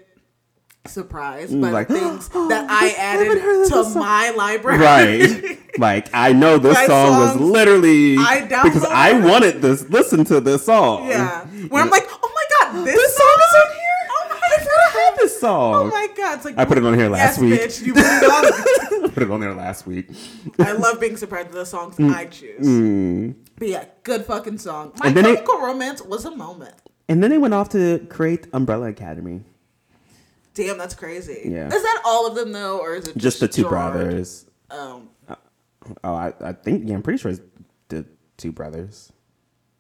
surprised 0.87 1.59
by 1.61 1.71
like, 1.71 1.89
the 1.89 1.95
things 1.99 2.29
that 2.49 2.67
I 2.69 2.91
added 2.99 3.41
to 3.71 3.85
song. 3.85 3.99
my 4.01 4.31
library. 4.31 4.79
Right. 4.79 5.59
like 5.79 6.09
I 6.13 6.33
know 6.33 6.59
this 6.59 6.75
My 6.75 6.87
song 6.87 7.19
was 7.21 7.37
literally 7.37 8.17
I 8.19 8.43
because 8.43 8.85
I 8.85 9.13
wanted 9.13 9.63
this 9.63 9.89
listen 9.89 10.25
to 10.27 10.41
this 10.41 10.65
song. 10.65 11.07
yeah. 11.09 11.45
Where 11.69 11.83
I'm 11.83 11.91
like, 11.91 12.07
oh 12.11 12.33
my 12.35 12.45
god, 12.73 12.85
this, 12.85 12.95
This 12.97 13.17
song 13.17 13.27
song 13.29 13.39
is 13.39 13.55
on 13.55 13.77
here. 13.77 13.89
Oh 14.11 14.27
my 14.29 14.35
God. 14.35 14.43
I 14.45 14.59
forgot 14.59 14.81
I 14.81 14.99
had 15.11 15.17
this 15.19 15.41
song. 15.41 15.75
Oh 15.75 15.85
my 15.87 16.09
god! 16.17 16.35
It's 16.37 16.45
like 16.45 16.59
I 16.59 16.65
put 16.65 16.79
it 16.79 16.85
on 16.85 16.95
here 16.99 17.09
last 17.09 17.39
yes, 17.39 17.41
week. 17.41 17.61
bitch, 17.61 17.87
you 17.87 17.95
put 17.95 18.05
it 18.05 19.03
on. 19.05 19.11
put 19.13 19.23
it 19.23 19.31
on 19.31 19.41
there 19.41 19.55
last 19.55 19.87
week. 19.87 20.11
I 20.59 20.73
love 20.73 21.01
being 21.01 21.17
surprised 21.17 21.49
with 21.49 21.57
the 21.57 21.67
songs 21.67 21.99
I 22.01 22.27
choose. 22.27 22.67
Mm. 22.67 23.35
But 23.57 23.69
yeah, 23.69 23.85
good 24.03 24.25
fucking 24.27 24.59
song. 24.59 24.93
My 24.99 25.07
And 25.07 25.17
then 25.17 25.27
it- 25.27 25.35
Chemical 25.37 25.61
Romance 25.61 26.03
was 26.03 26.25
a 26.25 26.35
moment. 26.35 26.75
And 27.09 27.23
then 27.23 27.31
they 27.31 27.39
went 27.39 27.55
off 27.55 27.69
to 27.71 28.07
create 28.09 28.47
Umbrella 28.53 28.89
Academy. 28.89 29.43
Damn, 30.55 30.79
that's 30.79 30.95
crazy. 30.95 31.43
Yeah. 31.47 31.67
Is 31.67 31.83
that 31.83 32.03
all 32.05 32.27
of 32.27 32.35
them 32.35 32.53
though, 32.53 32.79
or 32.79 32.95
is 32.95 33.09
it 33.09 33.17
Just 33.17 33.41
the 33.41 33.49
two 33.49 33.69
brothers. 33.69 34.47
Um, 34.71 35.09
Oh, 36.05 36.15
I, 36.15 36.33
I 36.41 36.53
think 36.53 36.89
yeah, 36.89 36.95
I'm 36.95 37.03
pretty 37.03 37.19
sure 37.19 37.33
it's 37.33 37.41
the 37.89 38.05
two 38.37 38.53
brothers. 38.53 39.13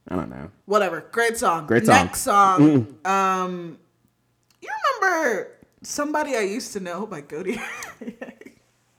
I 0.08 0.16
don't 0.16 0.30
know. 0.30 0.50
whatever. 0.64 1.06
Great 1.12 1.38
song. 1.38 1.66
Great 1.68 1.86
song. 1.86 1.94
Next 2.06 2.22
song. 2.22 2.96
Um, 3.04 3.78
you 4.60 4.68
remember 5.00 5.48
somebody 5.82 6.36
I 6.36 6.40
used 6.40 6.72
to 6.72 6.80
know 6.80 7.06
by 7.06 7.22
Gotye? 7.22 7.60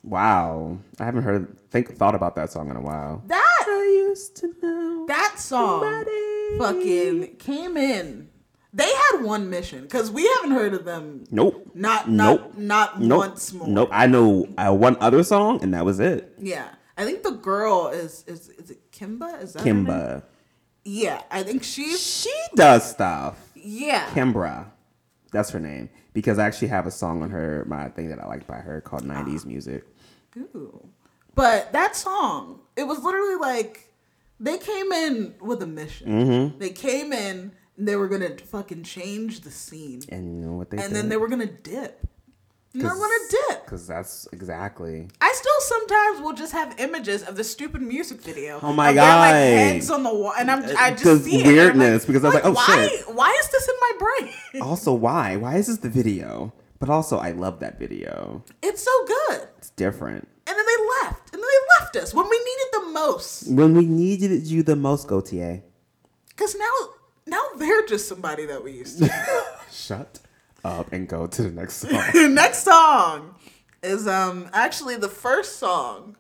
Wow, 0.04 0.80
I 1.00 1.06
haven't 1.06 1.24
heard 1.24 1.58
think 1.72 1.96
thought 1.96 2.14
about 2.14 2.36
that 2.36 2.52
song 2.52 2.70
in 2.70 2.76
a 2.76 2.82
while. 2.82 3.24
that 3.28 3.66
I 3.68 4.06
used 4.08 4.36
to 4.38 4.54
know. 4.62 5.06
that 5.08 5.36
song 5.40 5.82
somebody. 5.82 6.58
fucking 6.58 7.36
came 7.38 7.78
in. 7.78 8.30
They 8.74 8.92
had 8.92 9.22
one 9.22 9.50
mission 9.50 9.84
because 9.84 10.12
we 10.12 10.28
haven't 10.36 10.52
heard 10.52 10.74
of 10.74 10.84
them. 10.84 11.24
Nope. 11.32 11.72
Not 11.74 12.10
Nope. 12.10 12.58
not 12.58 12.60
not 12.60 13.02
Nope. 13.02 13.20
once 13.20 13.54
more. 13.54 13.68
Nope. 13.68 13.90
I 13.92 14.08
know 14.08 14.48
uh, 14.58 14.74
one 14.76 14.98
other 15.00 15.24
song, 15.24 15.64
and 15.64 15.74
that 15.74 15.86
was 15.86 16.00
it. 16.00 16.34
Yeah. 16.38 16.68
I 16.98 17.06
think 17.06 17.24
the 17.24 17.32
girl 17.32 17.88
is 17.88 18.24
is 18.28 18.50
is 18.50 18.72
it 18.72 18.92
Kimba? 18.92 19.42
Is 19.42 19.54
that? 19.54 19.64
Kimba. 19.64 20.24
Yeah, 20.84 21.22
I 21.32 21.44
think 21.44 21.64
she 21.64 21.96
She 21.96 22.34
does 22.56 22.90
stuff. 22.90 23.38
yeah. 23.56 24.10
Kimbra. 24.10 24.66
That's 25.32 25.50
her 25.52 25.60
name. 25.60 25.90
Because 26.12 26.38
I 26.38 26.46
actually 26.46 26.68
have 26.68 26.86
a 26.86 26.92
song 26.92 27.24
on 27.24 27.32
her, 27.32 27.66
my 27.68 27.88
thing 27.90 28.10
that 28.10 28.20
I 28.20 28.28
like 28.28 28.46
by 28.46 28.58
her 28.58 28.82
called 28.82 29.04
90s 29.04 29.46
Music. 29.46 29.84
Ooh. 30.38 30.88
But 31.36 31.72
that 31.74 31.96
song, 31.96 32.60
it 32.76 32.84
was 32.84 33.04
literally 33.04 33.36
like 33.36 33.92
they 34.40 34.58
came 34.58 34.92
in 34.92 35.36
with 35.42 35.62
a 35.64 35.68
mission. 35.68 36.08
Mm-hmm. 36.08 36.60
They 36.60 36.70
came 36.70 37.14
in 37.14 37.52
and 37.78 37.88
they 37.88 37.96
were 37.96 38.08
gonna 38.08 38.38
fucking 38.38 38.84
change 38.84 39.42
the 39.42 39.52
scene, 39.52 40.02
And 40.10 40.26
you 40.42 40.46
know 40.48 40.54
what 40.54 40.70
they 40.70 40.78
and 40.78 40.88
did? 40.88 40.96
then 40.96 41.10
they 41.10 41.18
were 41.18 41.28
gonna 41.28 41.48
dip. 41.48 42.08
And 42.74 42.82
They're 42.82 42.90
gonna 42.90 43.14
dip. 43.30 43.66
Because 43.66 43.86
that's 43.88 44.28
exactly. 44.32 45.08
I 45.22 45.32
still 45.36 45.60
sometimes 45.60 46.22
will 46.22 46.34
just 46.34 46.54
have 46.54 46.80
images 46.80 47.22
of 47.22 47.36
the 47.36 47.44
stupid 47.44 47.82
music 47.84 48.20
video. 48.22 48.60
Oh 48.64 48.74
my 48.74 48.94
their, 48.94 49.04
like, 49.04 49.32
God. 49.32 49.34
heads 49.34 49.92
on 49.92 50.02
the 50.04 50.14
wall, 50.14 50.34
and 50.38 50.50
I'm 50.50 50.64
I 50.78 50.92
just 50.92 51.24
see 51.24 51.36
it, 51.36 51.42
and 51.42 51.50
I'm 51.50 51.56
weirdness, 51.56 52.06
because 52.06 52.24
I 52.24 52.28
was 52.28 52.34
like, 52.36 52.46
oh, 52.46 52.54
why, 52.54 52.88
shit. 52.88 53.16
Why 53.16 53.30
is 53.40 53.50
this 53.50 53.68
in 53.68 53.76
my 53.80 53.92
brain? 54.00 54.34
Also, 54.64 54.94
why? 54.94 55.36
Why 55.36 55.58
is 55.58 55.68
this 55.68 55.78
the 55.78 55.90
video? 55.90 56.52
But 56.80 56.90
also, 56.90 57.18
I 57.18 57.32
love 57.32 57.60
that 57.60 57.78
video. 57.80 58.44
It's 58.64 58.84
so 58.84 59.06
good. 59.06 59.48
Different. 59.84 60.30
And 60.48 60.58
then 60.58 60.66
they 60.66 60.86
left, 61.02 61.34
and 61.34 61.42
then 61.42 61.50
they 61.50 61.84
left 61.84 61.96
us 61.98 62.14
when 62.14 62.30
we 62.30 62.38
needed 62.38 62.68
the 62.72 62.86
most. 62.94 63.52
When 63.52 63.76
we 63.76 63.86
needed 63.86 64.48
you 64.48 64.64
the 64.64 64.78
most, 64.78 65.10
Gotye. 65.10 65.62
Because 66.30 66.56
now, 66.56 66.76
now 67.26 67.42
they're 67.58 67.86
just 67.86 68.08
somebody 68.08 68.46
that 68.46 68.64
we 68.64 68.72
used 68.72 69.00
to. 69.00 69.14
Shut 69.72 70.20
up 70.64 70.94
and 70.94 71.06
go 71.06 71.28
to 71.28 71.44
the 71.44 71.52
next 71.52 71.76
song. 71.82 72.02
The 72.14 72.30
next 72.30 72.64
song 72.64 73.36
is 73.82 74.08
um 74.08 74.50
actually 74.54 74.96
the 74.96 75.10
first 75.10 75.58
song 75.60 76.16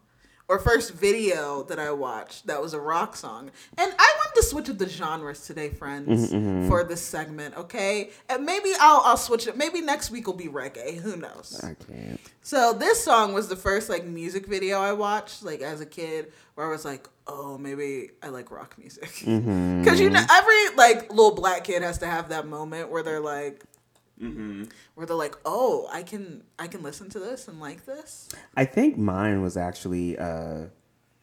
or 0.47 0.59
first 0.59 0.93
video 0.93 1.63
that 1.63 1.79
I 1.79 1.91
watched 1.91 2.47
that 2.47 2.61
was 2.61 2.73
a 2.73 2.79
rock 2.79 3.15
song. 3.15 3.49
And 3.77 3.93
I 3.97 4.15
wanted 4.17 4.41
to 4.41 4.43
switch 4.43 4.69
up 4.69 4.77
the 4.77 4.89
genres 4.89 5.45
today, 5.45 5.69
friends, 5.69 6.31
mm-hmm, 6.31 6.35
mm-hmm. 6.35 6.69
for 6.69 6.83
this 6.83 7.01
segment, 7.01 7.55
okay? 7.57 8.09
And 8.29 8.45
maybe 8.45 8.71
I'll 8.79 9.01
I'll 9.05 9.17
switch 9.17 9.47
it. 9.47 9.57
Maybe 9.57 9.81
next 9.81 10.11
week 10.11 10.27
will 10.27 10.33
be 10.33 10.47
reggae. 10.47 10.97
Who 10.97 11.15
knows? 11.15 11.59
I 11.63 11.75
can't. 11.75 12.19
So 12.41 12.73
this 12.73 13.03
song 13.03 13.33
was 13.33 13.47
the 13.47 13.55
first 13.55 13.89
like 13.89 14.05
music 14.05 14.47
video 14.47 14.79
I 14.79 14.93
watched 14.93 15.43
like 15.43 15.61
as 15.61 15.81
a 15.81 15.85
kid 15.85 16.33
where 16.55 16.67
I 16.67 16.69
was 16.69 16.85
like, 16.85 17.07
oh, 17.25 17.57
maybe 17.57 18.11
I 18.21 18.29
like 18.29 18.51
rock 18.51 18.77
music. 18.77 19.03
Mm-hmm. 19.23 19.81
Because 19.81 19.99
you 19.99 20.09
know 20.09 20.23
every 20.29 20.75
like 20.75 21.09
little 21.09 21.33
black 21.33 21.63
kid 21.63 21.81
has 21.81 21.99
to 21.99 22.05
have 22.05 22.29
that 22.29 22.45
moment 22.45 22.89
where 22.89 23.03
they're 23.03 23.21
like, 23.21 23.63
where 24.95 25.05
they're 25.05 25.15
like, 25.15 25.35
oh, 25.45 25.87
I 25.91 26.03
can 26.03 26.43
I 26.59 26.67
can 26.67 26.81
listen 26.83 27.09
to 27.11 27.19
this 27.19 27.47
and 27.47 27.59
like 27.59 27.85
this. 27.85 28.29
I 28.55 28.65
think 28.65 28.97
mine 28.97 29.41
was 29.41 29.57
actually, 29.57 30.17
uh, 30.17 30.65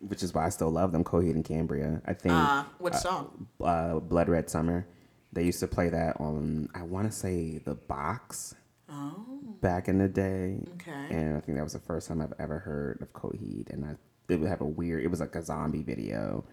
which 0.00 0.22
is 0.22 0.32
why 0.34 0.46
I 0.46 0.48
still 0.50 0.70
love 0.70 0.92
them, 0.92 1.04
Coheed 1.04 1.32
and 1.34 1.44
Cambria. 1.44 2.02
I 2.06 2.14
think 2.14 2.34
Uh, 2.34 2.64
what 2.78 2.94
song? 2.96 3.46
uh, 3.62 3.98
Blood 4.00 4.28
Red 4.28 4.48
Summer. 4.50 4.86
They 5.32 5.44
used 5.44 5.60
to 5.60 5.68
play 5.68 5.88
that 5.90 6.20
on, 6.20 6.68
I 6.74 6.82
want 6.82 7.10
to 7.10 7.16
say, 7.16 7.58
the 7.58 7.74
box 7.74 8.54
Oh, 8.92 9.24
back 9.60 9.86
in 9.88 9.98
the 9.98 10.08
day. 10.08 10.66
Okay. 10.74 11.06
And 11.14 11.36
I 11.36 11.40
think 11.40 11.56
that 11.56 11.62
was 11.62 11.74
the 11.74 11.78
first 11.78 12.08
time 12.08 12.20
I've 12.20 12.32
ever 12.40 12.58
heard 12.58 13.00
of 13.00 13.12
Coheed. 13.12 13.70
And 13.72 13.84
I, 13.84 13.94
it 14.32 14.40
would 14.40 14.48
have 14.48 14.60
a 14.60 14.66
weird, 14.66 15.04
it 15.04 15.08
was 15.08 15.20
like 15.20 15.36
a 15.36 15.42
zombie 15.44 15.84
video. 15.84 16.44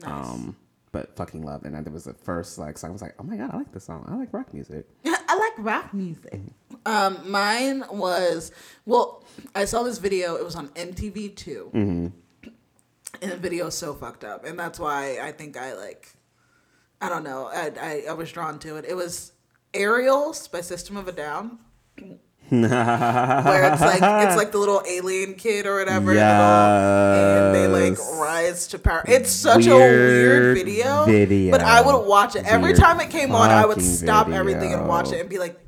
Nice. 0.00 0.10
Um, 0.10 0.56
but 0.96 1.14
fucking 1.14 1.42
love. 1.42 1.64
And 1.64 1.74
that 1.74 1.92
was 1.92 2.04
the 2.04 2.14
first 2.14 2.56
like 2.56 2.78
song. 2.78 2.90
I 2.90 2.92
was 2.94 3.02
like, 3.02 3.14
oh 3.18 3.22
my 3.22 3.36
God, 3.36 3.50
I 3.52 3.58
like 3.58 3.72
this 3.72 3.84
song. 3.84 4.06
I 4.08 4.16
like 4.16 4.32
rock 4.32 4.54
music. 4.54 4.86
I 5.04 5.36
like 5.36 5.52
rock 5.58 5.92
music. 5.92 6.40
Um, 6.86 7.18
mine 7.30 7.84
was 7.90 8.50
well, 8.86 9.24
I 9.54 9.66
saw 9.66 9.82
this 9.82 9.98
video. 9.98 10.36
It 10.36 10.44
was 10.44 10.56
on 10.56 10.68
MTV 10.68 11.36
2 11.36 11.70
and 13.22 13.32
the 13.32 13.36
video 13.36 13.66
is 13.66 13.74
so 13.74 13.94
fucked 13.94 14.24
up, 14.24 14.44
and 14.44 14.58
that's 14.58 14.78
why 14.78 15.18
I 15.20 15.32
think 15.32 15.56
I 15.56 15.74
like. 15.74 16.08
I 17.00 17.10
don't 17.10 17.24
know. 17.24 17.46
I 17.46 17.72
I, 17.78 18.04
I 18.10 18.12
was 18.14 18.32
drawn 18.32 18.58
to 18.60 18.76
it. 18.76 18.86
It 18.86 18.94
was 18.94 19.32
Aerials 19.74 20.48
by 20.48 20.62
System 20.62 20.96
of 20.96 21.08
a 21.08 21.12
Down. 21.12 21.58
Where 22.50 23.72
it's 23.72 23.80
like 23.82 24.02
it's 24.26 24.36
like 24.36 24.52
the 24.52 24.58
little 24.58 24.82
alien 24.88 25.34
kid 25.34 25.66
or 25.66 25.78
whatever, 25.78 26.12
and 26.12 27.54
they 27.54 27.66
like 27.66 27.98
rise 28.18 28.66
to 28.68 28.78
power. 28.78 29.04
It's 29.06 29.30
such 29.30 29.66
a 29.66 29.74
weird 29.74 30.56
Weird 30.56 30.56
video, 30.56 31.04
video. 31.06 31.50
but 31.50 31.60
I 31.60 31.80
would 31.80 32.06
watch 32.06 32.36
it 32.36 32.44
every 32.44 32.68
Weird 32.70 32.78
time 32.78 33.00
it 33.00 33.10
came 33.10 33.34
on. 33.34 33.50
I 33.50 33.66
would 33.66 33.82
stop 33.82 34.28
everything 34.28 34.72
and 34.72 34.86
watch 34.88 35.12
it 35.12 35.20
and 35.20 35.28
be 35.28 35.38
like, 35.38 35.58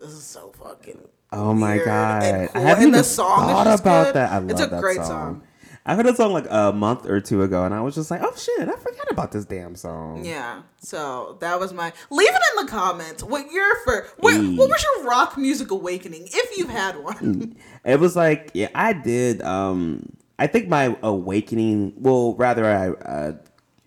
"This 0.00 0.10
is 0.10 0.22
so 0.24 0.52
fucking." 0.62 1.00
Oh 1.32 1.54
my 1.54 1.74
weird 1.76 1.86
god! 1.86 2.22
and 2.24 2.48
I 2.54 2.60
haven't 2.60 2.84
And 2.84 2.94
the 2.94 3.04
song 3.04 3.48
is 3.48 3.52
thought 3.54 3.80
about 3.80 4.04
good. 4.06 4.14
that. 4.16 4.32
I 4.32 4.38
love 4.38 4.50
It's 4.50 4.60
a 4.60 4.66
that 4.66 4.80
great 4.80 4.96
song. 4.98 5.06
song. 5.06 5.42
I 5.84 5.96
heard 5.96 6.06
a 6.06 6.14
song 6.14 6.32
like 6.32 6.46
a 6.48 6.72
month 6.72 7.06
or 7.06 7.20
two 7.20 7.42
ago, 7.42 7.64
and 7.64 7.74
I 7.74 7.80
was 7.80 7.94
just 7.96 8.10
like, 8.10 8.20
"Oh 8.22 8.32
shit! 8.36 8.68
I 8.68 8.72
forgot 8.76 9.10
about 9.10 9.32
this 9.32 9.44
damn 9.44 9.74
song." 9.74 10.24
Yeah, 10.24 10.62
so 10.78 11.36
that 11.40 11.58
was 11.58 11.72
my. 11.72 11.92
Leave 12.10 12.28
it 12.30 12.40
in 12.58 12.64
the 12.66 12.70
comments 12.70 13.22
what 13.24 13.50
your 13.50 13.74
first. 13.84 14.14
What, 14.18 14.34
Hey. 14.34 14.54
what 14.54 14.68
was 14.68 14.84
your 14.96 15.08
rock 15.08 15.36
music 15.36 15.70
awakening, 15.72 16.28
if 16.32 16.56
you've 16.56 16.70
had 16.70 16.96
one? 17.02 17.56
It 17.84 17.98
was 17.98 18.14
like, 18.14 18.52
yeah, 18.54 18.68
I 18.76 18.92
did. 18.92 19.42
Um, 19.42 20.10
I 20.38 20.46
think 20.46 20.68
my 20.68 20.96
awakening, 21.02 21.94
well, 21.96 22.36
rather, 22.36 22.64
I, 22.64 22.90
uh, 22.90 23.32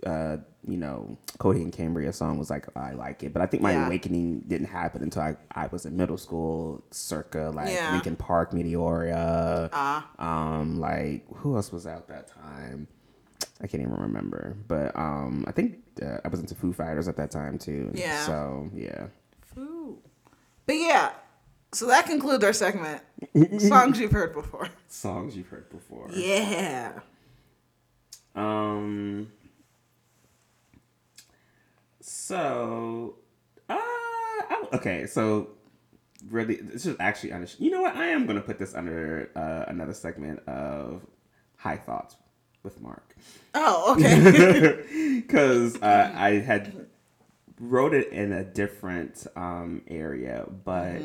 uh, 0.05 0.37
you 0.67 0.77
know, 0.77 1.17
Coheed 1.37 1.61
and 1.61 1.71
Cambria 1.73 2.11
song 2.13 2.37
was 2.39 2.49
like, 2.49 2.65
I 2.75 2.93
like 2.93 3.23
it, 3.23 3.33
but 3.33 3.41
I 3.41 3.45
think 3.45 3.61
my 3.63 3.71
Yeah. 3.73 3.85
awakening 3.87 4.41
didn't 4.47 4.67
happen 4.67 5.03
until 5.03 5.21
I, 5.21 5.35
I 5.51 5.67
was 5.67 5.85
in 5.85 5.95
middle 5.95 6.17
school, 6.17 6.83
circa 6.91 7.51
like 7.53 7.69
Yeah. 7.69 7.91
Linkin 7.93 8.15
Park, 8.15 8.51
Meteora. 8.51 9.69
Ah. 9.73 10.09
Um, 10.19 10.79
like 10.79 11.25
who 11.35 11.55
else 11.55 11.71
was 11.71 11.85
out 11.85 12.07
that 12.07 12.27
time? 12.27 12.87
I 13.61 13.67
can't 13.67 13.81
even 13.81 13.93
remember, 13.95 14.57
but 14.67 14.95
um, 14.97 15.45
I 15.47 15.51
think 15.51 15.77
uh, 16.01 16.17
I 16.25 16.27
was 16.27 16.39
into 16.39 16.55
Foo 16.55 16.73
Fighters 16.73 17.07
at 17.07 17.15
that 17.17 17.31
time 17.31 17.57
too. 17.57 17.91
Yeah. 17.93 18.25
So 18.25 18.69
yeah. 18.73 19.07
Foo. 19.53 19.97
But 20.65 20.73
yeah, 20.77 21.11
so 21.71 21.87
that 21.87 22.05
concludes 22.05 22.43
our 22.43 22.53
segment. 22.53 23.01
Songs 23.61 23.99
you've 23.99 24.11
heard 24.11 24.33
before. 24.33 24.67
Songs 24.87 25.37
you've 25.37 25.47
heard 25.47 25.69
before. 25.69 26.09
Yeah. 26.11 26.99
Um. 28.35 29.31
So, 32.25 33.17
uh, 33.69 33.75
I, 33.77 34.63
okay. 34.73 35.05
So, 35.05 35.49
really, 36.27 36.55
this 36.55 36.87
is 36.87 36.95
actually 36.99 37.33
under. 37.33 37.47
You 37.59 37.69
know 37.69 37.83
what? 37.83 37.95
I 37.95 38.07
am 38.07 38.25
gonna 38.25 38.41
put 38.41 38.57
this 38.57 38.73
under 38.73 39.29
uh, 39.35 39.65
another 39.67 39.93
segment 39.93 40.39
of 40.47 41.05
high 41.55 41.77
thoughts 41.77 42.15
with 42.63 42.81
Mark 42.81 43.15
Oh, 43.53 43.93
okay. 43.93 44.81
because 45.21 45.79
uh, 45.83 46.11
I 46.15 46.39
had 46.39 46.87
wrote 47.59 47.93
it 47.93 48.11
in 48.11 48.33
a 48.33 48.43
different 48.43 49.27
um, 49.35 49.83
area, 49.87 50.47
but. 50.63 51.03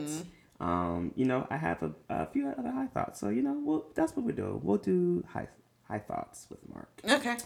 Um, 0.63 1.13
you 1.17 1.25
know, 1.25 1.47
I 1.49 1.57
have 1.57 1.83
a, 1.83 1.93
a 2.11 2.27
few 2.27 2.47
other 2.47 2.71
high 2.71 2.89
thoughts, 2.89 3.19
so 3.19 3.31
you 3.31 3.41
know, 3.41 3.59
well, 3.65 3.87
that's 3.95 4.15
what 4.15 4.27
we 4.27 4.35
do. 4.35 4.61
We'll 4.63 4.77
do 4.77 5.25
high 5.27 5.49
high 5.89 6.01
thoughts 6.01 6.49
with 6.51 6.59
Mark. 6.69 7.01
okay. 7.03 7.39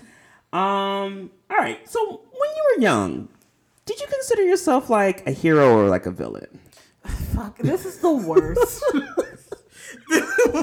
Um. 0.53 1.31
All 1.49 1.57
right. 1.57 1.89
So 1.89 2.23
when 2.33 2.51
you 2.57 2.75
were 2.75 2.83
young, 2.83 3.29
did 3.87 4.01
you 4.01 4.07
consider 4.07 4.43
yourself 4.43 4.91
like 4.91 5.27
a 5.27 5.31
hero 5.31 5.77
or 5.77 5.89
like 5.89 6.07
a 6.07 6.11
villain? 6.11 6.59
Fuck, 7.35 7.59
this 7.59 7.85
is 7.85 7.99
the 7.99 8.11
worst. 8.13 8.83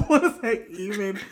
what 0.08 0.22
does 0.22 0.40
that 0.40 0.66
even? 0.70 1.18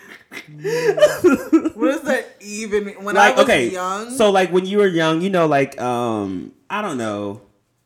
What 1.75 1.87
does 1.93 2.03
that 2.03 2.37
even? 2.41 2.85
mean? 2.87 3.03
When 3.05 3.17
Like 3.17 3.35
I 3.35 3.37
was 3.37 3.45
okay, 3.45 3.71
young, 3.71 4.11
so 4.11 4.31
like 4.31 4.53
when 4.53 4.64
you 4.67 4.79
were 4.79 4.87
young, 4.87 5.21
you 5.23 5.31
know, 5.31 5.47
like 5.47 5.81
um, 5.81 6.53
I 6.69 6.83
don't 6.83 6.99
know, 6.99 7.43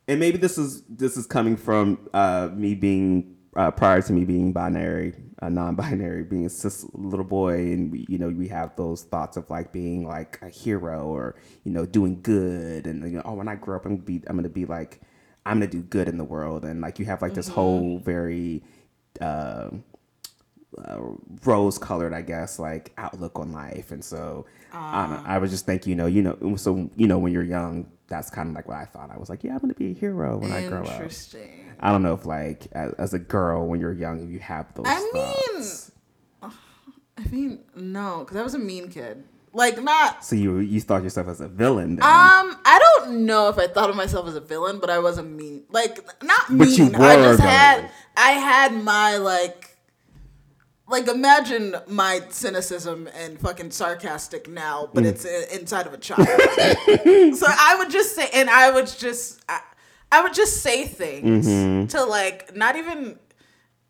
and 0.08 0.20
maybe 0.20 0.36
this 0.36 0.58
is 0.58 0.82
this 0.88 1.16
is 1.16 1.26
coming 1.26 1.56
from 1.56 1.98
uh 2.12 2.50
me 2.52 2.74
being 2.74 3.33
uh, 3.56 3.70
prior 3.70 4.02
to 4.02 4.12
me 4.12 4.24
being 4.24 4.52
binary, 4.52 5.14
uh, 5.40 5.48
non-binary, 5.48 6.24
being 6.30 6.46
a 6.46 6.50
cis 6.50 6.86
little 6.92 7.24
boy, 7.24 7.54
and 7.54 7.92
we, 7.92 8.06
you 8.08 8.18
know, 8.18 8.28
we 8.28 8.48
have 8.48 8.74
those 8.76 9.02
thoughts 9.04 9.36
of 9.36 9.48
like 9.50 9.72
being 9.72 10.06
like 10.06 10.38
a 10.42 10.48
hero 10.48 11.06
or 11.06 11.36
you 11.64 11.72
know 11.72 11.86
doing 11.86 12.20
good, 12.22 12.86
and 12.86 13.02
you 13.04 13.16
know, 13.18 13.22
oh, 13.24 13.34
when 13.34 13.48
I 13.48 13.54
grow 13.56 13.76
up, 13.76 13.86
I'm 13.86 13.96
gonna 13.96 14.04
be 14.04 14.22
I'm 14.26 14.36
gonna 14.36 14.48
be 14.48 14.66
like 14.66 15.00
I'm 15.46 15.58
gonna 15.58 15.70
do 15.70 15.82
good 15.82 16.08
in 16.08 16.18
the 16.18 16.24
world, 16.24 16.64
and 16.64 16.80
like 16.80 16.98
you 16.98 17.04
have 17.06 17.22
like 17.22 17.34
this 17.34 17.48
whole 17.48 17.98
very. 17.98 18.62
Uh, 19.20 19.70
uh, 20.78 21.00
rose 21.44 21.78
colored, 21.78 22.12
I 22.12 22.22
guess, 22.22 22.58
like 22.58 22.92
outlook 22.96 23.38
on 23.38 23.52
life. 23.52 23.90
And 23.90 24.04
so 24.04 24.46
I, 24.72 25.06
don't 25.06 25.26
I 25.26 25.38
was 25.38 25.50
just 25.50 25.66
thinking, 25.66 25.90
you 25.90 25.96
know, 25.96 26.06
you 26.06 26.22
know, 26.22 26.56
so 26.56 26.90
you 26.96 27.06
know, 27.06 27.18
when 27.18 27.32
you're 27.32 27.44
young, 27.44 27.86
that's 28.08 28.30
kind 28.30 28.48
of 28.48 28.54
like 28.54 28.68
what 28.68 28.76
I 28.76 28.84
thought. 28.84 29.10
I 29.10 29.18
was 29.18 29.28
like, 29.28 29.44
yeah, 29.44 29.52
I'm 29.52 29.58
gonna 29.58 29.74
be 29.74 29.90
a 29.90 29.94
hero 29.94 30.38
when 30.38 30.52
I 30.52 30.66
grow 30.68 30.82
up. 30.82 30.90
interesting. 30.90 31.72
I 31.80 31.90
don't 31.90 32.02
know 32.02 32.14
if 32.14 32.24
like 32.24 32.66
as, 32.72 32.92
as 32.94 33.14
a 33.14 33.18
girl 33.18 33.66
when 33.66 33.80
you're 33.80 33.92
young, 33.92 34.22
if 34.22 34.30
you 34.30 34.38
have 34.40 34.72
those. 34.74 34.86
I 34.88 35.10
mean. 35.12 36.52
I 37.16 37.24
mean, 37.30 37.60
no, 37.76 38.20
because 38.20 38.36
I 38.36 38.42
was 38.42 38.54
a 38.54 38.58
mean 38.58 38.90
kid. 38.90 39.24
Like 39.54 39.80
not. 39.80 40.24
so 40.24 40.34
you 40.34 40.58
you 40.58 40.80
thought 40.80 41.04
yourself 41.04 41.28
as 41.28 41.40
a 41.40 41.46
villain. 41.46 41.96
Then. 41.96 42.04
Um, 42.04 42.58
I 42.64 42.80
don't 42.80 43.24
know 43.24 43.48
if 43.48 43.56
I 43.56 43.68
thought 43.68 43.88
of 43.88 43.94
myself 43.94 44.26
as 44.26 44.34
a 44.34 44.40
villain, 44.40 44.80
but 44.80 44.90
I 44.90 44.98
was 44.98 45.16
a 45.16 45.22
mean, 45.22 45.62
like 45.70 46.00
not 46.24 46.50
mean. 46.50 46.58
But 46.58 46.68
you 46.70 46.86
I 46.86 47.16
just 47.16 47.40
had. 47.40 47.88
I 48.16 48.32
had 48.32 48.72
my 48.82 49.16
like, 49.16 49.73
like 50.86 51.08
imagine 51.08 51.76
my 51.88 52.20
cynicism 52.28 53.08
and 53.14 53.38
fucking 53.40 53.70
sarcastic 53.70 54.48
now, 54.48 54.90
but 54.92 55.04
mm. 55.04 55.08
it's 55.08 55.24
i- 55.24 55.56
inside 55.58 55.86
of 55.86 55.94
a 55.94 55.98
child. 55.98 56.26
so 56.28 57.46
I 57.48 57.76
would 57.78 57.90
just 57.90 58.14
say, 58.14 58.28
and 58.34 58.50
I 58.50 58.70
would 58.70 58.86
just, 58.86 59.42
I, 59.48 59.60
I 60.12 60.22
would 60.22 60.34
just 60.34 60.62
say 60.62 60.84
things 60.86 61.46
mm-hmm. 61.46 61.86
to 61.86 62.04
like 62.04 62.54
not 62.54 62.76
even. 62.76 63.18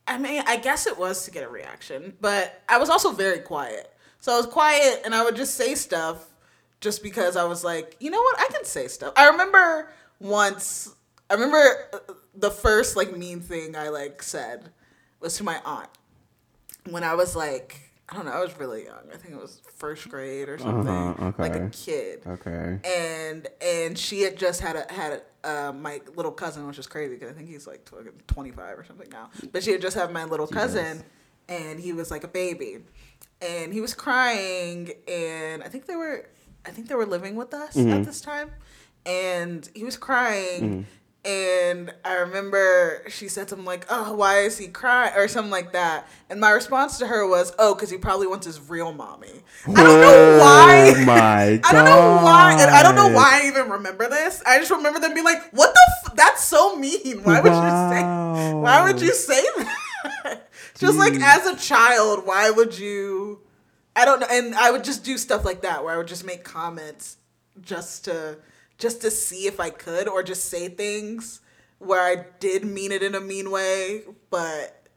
I 0.06 0.18
mean, 0.18 0.42
I 0.46 0.58
guess 0.58 0.86
it 0.86 0.98
was 0.98 1.24
to 1.24 1.30
get 1.30 1.44
a 1.44 1.48
reaction, 1.48 2.14
but 2.20 2.62
I 2.68 2.76
was 2.76 2.90
also 2.90 3.12
very 3.12 3.38
quiet. 3.38 3.90
So 4.20 4.34
I 4.34 4.36
was 4.36 4.46
quiet, 4.46 5.00
and 5.04 5.14
I 5.14 5.24
would 5.24 5.34
just 5.34 5.54
say 5.54 5.74
stuff 5.74 6.26
just 6.80 7.02
because 7.02 7.36
I 7.36 7.44
was 7.44 7.64
like, 7.64 7.96
you 8.00 8.10
know 8.10 8.20
what, 8.20 8.38
I 8.38 8.48
can 8.52 8.66
say 8.66 8.86
stuff. 8.88 9.14
I 9.16 9.28
remember 9.30 9.88
once. 10.20 10.94
I 11.30 11.34
remember 11.34 11.88
uh, 11.94 11.98
the 12.34 12.50
first 12.50 12.96
like 12.96 13.16
mean 13.16 13.40
thing 13.40 13.74
I 13.74 13.88
like 13.88 14.22
said 14.22 14.70
was 15.20 15.38
to 15.38 15.44
my 15.44 15.58
aunt 15.64 15.88
when 16.90 17.04
I 17.04 17.14
was 17.14 17.34
like, 17.36 17.80
I 18.08 18.16
don't 18.16 18.26
know, 18.26 18.32
I 18.32 18.40
was 18.40 18.58
really 18.58 18.84
young. 18.84 19.04
I 19.12 19.16
think 19.16 19.34
it 19.34 19.40
was 19.40 19.62
first 19.76 20.08
grade 20.10 20.48
or 20.48 20.58
something, 20.58 20.86
Uh-huh, 20.88 21.32
like 21.38 21.54
a 21.54 21.70
kid. 21.70 22.22
Okay. 22.26 22.78
And 22.84 23.48
and 23.62 23.98
she 23.98 24.20
had 24.22 24.36
just 24.36 24.60
had 24.60 24.76
a 24.76 24.92
had 24.92 25.22
a, 25.44 25.68
uh, 25.68 25.72
my 25.72 26.00
little 26.14 26.32
cousin, 26.32 26.66
which 26.66 26.78
is 26.78 26.86
crazy 26.86 27.14
because 27.14 27.30
I 27.30 27.32
think 27.32 27.48
he's 27.48 27.66
like 27.66 27.84
tw- 27.86 28.26
twenty 28.26 28.50
five 28.50 28.78
or 28.78 28.84
something 28.84 29.08
now. 29.10 29.30
But 29.52 29.62
she 29.64 29.72
had 29.72 29.80
just 29.80 29.96
had 29.96 30.12
my 30.12 30.24
little 30.24 30.46
cousin, 30.46 31.02
and 31.48 31.80
he 31.80 31.92
was 31.94 32.10
like 32.10 32.24
a 32.24 32.28
baby, 32.28 32.78
and 33.40 33.72
he 33.72 33.80
was 33.80 33.94
crying, 33.94 34.90
and 35.08 35.62
I 35.62 35.68
think 35.68 35.86
they 35.86 35.96
were, 35.96 36.28
I 36.66 36.70
think 36.70 36.88
they 36.88 36.94
were 36.94 37.06
living 37.06 37.36
with 37.36 37.54
us 37.54 37.74
at 37.76 38.04
this 38.04 38.20
time, 38.20 38.50
and 39.06 39.68
he 39.74 39.82
was 39.84 39.96
crying. 39.96 40.86
And 41.24 41.90
I 42.04 42.14
remember 42.16 43.02
she 43.08 43.28
said 43.28 43.48
something 43.48 43.64
like, 43.64 43.86
"Oh, 43.88 44.14
why 44.14 44.40
is 44.40 44.58
he 44.58 44.68
crying?" 44.68 45.14
or 45.16 45.26
something 45.26 45.50
like 45.50 45.72
that. 45.72 46.06
And 46.28 46.38
my 46.38 46.50
response 46.50 46.98
to 46.98 47.06
her 47.06 47.26
was, 47.26 47.52
"Oh, 47.58 47.74
because 47.74 47.88
he 47.88 47.96
probably 47.96 48.26
wants 48.26 48.46
his 48.46 48.60
real 48.60 48.92
mommy." 48.92 49.42
I 49.66 49.72
don't 49.72 50.00
know 50.02 50.38
why. 50.38 50.92
Oh 50.94 51.04
my 51.06 51.60
god. 51.62 51.64
I 51.64 51.72
don't 51.72 51.84
know 51.86 52.24
why, 52.24 52.52
and 52.60 52.70
I 52.70 52.82
don't 52.82 52.94
know 52.94 53.08
why 53.08 53.40
I 53.42 53.46
even 53.46 53.70
remember 53.70 54.06
this. 54.08 54.42
I 54.46 54.58
just 54.58 54.70
remember 54.70 55.00
them 55.00 55.14
being 55.14 55.24
like, 55.24 55.50
"What 55.52 55.72
the? 55.72 55.80
F- 56.06 56.14
that's 56.14 56.44
so 56.44 56.76
mean. 56.76 57.22
Why 57.22 57.40
would 57.40 57.52
you 57.52 57.58
say? 57.58 58.02
Wow. 58.02 58.60
Why 58.60 58.82
would 58.84 59.00
you 59.00 59.14
say 59.14 59.42
that?" 59.56 60.50
just 60.78 60.98
like 60.98 61.14
as 61.14 61.46
a 61.46 61.56
child, 61.56 62.26
why 62.26 62.50
would 62.50 62.78
you? 62.78 63.40
I 63.96 64.04
don't 64.04 64.20
know, 64.20 64.26
and 64.30 64.54
I 64.54 64.70
would 64.72 64.84
just 64.84 65.04
do 65.04 65.16
stuff 65.16 65.44
like 65.44 65.62
that 65.62 65.84
where 65.84 65.94
I 65.94 65.96
would 65.96 66.08
just 66.08 66.26
make 66.26 66.44
comments 66.44 67.16
just 67.62 68.04
to 68.06 68.36
just 68.78 69.00
to 69.02 69.10
see 69.10 69.46
if 69.46 69.60
I 69.60 69.70
could, 69.70 70.08
or 70.08 70.22
just 70.22 70.46
say 70.50 70.68
things 70.68 71.40
where 71.78 72.00
I 72.02 72.26
did 72.40 72.64
mean 72.64 72.92
it 72.92 73.02
in 73.02 73.14
a 73.14 73.20
mean 73.20 73.50
way, 73.50 74.02
but 74.30 74.88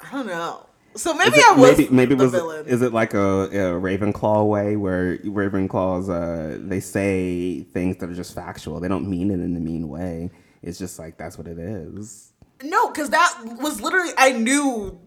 I 0.00 0.10
don't 0.12 0.26
know. 0.26 0.66
So 0.94 1.14
maybe 1.14 1.36
it- 1.36 1.44
I 1.46 1.54
was 1.56 1.78
maybe 1.78 1.90
maybe 1.94 2.14
the 2.14 2.24
was 2.24 2.32
villain. 2.32 2.66
is 2.66 2.82
it 2.82 2.92
like 2.92 3.14
a, 3.14 3.18
a 3.18 3.80
Ravenclaw 3.80 4.48
way 4.48 4.74
where 4.76 5.18
Ravenclaws 5.18 6.08
uh 6.08 6.58
they 6.66 6.80
say 6.80 7.62
things 7.62 7.98
that 7.98 8.10
are 8.10 8.14
just 8.14 8.34
factual. 8.34 8.80
They 8.80 8.88
don't 8.88 9.08
mean 9.08 9.30
it 9.30 9.34
in 9.34 9.54
a 9.56 9.60
mean 9.60 9.88
way. 9.88 10.30
It's 10.62 10.78
just 10.78 10.98
like 10.98 11.16
that's 11.16 11.38
what 11.38 11.46
it 11.46 11.58
is. 11.58 12.32
No, 12.64 12.88
because 12.88 13.10
that 13.10 13.38
was 13.60 13.80
literally 13.80 14.10
I 14.18 14.32
knew. 14.32 14.98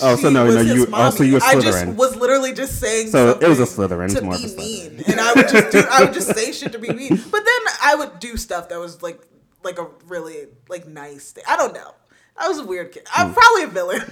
Oh, 0.00 0.16
so 0.16 0.30
no, 0.30 0.46
no, 0.46 0.60
you- 0.60 0.86
oh, 0.92 1.10
so 1.10 1.22
you 1.22 1.34
were 1.34 1.40
Slytherin. 1.40 1.56
I 1.56 1.60
just 1.60 1.86
was 1.98 2.16
literally 2.16 2.52
just 2.54 2.80
saying. 2.80 3.08
So 3.08 3.38
it 3.38 3.46
was 3.48 3.60
a 3.60 3.64
Slytherin, 3.64 4.04
it's 4.06 4.14
to 4.14 4.22
more 4.22 4.36
be 4.38 4.54
mean, 4.56 5.02
and 5.06 5.20
I 5.20 5.32
would 5.34 5.48
just 5.48 5.70
do. 5.72 5.82
I 5.90 6.04
would 6.04 6.14
just 6.14 6.34
say 6.34 6.52
shit 6.52 6.72
to 6.72 6.78
be 6.78 6.88
mean, 6.92 7.08
but 7.30 7.44
then 7.44 7.60
I 7.82 7.94
would 7.98 8.18
do 8.20 8.36
stuff 8.36 8.68
that 8.70 8.78
was 8.78 9.02
like, 9.02 9.20
like 9.62 9.78
a 9.78 9.88
really 10.06 10.46
like 10.68 10.86
nice 10.88 11.32
thing. 11.32 11.44
I 11.48 11.56
don't 11.56 11.74
know. 11.74 11.94
I 12.36 12.48
was 12.48 12.58
a 12.58 12.64
weird 12.64 12.92
kid. 12.92 13.06
I'm 13.14 13.34
probably 13.34 13.64
a 13.64 13.66
villain. 13.66 14.00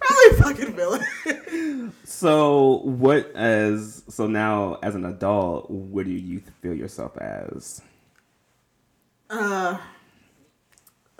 probably 0.00 0.26
a 0.30 0.42
fucking 0.42 0.74
villain. 0.74 1.92
So 2.04 2.78
what 2.84 3.30
as 3.36 4.02
so 4.08 4.26
now 4.26 4.78
as 4.82 4.94
an 4.94 5.04
adult, 5.04 5.70
what 5.70 6.06
do 6.06 6.10
you 6.12 6.40
feel 6.62 6.74
yourself 6.74 7.16
as? 7.18 7.82
uh, 9.30 9.76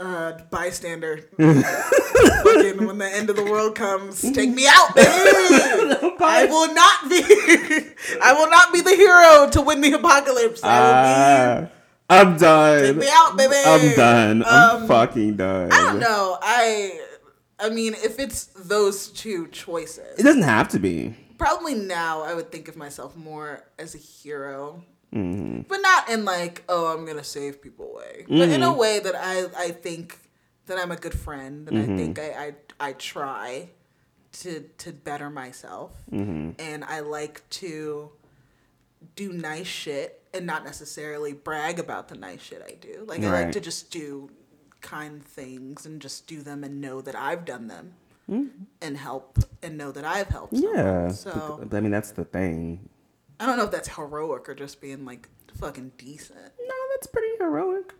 bystander. 0.02 1.18
Fucking 1.38 2.86
when 2.86 2.98
the 2.98 3.10
end 3.12 3.30
of 3.30 3.36
the 3.36 3.44
world 3.44 3.74
comes, 3.74 4.22
take 4.32 4.50
me 4.50 4.66
out, 4.68 4.94
baby. 4.94 5.08
I 6.20 6.46
will 6.48 6.72
not 6.74 7.08
be. 7.08 7.22
I 8.22 8.32
will 8.32 8.48
not 8.50 8.72
be 8.72 8.80
the 8.80 8.94
hero 8.94 9.48
to 9.50 9.60
win 9.62 9.80
the 9.80 9.92
apocalypse. 9.92 10.62
I 10.62 10.80
will 10.80 11.68
Ah, 11.70 11.70
I'm 12.10 12.36
done. 12.38 12.82
Take 12.82 12.96
me 12.96 13.08
out, 13.10 13.36
baby. 13.36 13.54
I'm 13.64 13.94
done. 13.96 14.44
I'm 14.46 14.82
Um, 14.82 14.88
fucking 14.88 15.36
done. 15.36 15.72
I 15.72 15.80
don't 15.82 16.00
know. 16.00 16.38
I. 16.40 17.00
I 17.60 17.70
mean, 17.70 17.94
if 17.94 18.20
it's 18.20 18.44
those 18.54 19.08
two 19.08 19.48
choices, 19.48 20.16
It 20.16 20.22
doesn't 20.22 20.42
have 20.42 20.68
to 20.68 20.78
be. 20.78 21.16
probably 21.38 21.74
now 21.74 22.22
I 22.22 22.34
would 22.34 22.52
think 22.52 22.68
of 22.68 22.76
myself 22.76 23.16
more 23.16 23.64
as 23.80 23.96
a 23.96 23.98
hero. 23.98 24.84
Mm-hmm. 25.14 25.62
But 25.68 25.78
not 25.78 26.08
in 26.10 26.24
like, 26.24 26.64
oh, 26.68 26.86
I'm 26.92 27.04
gonna 27.06 27.24
save 27.24 27.62
people 27.62 27.94
way. 27.94 28.24
But 28.28 28.48
in 28.50 28.62
a 28.62 28.66
Mm-hmm. 28.66 28.78
way 28.78 28.98
that 29.00 29.14
I, 29.16 29.46
I 29.56 29.70
think 29.70 30.18
that 30.66 30.78
I'm 30.78 30.90
a 30.90 30.96
good 30.96 31.18
friend 31.18 31.66
and 31.68 31.76
Mm-hmm. 31.78 31.94
I 31.94 31.96
think 31.96 32.18
I, 32.18 32.54
I 32.80 32.88
I 32.88 32.92
try 32.92 33.70
to 34.40 34.60
to 34.78 34.92
better 34.92 35.30
myself. 35.30 35.92
Mm-hmm. 36.12 36.50
And 36.58 36.84
I 36.84 37.00
like 37.00 37.48
to 37.50 38.10
do 39.16 39.32
nice 39.32 39.66
shit 39.66 40.22
and 40.34 40.44
not 40.44 40.64
necessarily 40.64 41.32
brag 41.32 41.78
about 41.78 42.08
the 42.08 42.14
nice 42.16 42.42
shit 42.42 42.62
I 42.66 42.74
do. 42.80 43.04
Like 43.06 43.22
I 43.22 43.30
like 43.30 43.52
to 43.52 43.60
just 43.60 43.90
do 43.90 44.30
kind 44.80 45.24
things 45.24 45.86
and 45.86 46.00
just 46.02 46.26
do 46.26 46.42
them 46.42 46.62
and 46.64 46.80
know 46.80 47.00
that 47.00 47.16
I've 47.16 47.44
done 47.44 47.68
them. 47.68 47.94
And 48.82 48.98
help 48.98 49.38
and 49.62 49.78
know 49.78 49.90
that 49.90 50.04
I've 50.04 50.26
helped. 50.28 50.54
someone. 50.54 50.74
Mm-hmm. 50.76 51.06
Yeah. 51.06 51.08
So 51.12 51.66
I 51.72 51.80
mean, 51.80 51.90
that's 51.90 52.10
the 52.10 52.24
thing. 52.26 52.90
I 53.40 53.46
don't 53.46 53.56
know 53.56 53.64
if 53.64 53.70
that's 53.70 53.88
heroic 53.88 54.48
or 54.48 54.54
just 54.54 54.80
being 54.80 55.04
like 55.04 55.28
fucking 55.54 55.92
decent. 55.98 56.38
No, 56.38 56.74
that's 56.94 57.06
pretty 57.06 57.36
heroic. 57.38 57.94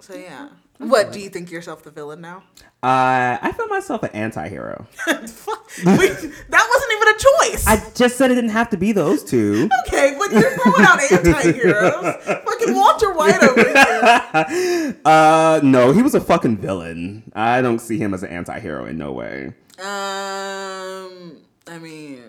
So 0.00 0.14
yeah. 0.14 0.48
What 0.78 1.12
do 1.12 1.20
you 1.20 1.28
think 1.28 1.50
yourself 1.50 1.82
the 1.82 1.90
villain 1.90 2.22
now? 2.22 2.42
Uh, 2.82 3.36
I 3.42 3.52
feel 3.54 3.66
myself 3.66 4.02
an 4.02 4.10
anti-hero. 4.12 4.86
Fuck. 4.96 5.70
That 5.84 6.68
wasn't 6.70 6.92
even 6.96 7.08
a 7.08 7.18
choice. 7.18 7.66
I 7.66 7.92
just 7.94 8.16
said 8.16 8.30
it 8.30 8.36
didn't 8.36 8.50
have 8.50 8.70
to 8.70 8.78
be 8.78 8.92
those 8.92 9.22
two. 9.22 9.68
okay, 9.86 10.16
but 10.18 10.32
you're 10.32 10.56
throwing 10.56 10.80
out 10.80 11.12
anti-heroes. 11.12 12.16
fucking 12.24 12.74
Walter 12.74 13.12
White 13.12 13.42
over 13.42 13.62
here. 13.62 14.96
uh, 15.04 15.60
no, 15.62 15.92
he 15.92 16.00
was 16.00 16.14
a 16.14 16.20
fucking 16.20 16.56
villain. 16.56 17.30
I 17.34 17.60
don't 17.60 17.78
see 17.78 17.98
him 17.98 18.14
as 18.14 18.22
an 18.22 18.30
anti-hero 18.30 18.86
in 18.86 18.96
no 18.96 19.12
way. 19.12 19.52
Um, 19.78 21.36
I 21.66 21.78
mean, 21.78 22.22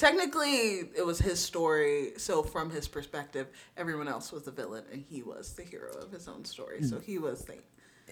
technically, 0.00 0.88
it 0.96 1.04
was 1.04 1.18
his 1.18 1.38
story. 1.38 2.12
So 2.16 2.42
from 2.42 2.70
his 2.70 2.88
perspective, 2.88 3.48
everyone 3.76 4.08
else 4.08 4.32
was 4.32 4.44
the 4.44 4.50
villain, 4.50 4.84
and 4.90 5.04
he 5.08 5.22
was 5.22 5.52
the 5.52 5.62
hero 5.62 5.92
of 5.92 6.10
his 6.10 6.26
own 6.26 6.44
story. 6.44 6.82
So 6.82 6.98
he 6.98 7.18
was 7.18 7.44
the. 7.44 7.58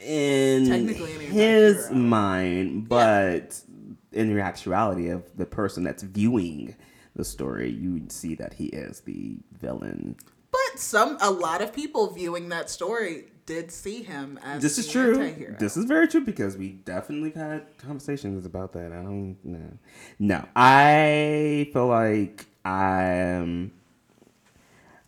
In 0.01 0.69
Technically 0.69 1.11
his 1.13 1.91
mind, 1.91 2.89
but 2.89 3.61
in 4.13 4.33
the 4.33 4.41
actuality 4.41 5.09
of 5.09 5.25
the 5.37 5.47
person 5.47 5.83
that's 5.83 6.05
viewing 6.05 6.77
the 7.19 7.25
story, 7.25 7.69
you 7.69 7.93
would 7.93 8.11
see 8.11 8.35
that 8.37 8.55
he 8.55 8.67
is 8.67 9.01
the 9.01 9.37
villain. 9.61 10.17
But 10.51 10.81
some, 10.81 11.19
a 11.21 11.31
lot 11.31 11.61
of 11.61 11.75
people 11.75 12.11
viewing 12.15 12.49
that 12.49 12.71
story 12.71 13.27
did 13.45 13.71
see 13.71 14.03
him 14.03 14.39
as 14.43 14.63
This 14.63 14.79
is 14.79 14.89
true. 14.89 15.21
anti-hero. 15.21 15.57
This 15.59 15.77
is 15.77 15.85
very 15.85 16.09
true 16.09 16.23
because 16.23 16.57
we 16.57 16.71
definitely 16.71 17.33
had 17.33 17.67
conversations 17.77 18.47
about 18.47 18.73
that. 18.73 18.93
I 18.93 19.03
don't 19.03 19.37
know. 19.45 19.79
No, 20.19 20.47
I 20.57 21.69
feel 21.75 21.89
like 21.89 22.47
I'm. 22.65 23.73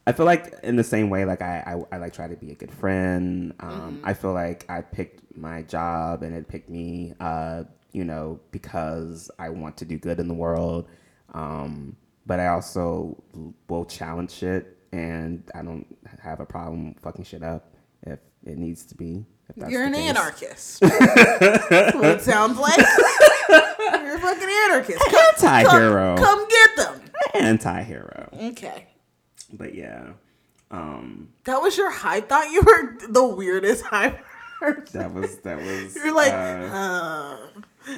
I 0.07 0.13
feel 0.13 0.27
like 0.27 0.55
in 0.63 0.77
the 0.77 0.85
same 0.85 1.09
way, 1.11 1.25
like 1.25 1.41
I, 1.43 1.63
I, 1.91 1.97
I 1.97 1.99
like 1.99 2.13
try 2.13 2.27
to 2.27 2.35
be 2.37 2.51
a 2.51 2.55
good 2.55 2.73
friend. 2.73 3.55
Um, 3.61 4.01
I 4.03 4.15
feel 4.15 4.33
like 4.33 4.65
I 4.69 4.81
picked 4.81 5.37
my 5.37 5.63
job 5.63 6.23
and 6.23 6.35
it 6.35 6.49
picked 6.49 6.69
me, 6.69 7.15
uh, 7.21 7.65
you 7.93 8.05
know, 8.05 8.41
because 8.51 9.31
I 9.39 9.51
want 9.51 9.77
to 9.77 9.85
do 9.85 9.99
good 9.99 10.19
in 10.19 10.27
the 10.27 10.35
world. 10.35 10.89
Um, 11.33 11.97
but 12.27 12.41
I 12.41 12.49
also 12.49 13.23
will 13.69 13.85
challenge 13.85 14.31
shit, 14.33 14.77
and 14.93 15.43
I 15.55 15.63
don't 15.63 15.87
have 16.23 16.41
a 16.41 16.47
problem 16.47 16.95
fucking 17.03 17.25
shit 17.25 17.43
up 17.43 17.75
if 18.07 18.19
it 18.45 18.59
needs 18.59 18.85
to 18.87 18.95
be. 18.95 19.25
If 19.49 19.57
that's 19.57 19.73
You're 19.73 19.85
an 19.85 19.95
case. 19.95 20.09
anarchist. 20.11 20.83
What 20.83 22.05
it 22.05 22.21
sounds 22.23 22.59
like. 22.59 22.79
You're 23.49 24.17
a 24.17 24.21
fucking 24.21 24.49
anarchist. 24.67 24.99
Come, 25.11 25.25
Anti-hero. 25.43 26.17
Come, 26.17 26.25
come 26.25 26.49
get 26.49 26.77
them. 26.77 27.01
Anti-hero. 27.35 28.29
Okay. 28.51 28.87
But 29.53 29.75
yeah, 29.75 30.11
um, 30.71 31.31
That 31.45 31.61
was 31.61 31.77
your 31.77 31.91
high. 31.91 32.21
Thought 32.21 32.51
you 32.53 32.63
were 32.63 32.97
the 33.09 33.25
weirdest 33.25 33.85
high. 33.85 34.21
person. 34.61 35.01
that 35.01 35.13
was 35.13 35.39
that 35.39 35.59
was. 35.59 35.97
You're 36.05 36.15
like, 36.15 36.33
uh, 36.33 36.37
uh, 36.37 37.37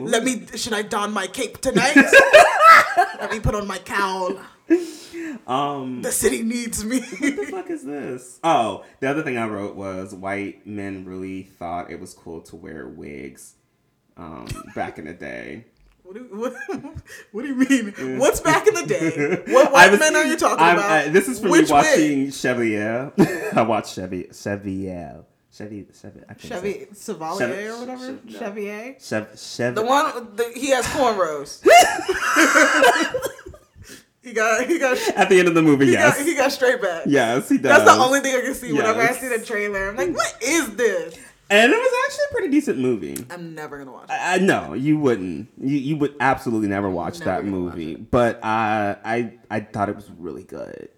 let 0.00 0.24
me. 0.24 0.46
Should 0.56 0.72
I 0.72 0.82
don 0.82 1.12
my 1.12 1.26
cape 1.26 1.60
tonight? 1.60 1.96
let 3.20 3.30
me 3.30 3.40
put 3.40 3.54
on 3.54 3.66
my 3.66 3.78
cowl. 3.78 4.40
um, 5.46 6.02
The 6.02 6.12
city 6.12 6.42
needs 6.42 6.84
me. 6.84 7.00
what 7.00 7.20
the 7.20 7.46
fuck 7.50 7.70
is 7.70 7.84
this? 7.84 8.38
Oh, 8.44 8.84
the 9.00 9.08
other 9.08 9.22
thing 9.22 9.36
I 9.36 9.46
wrote 9.46 9.74
was 9.76 10.14
white 10.14 10.66
men 10.66 11.04
really 11.04 11.42
thought 11.44 11.90
it 11.90 12.00
was 12.00 12.14
cool 12.14 12.40
to 12.42 12.56
wear 12.56 12.86
wigs 12.88 13.54
um, 14.16 14.46
back 14.74 14.98
in 14.98 15.06
the 15.06 15.12
day. 15.14 15.66
What 16.04 16.14
do, 16.16 16.20
what, 16.30 16.52
what 17.32 17.42
do 17.42 17.48
you 17.48 17.54
mean? 17.54 18.18
What's 18.18 18.40
back 18.40 18.66
in 18.66 18.74
the 18.74 18.84
day? 18.86 19.42
What 19.52 19.72
white 19.72 19.90
was- 19.90 20.00
men 20.00 20.14
are 20.16 20.24
you 20.24 20.36
talking 20.36 20.62
I'm- 20.64 20.76
about? 20.78 20.90
I- 20.90 21.08
this 21.08 21.28
is 21.28 21.38
for 21.40 21.48
Which 21.48 21.68
me 21.70 21.74
wig? 21.76 21.84
watching 21.86 22.30
Chevalier. 22.30 23.12
I 23.54 23.62
watched 23.62 23.94
Chevy 23.94 24.28
Chevalier. 24.32 25.24
Chevy 25.52 25.86
Chevy. 26.00 26.20
I 26.28 26.34
think 26.34 26.52
Chevy. 26.52 26.86
Chevalier 26.98 27.74
or 27.74 27.80
whatever. 27.80 28.12
No. 28.12 28.38
Chevier. 28.38 28.96
Chev 29.06 29.38
Chev. 29.38 29.74
The 29.74 29.84
one 29.84 30.34
the, 30.34 30.50
he 30.54 30.70
has 30.70 30.86
cornrows. 30.86 31.62
he 34.22 34.32
got 34.32 34.66
he 34.66 34.78
got 34.78 34.96
At 35.16 35.28
the 35.28 35.38
end 35.38 35.48
of 35.48 35.54
the 35.54 35.60
movie, 35.60 35.86
he 35.86 35.92
yes, 35.92 36.16
got 36.16 36.26
he 36.26 36.34
got 36.34 36.52
straight 36.52 36.80
back. 36.80 37.02
yes, 37.06 37.50
he 37.50 37.58
does. 37.58 37.84
That's 37.84 37.86
the 37.96 38.02
only 38.02 38.20
thing 38.20 38.34
I 38.34 38.40
can 38.40 38.54
see 38.54 38.72
whenever 38.72 39.02
I 39.02 39.12
see 39.12 39.28
the 39.28 39.44
trailer. 39.44 39.90
I'm 39.90 39.96
like, 39.96 40.14
what 40.14 40.34
is 40.42 40.74
this? 40.74 41.18
And 41.50 41.70
it 41.70 41.76
was 41.76 41.92
actually 42.06 42.24
a 42.24 42.32
pretty 42.32 42.48
decent 42.48 42.78
movie. 42.78 43.26
I'm 43.28 43.54
never 43.54 43.76
gonna 43.76 43.92
watch 43.92 44.04
it. 44.04 44.12
I, 44.12 44.36
I 44.36 44.38
no, 44.38 44.72
you 44.72 44.98
wouldn't. 44.98 45.50
You 45.60 45.76
you 45.76 45.96
would 45.98 46.14
absolutely 46.18 46.68
never 46.68 46.88
watch 46.88 47.18
Never 47.18 47.30
that 47.30 47.44
gonna 47.44 47.60
watch 47.60 47.74
movie. 47.74 47.96
But 47.96 48.42
I 48.42 48.96
I 49.04 49.34
I 49.50 49.60
thought 49.60 49.90
it 49.90 49.96
was 49.96 50.08
really 50.16 50.44
good. 50.44 50.88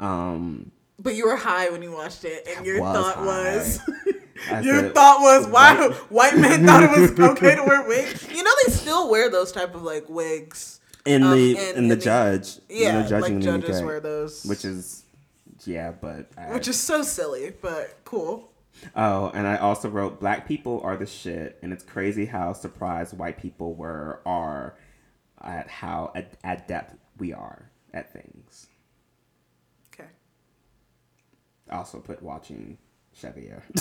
Um, 0.00 0.70
But 0.98 1.14
you 1.14 1.26
were 1.28 1.36
high 1.36 1.70
when 1.70 1.82
you 1.82 1.92
watched 1.92 2.24
it, 2.24 2.46
and 2.56 2.66
your 2.66 2.80
was 2.80 2.96
thought 2.96 3.16
high. 3.16 3.24
was. 3.26 3.80
Your 4.64 4.80
said, 4.80 4.94
thought 4.94 5.20
was 5.20 5.46
why 5.48 5.74
white- 5.88 5.96
white 6.10 6.36
men 6.36 6.64
thought 6.64 6.82
it 6.84 6.90
was 7.00 7.18
okay 7.18 7.56
to 7.56 7.62
wear 7.64 7.82
wigs. 7.88 8.28
You 8.30 8.42
know 8.42 8.50
they 8.64 8.72
still 8.72 9.10
wear 9.10 9.30
those 9.30 9.50
type 9.52 9.74
of 9.74 9.82
like 9.82 10.08
wigs. 10.08 10.80
in 11.04 11.22
um, 11.24 11.32
the 11.32 11.58
and- 11.58 11.76
in 11.78 11.88
the 11.88 11.96
judge, 11.96 12.58
Yeah, 12.68 13.02
the 13.02 13.08
judging 13.08 13.36
like 13.40 13.44
judges 13.44 13.82
wear 13.82 14.00
those, 14.00 14.44
which 14.44 14.64
is 14.64 15.04
yeah, 15.64 15.90
but 15.90 16.30
I, 16.36 16.52
which 16.54 16.68
is 16.68 16.78
so 16.78 17.02
silly, 17.02 17.52
but 17.60 17.98
cool. 18.04 18.50
oh, 18.94 19.30
and 19.34 19.46
I 19.46 19.56
also 19.56 19.88
wrote 19.88 20.20
black 20.20 20.46
people 20.46 20.80
are 20.84 20.96
the 20.96 21.06
shit, 21.06 21.58
and 21.62 21.72
it's 21.72 21.82
crazy 21.84 22.24
how 22.26 22.52
surprised 22.52 23.16
white 23.18 23.38
people 23.38 23.74
were 23.74 24.20
are 24.24 24.76
at 25.42 25.68
how 25.68 26.12
ad- 26.14 26.36
adept 26.44 26.94
we 27.18 27.32
are 27.32 27.70
at 27.92 28.12
things. 28.12 28.68
Okay. 31.68 31.74
I 31.74 31.78
also 31.78 31.98
put 31.98 32.22
watching 32.22 32.78
Chevalier. 33.12 33.62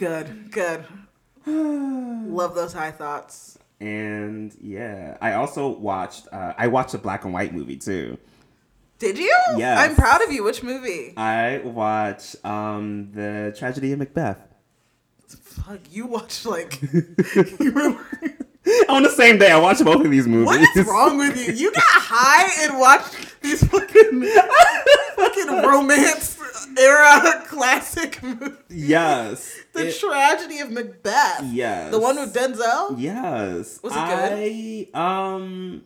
Good, 0.00 0.50
good. 0.50 0.86
Love 1.46 2.54
those 2.54 2.72
high 2.72 2.90
thoughts. 2.90 3.58
And 3.80 4.56
yeah, 4.58 5.18
I 5.20 5.34
also 5.34 5.68
watched. 5.68 6.26
Uh, 6.32 6.54
I 6.56 6.68
watched 6.68 6.94
a 6.94 6.98
black 6.98 7.24
and 7.24 7.34
white 7.34 7.52
movie 7.52 7.76
too. 7.76 8.16
Did 8.98 9.18
you? 9.18 9.36
Yes. 9.58 9.78
I'm 9.78 9.96
proud 9.96 10.22
of 10.22 10.32
you. 10.32 10.42
Which 10.42 10.62
movie? 10.62 11.12
I 11.18 11.58
watched 11.58 12.42
um, 12.46 13.12
the 13.12 13.54
Tragedy 13.58 13.92
of 13.92 13.98
Macbeth. 13.98 14.40
Fuck, 15.28 15.80
you 15.90 16.06
watched 16.06 16.46
like. 16.46 16.80
you 17.60 17.72
were, 17.74 17.98
On 18.88 19.02
the 19.02 19.08
same 19.10 19.38
day, 19.38 19.50
I 19.50 19.58
watched 19.58 19.84
both 19.84 20.04
of 20.04 20.10
these 20.10 20.26
movies. 20.26 20.46
what 20.46 20.76
is 20.76 20.86
wrong 20.86 21.16
with 21.18 21.36
you? 21.36 21.54
You 21.54 21.72
got 21.72 21.82
high 21.86 22.64
and 22.68 22.78
watched 22.78 23.40
these 23.42 23.66
fucking 23.66 24.22
fucking 25.16 25.46
romance 25.66 26.38
era 26.78 27.42
classic 27.48 28.22
movies. 28.22 28.52
Yes. 28.68 29.54
The 29.72 29.88
It- 29.88 29.98
tragedy 29.98 30.58
of 30.60 30.70
Macbeth. 30.70 31.44
yes. 31.52 31.90
The 31.90 31.98
one 31.98 32.16
with 32.20 32.34
Denzel. 32.34 32.96
Yes. 32.98 33.80
Was 33.82 33.92
it 33.92 33.96
good? 33.96 34.90
I 34.94 35.34
um. 35.34 35.82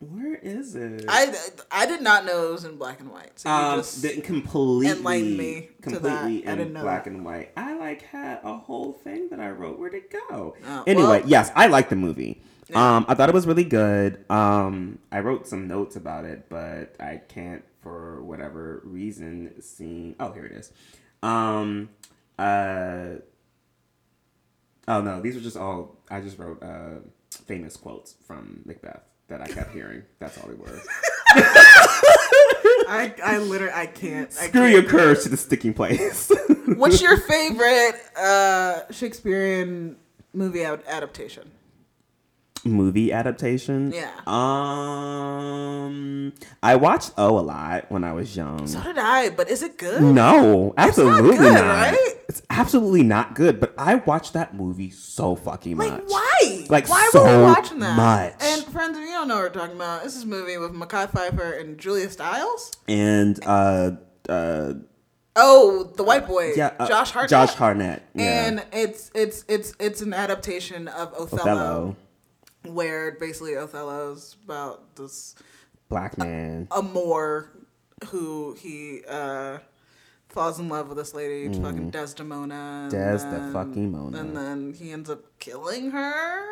Where 0.00 0.36
is 0.36 0.76
it? 0.76 1.04
I 1.08 1.34
I 1.72 1.86
did 1.86 2.02
not 2.02 2.24
know 2.24 2.48
it 2.48 2.52
was 2.52 2.64
in 2.64 2.76
black 2.76 3.00
and 3.00 3.10
white. 3.10 3.32
So 3.38 3.50
um 3.50 3.78
just 3.80 4.00
didn't 4.00 4.22
completely 4.22 4.86
enlighten 4.96 5.36
me 5.36 5.70
to 5.82 5.90
that. 5.90 6.00
completely 6.02 6.46
I 6.46 6.52
in 6.52 6.58
didn't 6.58 6.72
know 6.74 6.82
black 6.82 7.04
that. 7.04 7.10
and 7.12 7.24
white. 7.24 7.50
I 7.56 7.74
like 7.76 8.02
had 8.02 8.38
a 8.44 8.56
whole 8.56 8.92
thing 8.92 9.28
that 9.30 9.40
I 9.40 9.50
wrote. 9.50 9.78
Where'd 9.78 9.94
it 9.94 10.10
go? 10.10 10.54
Oh, 10.66 10.84
anyway, 10.86 11.20
well- 11.20 11.22
yes, 11.28 11.50
I 11.56 11.66
like 11.66 11.88
the 11.88 11.96
movie. 11.96 12.40
Yeah. 12.70 12.96
Um, 12.98 13.06
I 13.08 13.14
thought 13.14 13.28
it 13.30 13.34
was 13.34 13.46
really 13.46 13.64
good. 13.64 14.24
Um, 14.30 14.98
I 15.10 15.20
wrote 15.20 15.48
some 15.48 15.66
notes 15.66 15.96
about 15.96 16.26
it, 16.26 16.48
but 16.50 16.94
I 17.00 17.22
can't 17.28 17.64
for 17.82 18.22
whatever 18.22 18.82
reason 18.84 19.60
see. 19.62 20.14
Oh, 20.20 20.32
here 20.32 20.44
it 20.44 20.52
is. 20.52 20.70
Um, 21.22 21.88
uh, 22.38 23.14
oh 24.86 25.00
no, 25.00 25.20
these 25.22 25.36
are 25.36 25.40
just 25.40 25.56
all. 25.56 25.96
I 26.10 26.20
just 26.20 26.38
wrote 26.38 26.62
uh, 26.62 27.00
famous 27.46 27.76
quotes 27.76 28.14
from 28.26 28.60
Macbeth 28.64 29.02
that 29.28 29.40
I 29.40 29.46
kept 29.46 29.72
hearing. 29.72 30.02
That's 30.18 30.36
all 30.38 30.48
they 30.48 30.54
were. 30.54 30.80
I 32.90 33.14
I 33.24 33.38
literally 33.38 33.72
I 33.74 33.86
can't. 33.86 34.28
I 34.30 34.48
Screw 34.48 34.60
can't 34.62 34.72
your 34.72 34.82
courage 34.84 35.22
to 35.24 35.28
the 35.28 35.36
sticking 35.36 35.74
place. 35.74 36.30
What's 36.76 37.02
your 37.02 37.16
favorite 37.20 37.94
uh 38.16 38.80
Shakespearean 38.90 39.96
movie 40.32 40.64
ad- 40.64 40.82
adaptation? 40.86 41.50
Movie 42.64 43.12
adaptation? 43.12 43.92
Yeah. 43.92 44.10
Um, 44.26 46.32
I 46.62 46.74
watched 46.76 47.12
O 47.16 47.38
a 47.38 47.40
lot 47.40 47.90
when 47.90 48.02
I 48.02 48.12
was 48.12 48.36
young. 48.36 48.66
So 48.66 48.82
did 48.82 48.98
I, 48.98 49.30
but 49.30 49.48
is 49.48 49.62
it 49.62 49.78
good? 49.78 50.02
No, 50.02 50.74
absolutely 50.76 51.36
good, 51.36 51.54
not. 51.54 51.92
right? 51.92 52.14
It's 52.38 52.46
absolutely 52.50 53.02
not 53.02 53.34
good. 53.34 53.58
But 53.60 53.74
I 53.76 53.96
watched 53.96 54.32
that 54.34 54.54
movie 54.54 54.90
so 54.90 55.34
fucking 55.34 55.76
much. 55.76 55.88
Like 55.90 56.08
why? 56.10 56.66
Like, 56.68 56.88
why 56.88 57.08
so 57.12 57.24
were 57.24 57.38
we 57.38 57.42
watching 57.44 57.78
that? 57.80 57.96
much. 57.96 58.34
And 58.40 58.64
friends, 58.64 58.96
if 58.96 59.04
you 59.04 59.10
don't 59.10 59.28
know 59.28 59.36
what 59.36 59.54
we're 59.54 59.60
talking 59.60 59.76
about, 59.76 60.04
this 60.04 60.16
is 60.16 60.22
a 60.22 60.26
movie 60.26 60.56
with 60.58 60.72
Mekhi 60.72 61.10
Phifer 61.10 61.60
and 61.60 61.78
Julia 61.78 62.08
Stiles. 62.10 62.70
And 62.86 63.38
uh, 63.44 63.92
uh, 64.28 64.74
Oh, 65.40 65.92
the 65.96 66.02
white 66.02 66.26
boy, 66.26 66.52
yeah, 66.56 66.74
uh, 66.80 66.88
Josh 66.88 67.12
Hartnett. 67.12 67.30
Josh 67.30 67.54
Hartnett. 67.54 68.02
Yeah. 68.14 68.46
And 68.46 68.66
it's 68.72 69.10
it's 69.14 69.44
it's 69.48 69.72
it's 69.78 70.00
an 70.00 70.12
adaptation 70.12 70.88
of 70.88 71.14
Othello, 71.14 71.40
Othello, 71.42 71.96
where 72.64 73.12
basically 73.12 73.56
Othello's 73.56 74.36
about 74.44 74.96
this 74.96 75.36
black 75.88 76.18
man. 76.18 76.66
a 76.72 76.82
Moor 76.82 77.52
who 78.10 78.56
he 78.58 79.02
uh 79.08 79.58
falls 80.28 80.58
in 80.58 80.68
love 80.68 80.88
with 80.88 80.98
this 80.98 81.14
lady, 81.14 81.46
fucking 81.48 81.62
mm-hmm. 81.62 81.90
Desdemona. 81.90 82.54
and 82.82 82.90
Des 82.90 83.18
the 83.18 83.30
then- 83.30 83.52
fucking 83.52 83.90
Mona. 83.92 84.18
And 84.20 84.36
then 84.36 84.74
he 84.74 84.92
ends 84.92 85.08
up 85.10 85.20
killing 85.38 85.90
her 85.92 86.44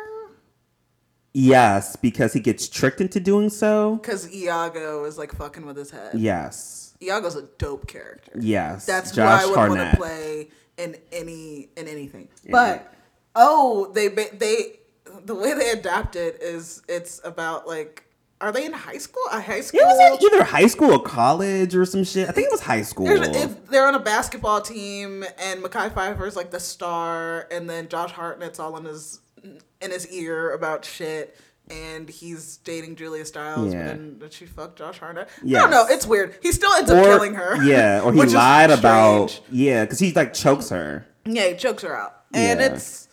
Yes, 1.33 1.95
because 1.95 2.33
he 2.33 2.39
gets 2.39 2.67
tricked 2.67 2.99
into 2.99 3.19
doing 3.19 3.49
so. 3.49 3.97
because 3.97 4.33
Iago 4.33 5.05
is 5.05 5.17
like 5.19 5.31
fucking 5.33 5.65
with 5.67 5.77
his 5.77 5.91
head. 5.91 6.15
Yes, 6.15 6.95
Iago's 7.01 7.35
a 7.35 7.43
dope 7.59 7.85
character. 7.87 8.31
yes. 8.39 8.85
That's 8.87 9.11
Josh 9.11 9.43
who 9.43 9.53
I 9.55 9.67
would 9.69 9.77
want 9.77 9.91
to 9.91 9.97
play 9.97 10.47
in 10.77 10.95
any 11.11 11.69
in 11.77 11.87
anything. 11.87 12.29
But 12.49 12.91
oh, 13.35 13.91
they 13.93 14.07
they 14.07 14.79
the 15.25 15.35
way 15.35 15.53
they 15.53 15.69
adapt 15.69 16.15
it 16.15 16.41
is 16.41 16.81
it's 16.87 17.21
about 17.23 17.67
like 17.67 18.03
are 18.39 18.51
they 18.51 18.65
in 18.65 18.73
high 18.73 18.97
school? 18.99 19.23
A 19.31 19.41
high 19.41 19.61
school? 19.61 19.79
It 19.81 19.85
was 19.85 20.23
either 20.23 20.43
high 20.43 20.67
school 20.67 20.91
or 20.93 21.01
college 21.01 21.75
or 21.75 21.85
some 21.85 22.03
shit. 22.03 22.29
I 22.29 22.31
think 22.31 22.45
it 22.47 22.51
was 22.51 22.61
high 22.61 22.83
school. 22.83 23.05
There's, 23.07 23.27
if 23.35 23.67
they're 23.67 23.87
on 23.87 23.95
a 23.95 23.99
basketball 23.99 24.61
team 24.61 25.23
and 25.39 25.63
Mekhi 25.63 25.91
Phifer's 25.93 26.35
like 26.35 26.51
the 26.51 26.59
star, 26.59 27.47
and 27.51 27.69
then 27.69 27.87
Josh 27.89 28.11
Hartnett's 28.11 28.59
all 28.59 28.77
in 28.77 28.85
his 28.85 29.19
in 29.43 29.91
his 29.91 30.07
ear 30.11 30.51
about 30.53 30.85
shit, 30.85 31.35
and 31.69 32.07
he's 32.09 32.57
dating 32.57 32.95
Julia 32.95 33.25
Stiles, 33.25 33.73
Yeah. 33.73 33.79
but 33.79 33.87
then 33.87 34.19
did 34.19 34.33
she 34.33 34.45
fuck 34.45 34.75
Josh 34.75 34.99
Hartnett? 34.99 35.29
I 35.43 35.49
don't 35.49 35.71
know. 35.71 35.85
It's 35.89 36.05
weird. 36.05 36.35
He 36.41 36.51
still 36.51 36.71
ends 36.73 36.91
up 36.91 37.03
killing 37.03 37.33
her. 37.35 37.61
Yeah, 37.63 38.01
or 38.01 38.13
he 38.13 38.21
lied 38.23 38.69
about 38.71 39.39
yeah, 39.51 39.83
because 39.85 39.99
he 39.99 40.11
like 40.13 40.33
chokes 40.33 40.69
her. 40.69 41.05
Yeah, 41.25 41.47
he 41.49 41.55
chokes 41.55 41.83
her 41.83 41.95
out, 41.97 42.21
and 42.33 42.59
Yeah. 42.59 42.67
it's 42.67 43.06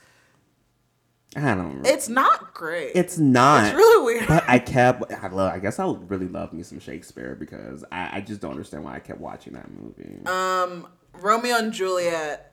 I 1.36 1.54
don't. 1.54 1.82
know. 1.82 1.90
it's 1.90 2.08
not 2.08 2.54
great. 2.54 2.92
It's 2.94 3.18
not. 3.18 3.66
It's 3.66 3.74
really 3.74 4.04
weird. 4.04 4.28
But 4.28 4.44
I 4.46 4.58
kept. 4.58 5.12
I 5.12 5.28
love. 5.28 5.52
I 5.52 5.58
guess 5.58 5.78
I 5.78 5.86
really 6.06 6.28
love 6.28 6.52
me 6.52 6.62
some 6.62 6.78
Shakespeare 6.80 7.34
because 7.34 7.84
I, 7.90 8.18
I 8.18 8.20
just 8.20 8.40
don't 8.40 8.52
understand 8.52 8.84
why 8.84 8.94
I 8.96 9.00
kept 9.00 9.20
watching 9.20 9.54
that 9.54 9.70
movie. 9.70 10.24
Um, 10.26 10.86
Romeo 11.14 11.56
and 11.56 11.72
Juliet. 11.72 12.52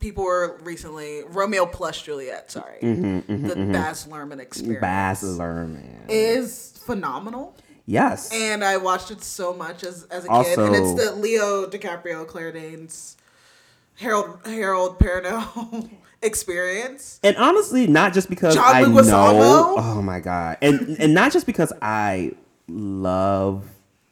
People 0.00 0.22
were 0.24 0.58
recently 0.62 1.22
Romeo 1.26 1.66
plus 1.66 2.00
Juliet. 2.00 2.52
Sorry, 2.52 2.78
mm-hmm, 2.80 3.04
mm-hmm, 3.04 3.32
mm-hmm. 3.32 3.48
the 3.48 3.72
Baz 3.72 4.06
Luhrmann 4.06 4.38
experience. 4.38 4.80
Baz 4.80 5.22
Luhrmann. 5.24 6.04
is 6.08 6.80
phenomenal. 6.86 7.56
yes. 7.84 8.30
And 8.32 8.62
I 8.64 8.76
watched 8.76 9.10
it 9.10 9.22
so 9.24 9.52
much 9.52 9.82
as, 9.82 10.04
as 10.04 10.24
a 10.24 10.28
kid. 10.28 10.58
And 10.58 10.76
it's 10.76 10.94
the 10.94 11.16
Leo 11.16 11.66
DiCaprio, 11.66 12.28
Claire 12.28 12.52
Danes, 12.52 13.16
Harold 13.96 14.38
Harold 14.44 15.00
Perrineau 15.00 15.90
experience. 16.22 17.20
And 17.22 17.36
honestly, 17.36 17.86
not 17.86 18.12
just 18.14 18.28
because 18.30 18.54
John 18.54 18.64
I 18.74 18.82
Leguizamo? 18.84 19.32
know. 19.38 19.74
Oh 19.78 20.02
my 20.02 20.20
god! 20.20 20.58
And 20.62 20.96
and 20.98 21.14
not 21.14 21.32
just 21.32 21.46
because 21.46 21.72
I 21.82 22.32
love 22.68 23.64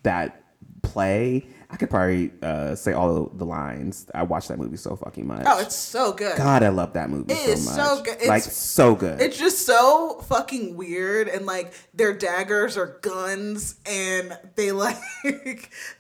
that 0.02 0.42
play. 0.82 1.46
I 1.68 1.74
could 1.76 1.90
probably 1.90 2.30
uh, 2.42 2.76
say 2.76 2.92
all 2.92 3.24
the 3.34 3.44
lines. 3.44 4.06
I 4.14 4.22
watched 4.22 4.48
that 4.48 4.58
movie 4.58 4.76
so 4.76 4.94
fucking 4.94 5.26
much. 5.26 5.42
Oh, 5.46 5.60
it's 5.60 5.74
so 5.74 6.12
good. 6.12 6.36
God, 6.36 6.62
I 6.62 6.68
love 6.68 6.92
that 6.92 7.10
movie 7.10 7.32
It 7.32 7.38
so 7.38 7.50
is 7.50 7.66
much. 7.66 7.74
so 7.74 8.02
good. 8.04 8.26
like 8.28 8.42
so 8.44 8.94
good. 8.94 9.20
It's 9.20 9.36
just 9.36 9.66
so 9.66 10.20
fucking 10.28 10.76
weird 10.76 11.26
and 11.26 11.44
like 11.44 11.72
their 11.92 12.12
daggers 12.12 12.76
are 12.76 12.98
guns 13.02 13.74
and 13.84 14.38
they 14.54 14.70
like 14.72 14.96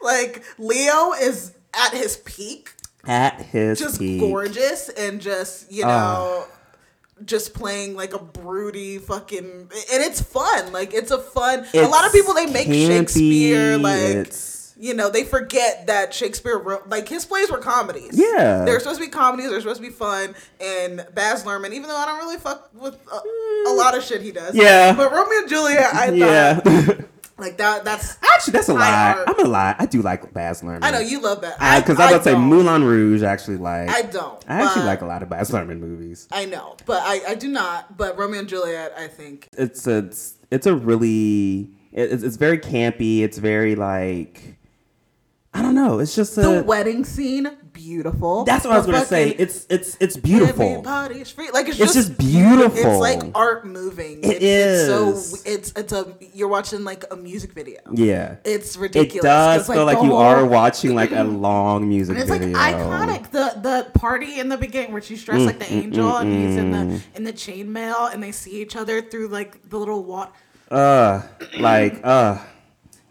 like 0.00 0.44
Leo 0.56 1.12
is 1.20 1.52
at 1.74 1.92
his 1.92 2.16
peak 2.18 2.70
At 3.06 3.40
his 3.42 3.78
just 3.78 3.98
peak. 3.98 4.20
gorgeous 4.20 4.88
and 4.88 5.20
just 5.20 5.70
you 5.70 5.84
ah. 5.84 5.88
know 5.88 6.44
just 7.24 7.54
playing 7.54 7.96
like 7.96 8.12
a 8.12 8.18
broody 8.18 8.98
fucking 8.98 9.44
and 9.44 9.70
it's 10.02 10.20
fun 10.20 10.70
like 10.72 10.92
it's 10.92 11.10
a 11.10 11.18
fun 11.18 11.64
a 11.72 11.86
lot 11.86 12.04
of 12.06 12.12
people 12.12 12.34
they 12.34 12.44
make 12.46 12.68
campy, 12.68 12.86
shakespeare 12.86 13.78
like 13.78 14.00
it's- 14.00 14.74
you 14.78 14.92
know 14.92 15.08
they 15.08 15.24
forget 15.24 15.86
that 15.86 16.12
shakespeare 16.12 16.58
wrote 16.58 16.88
like 16.88 17.08
his 17.08 17.24
plays 17.24 17.50
were 17.50 17.58
comedies 17.58 18.10
Yeah. 18.12 18.64
they're 18.64 18.78
supposed 18.78 19.00
to 19.00 19.06
be 19.06 19.10
comedies 19.10 19.50
they're 19.50 19.60
supposed 19.60 19.80
to 19.80 19.86
be 19.86 19.92
fun 19.92 20.34
and 20.60 21.06
baz 21.14 21.44
luhrmann 21.44 21.72
even 21.72 21.84
though 21.88 21.96
i 21.96 22.04
don't 22.04 22.18
really 22.18 22.36
fuck 22.36 22.70
with 22.74 22.94
a, 23.10 23.16
a 23.16 23.22
mm. 23.68 23.76
lot 23.78 23.96
of 23.96 24.04
shit 24.04 24.20
he 24.20 24.32
does 24.32 24.54
Yeah. 24.54 24.94
but 24.94 25.10
romeo 25.10 25.38
and 25.38 25.48
juliet 25.48 25.94
i 25.94 26.10
Yeah. 26.10 26.54
thought 26.56 26.98
like 27.38 27.58
that 27.58 27.84
that's 27.84 28.16
Actually, 28.22 28.52
that's 28.52 28.68
a 28.68 28.74
lie. 28.74 29.12
art. 29.16 29.28
I'm 29.28 29.36
gonna 29.36 29.48
lie. 29.48 29.74
I 29.78 29.86
do 29.86 30.00
like 30.02 30.32
Baz 30.32 30.62
Luhrmann. 30.62 30.78
i 30.82 30.90
know 30.90 31.00
you 31.00 31.20
love 31.20 31.42
that 31.42 31.56
I- 31.60 31.80
Because 31.80 31.98
I, 31.98 32.04
was 32.06 32.12
about 32.12 32.24
to 32.24 32.30
say. 32.30 32.38
Moulin 32.38 32.84
Rouge. 32.84 33.22
Actually, 33.22 33.58
like 33.58 33.88
I 33.90 34.02
don't, 34.02 34.42
I 34.48 34.62
actually 34.62 34.84
like 34.84 35.02
a 35.02 35.06
lot 35.06 35.22
of 35.22 35.28
Baz 35.28 35.50
Luhrmann 35.50 35.78
movies. 35.80 36.28
I 36.32 36.46
know, 36.46 36.76
but 36.86 37.02
I, 37.02 37.20
I 37.28 37.34
do 37.34 37.48
not. 37.48 37.96
But 37.96 38.16
Romeo 38.18 38.40
and 38.40 38.48
Juliet, 38.48 38.92
I 38.96 39.08
think. 39.08 39.48
It's 39.56 39.86
it's 39.86 40.34
it's 40.50 40.66
a 40.66 40.74
really 40.74 41.70
it's 41.92 42.22
it's 42.22 42.36
very 42.36 42.58
campy. 42.58 43.20
It's 43.20 43.38
very 43.38 43.74
like 43.74 44.56
I 45.52 45.62
don't 45.62 45.74
know. 45.74 45.98
It's 45.98 46.14
just 46.14 46.36
a. 46.36 46.42
The 46.42 46.62
wedding 46.62 47.04
scene, 47.04 47.50
beautiful. 47.86 48.44
that's 48.44 48.64
what 48.64 48.74
I 48.74 48.78
was 48.78 48.86
gonna 48.86 49.04
say. 49.04 49.30
It's 49.30 49.66
it's 49.70 49.96
it's 50.00 50.16
beautiful. 50.16 50.62
Everybody's 50.62 51.30
free. 51.30 51.50
Like 51.52 51.68
it's, 51.68 51.78
It's 51.80 51.94
just, 51.94 52.08
just 52.08 52.18
beautiful. 52.18 52.78
It's 52.78 52.98
like 53.00 53.22
art 53.34 53.66
moving. 53.66 54.22
It 54.24 54.42
it's, 54.42 54.44
It's 54.44 54.86
so 54.86 55.38
it's 55.52 55.72
it's 55.76 55.92
a 55.92 56.14
you're 56.34 56.48
watching 56.48 56.82
like 56.84 57.04
a 57.10 57.16
music 57.16 57.52
video. 57.52 57.78
Yeah. 57.92 58.36
It's 58.44 58.76
ridiculous. 58.76 59.24
It 59.24 59.28
does 59.28 59.66
feel 59.68 59.84
like 59.84 59.98
the 59.98 60.04
you 60.04 60.10
whole- 60.10 60.18
are 60.20 60.44
watching 60.46 60.94
like 60.94 61.12
a 61.12 61.22
long 61.48 61.88
music 61.88 62.14
And 62.18 62.22
it's 62.22 62.30
like 62.30 62.42
iconic. 62.42 63.30
The 63.30 63.58
the 63.60 63.90
party 63.98 64.40
in 64.40 64.48
the 64.48 64.56
beginning 64.58 64.92
where 64.92 65.02
she's 65.02 65.22
dressed 65.24 65.44
like 65.46 65.58
the 65.58 65.66
Mm, 65.66 65.82
angel 65.84 66.16
and 66.16 66.32
he's 66.32 66.56
in 66.56 66.70
the 66.70 67.02
in 67.14 67.24
the 67.24 67.32
chainmail 67.32 68.12
and 68.12 68.22
they 68.22 68.32
see 68.32 68.62
each 68.62 68.76
other 68.76 69.00
through 69.02 69.28
like 69.28 69.68
the 69.70 69.78
little 69.78 70.02
water. 70.04 70.32
Uh, 70.70 71.22
like 71.58 72.00
uh. 72.04 72.38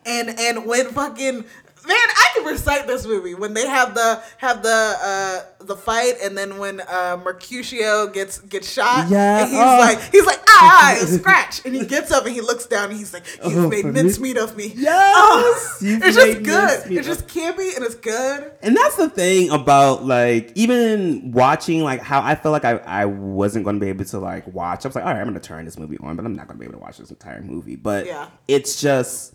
And 0.05 0.30
and 0.39 0.65
when 0.65 0.86
fucking 0.89 1.45
man, 1.88 1.96
I 1.98 2.30
can 2.36 2.46
recite 2.46 2.88
this 2.88 3.06
movie 3.06 3.34
when 3.36 3.54
they 3.54 3.68
have 3.68 3.94
the 3.96 4.22
have 4.38 4.64
the 4.64 4.70
uh 5.02 5.42
the 5.66 5.76
fight, 5.76 6.16
and 6.22 6.38
then 6.38 6.58
when 6.58 6.82
uh 6.82 7.18
Mercutio 7.24 8.08
gets 8.08 8.40
gets 8.40 8.72
shot, 8.72 9.10
Yeah, 9.10 9.42
and 9.42 9.50
he's 9.50 9.60
oh. 9.60 9.78
like 9.80 10.00
he's 10.12 10.26
like 10.26 10.40
ah, 10.48 10.98
a 11.02 11.06
scratch, 11.06 11.66
and 11.66 11.76
he 11.76 11.86
gets 11.86 12.12
up 12.12 12.26
and 12.26 12.34
he 12.34 12.42
looks 12.42 12.66
down 12.66 12.90
and 12.90 12.98
he's 12.98 13.14
like, 13.14 13.24
"You've 13.46 13.66
Oh, 13.66 13.70
made 13.70 13.86
mincemeat 13.86 14.38
of 14.38 14.56
me." 14.56 14.74
Yes, 14.76 15.80
Oh, 15.82 15.88
it's 15.88 16.16
just 16.16 16.44
good. 16.44 16.92
It's 16.92 17.08
just 17.08 17.28
campy 17.28 17.76
and 17.76 17.84
it's 17.86 17.96
good. 17.96 18.52
And 18.62 18.76
that's 18.76 18.96
the 18.96 19.10
thing 19.10 19.50
about 19.52 20.06
like 20.06 20.52
even 20.56 21.32
watching 21.32 21.82
like 21.84 22.02
how 22.02 22.22
I 22.22 22.36
felt 22.36 22.54
like 22.54 22.66
I, 22.66 22.78
I 22.86 23.06
wasn't 23.06 23.66
going 23.66 23.78
to 23.80 23.84
be 23.84 23.90
able 23.90 24.06
to 24.06 24.20
like 24.20 24.48
watch. 24.54 24.86
I 24.86 24.88
was 24.90 24.96
like, 24.96 25.06
all 25.06 25.12
right, 25.14 25.20
I'm 25.20 25.28
going 25.28 25.34
to 25.40 25.46
turn 25.46 25.66
this 25.66 25.78
movie 25.78 25.98
on, 26.02 26.16
but 26.16 26.26
I'm 26.26 26.36
not 26.36 26.48
going 26.48 26.58
to 26.58 26.60
be 26.60 26.66
able 26.66 26.80
to 26.80 26.84
watch 26.84 26.98
this 26.98 27.10
entire 27.10 27.42
movie. 27.42 27.76
But 27.76 28.06
Yeah. 28.06 28.30
it's 28.48 28.82
just 28.82 29.34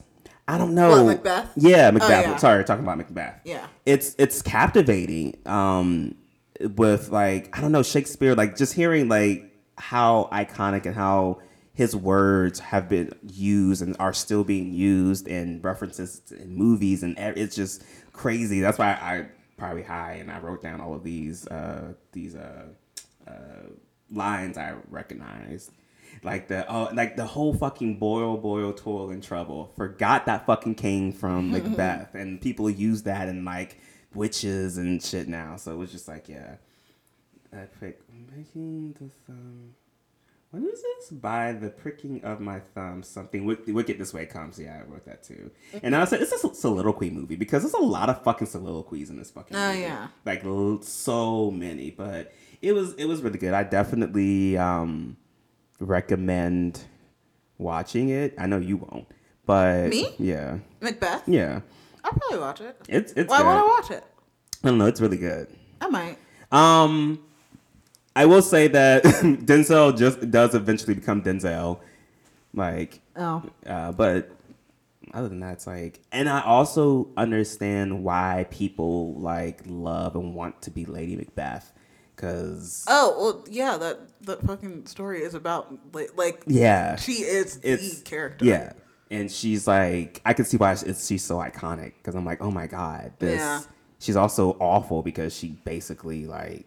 I 0.51 0.59
don't 0.59 0.75
know. 0.75 1.05
What, 1.05 1.17
Macbeth? 1.25 1.53
Yeah, 1.57 1.91
Macbeth. 1.91 2.11
yeah. 2.11 2.37
Sorry, 2.37 2.65
talking 2.65 2.85
about 2.85 2.99
Macbeth. 2.99 3.41
Yeah. 3.45 3.67
It's 3.87 4.15
it's 4.19 4.43
captivating. 4.43 5.39
Um, 5.47 6.17
with 6.61 7.09
like 7.11 7.57
I 7.57 7.61
don't 7.61 7.73
know 7.73 7.83
Shakespeare, 7.83 8.35
like 8.35 8.57
just 8.57 8.75
hearing 8.75 9.09
like 9.09 9.51
how 9.79 10.29
iconic 10.33 10.87
and 10.87 10.95
how 10.95 11.41
his 11.73 11.97
words 11.97 12.61
have 12.61 12.89
been 12.89 13.11
used 13.23 13.81
and 13.81 13.97
are 13.99 14.13
still 14.13 14.45
being 14.45 14.73
used 14.73 15.27
in 15.27 15.63
references 15.63 16.21
in 16.31 16.55
movies 16.55 17.03
and 17.03 17.17
it's 17.19 17.57
just 17.57 17.83
crazy. 18.13 18.61
That's 18.61 18.79
why 18.79 18.93
I 18.93 19.27
probably 19.57 19.83
high 19.83 20.15
and 20.15 20.31
I 20.31 20.39
wrote 20.41 20.63
down 20.63 20.81
all 20.81 20.95
of 20.95 21.03
these 21.05 21.47
uh 21.47 21.95
these 22.13 22.35
uh 22.35 22.67
uh 23.27 23.33
lines 24.11 24.59
I 24.59 24.75
recognized. 24.89 25.71
Like 26.23 26.49
the 26.49 26.71
oh 26.71 26.91
like 26.93 27.17
the 27.17 27.25
whole 27.27 27.55
fucking 27.55 27.99
boil 27.99 28.37
boil 28.37 28.73
toil 28.73 29.11
and 29.11 29.23
trouble. 29.23 29.73
Forgot 29.77 30.27
that 30.27 30.47
fucking 30.47 30.75
came 30.75 31.13
from 31.13 31.51
Macbeth 31.51 32.15
and 32.15 32.41
people 32.41 32.69
use 32.69 33.03
that 33.05 33.29
in 33.29 33.45
like 33.45 33.79
witches 34.15 34.77
and 34.77 35.03
shit 35.03 35.29
now. 35.29 35.57
So 35.57 35.73
it 35.73 35.77
was 35.77 35.91
just 35.93 36.09
like 36.09 36.29
yeah. 36.29 36.57
I 37.53 37.65
pick 37.81 38.01
making 38.37 38.93
the 39.01 39.09
thumb. 39.27 39.75
What 40.51 40.65
is 40.65 40.83
this? 40.83 41.11
By 41.11 41.53
the 41.53 41.71
pricking 41.71 42.25
of 42.25 42.41
my 42.41 42.59
thumb, 42.59 43.05
something 43.05 43.45
wicked, 43.45 43.73
wicked 43.73 43.99
this 43.99 44.13
way 44.13 44.27
comes. 44.27 44.59
Yeah, 44.59 44.81
I 44.81 44.91
wrote 44.91 45.05
that 45.07 45.23
too. 45.23 45.51
And 45.83 45.95
I 45.95 46.05
said 46.07 46.21
it's 46.23 46.33
a 46.33 46.55
soliloquy 46.55 47.11
movie 47.11 47.37
because 47.37 47.63
there's 47.63 47.75
a 47.75 47.79
lot 47.79 48.09
of 48.11 48.23
fucking 48.25 48.49
soliloquies 48.49 49.11
in 49.11 49.17
this 49.17 49.31
fucking. 49.31 49.57
Oh, 49.57 49.69
movie. 49.69 49.83
yeah. 49.83 50.09
like 50.25 50.45
l- 50.45 50.83
so 50.83 51.51
many. 51.53 51.91
But 51.93 52.33
it 52.61 52.73
was 52.73 52.95
it 52.95 53.05
was 53.07 53.23
really 53.23 53.39
good. 53.39 53.55
I 53.55 53.63
definitely 53.63 54.59
um 54.59 55.17
recommend 55.81 56.83
watching 57.59 58.09
it. 58.11 58.35
I 58.39 58.47
know 58.47 58.59
you 58.59 58.77
won't, 58.79 59.07
but 59.47 59.89
Me? 59.89 60.15
yeah, 60.19 60.59
Macbeth. 60.81 61.23
yeah, 61.27 61.61
I'll 62.05 62.13
probably 62.13 62.39
watch 62.39 62.61
it. 62.61 62.77
it's 62.89 63.13
it's. 63.15 63.29
Why 63.31 63.39
good. 63.39 63.47
would 63.47 63.57
I 63.57 63.63
watch 63.67 63.91
it? 63.91 64.05
I 64.63 64.69
don't 64.69 64.79
know. 64.79 64.87
It's 64.87 65.01
really 65.01 65.17
good. 65.19 65.49
I 65.81 65.89
might. 65.89 66.19
Um, 66.53 67.21
I 68.15 68.27
will 68.27 68.43
say 68.43 68.69
that 68.69 69.03
Denzel 69.05 69.97
just 69.97 70.31
does 70.31 70.55
eventually 70.55 70.95
become 70.95 71.23
Denzel, 71.23 71.79
like, 72.53 73.01
Oh. 73.17 73.43
uh, 73.67 73.93
but 73.93 74.31
other 75.15 75.29
than 75.29 75.41
that, 75.41 75.55
it's 75.55 75.67
like, 75.67 76.01
and 76.13 76.29
I 76.29 76.43
also 76.43 77.09
understand 77.17 78.05
why 78.05 78.47
people 78.51 79.15
like 79.15 79.61
love 79.67 80.17
and 80.17 80.35
want 80.35 80.61
to 80.63 80.71
be 80.71 80.85
Lady 80.85 81.17
Macbeth, 81.17 81.73
because 82.21 82.85
Oh 82.89 83.17
well, 83.19 83.45
yeah. 83.51 83.77
That 83.79 83.99
that 84.23 84.43
fucking 84.43 84.87
story 84.87 85.21
is 85.23 85.35
about 85.35 85.73
like, 85.95 86.17
like 86.17 86.43
yeah, 86.47 86.97
she 86.97 87.15
is 87.15 87.59
it's 87.63 87.99
the 88.01 88.05
character. 88.05 88.45
Yeah, 88.45 88.73
and 89.11 89.31
she's 89.31 89.67
like, 89.67 90.21
I 90.25 90.35
can 90.35 90.45
see 90.45 90.57
why 90.57 90.73
it's, 90.73 91.07
she's 91.07 91.25
so 91.25 91.37
iconic 91.39 91.95
because 91.99 92.15
I'm 92.15 92.25
like, 92.27 92.43
oh 92.43 92.51
my 92.51 92.67
god, 92.67 93.13
this. 93.19 93.39
Yeah. 93.39 93.63
She's 93.99 94.17
also 94.17 94.53
awful 94.61 95.03
because 95.03 95.35
she 95.37 95.49
basically 95.65 96.27
like 96.27 96.67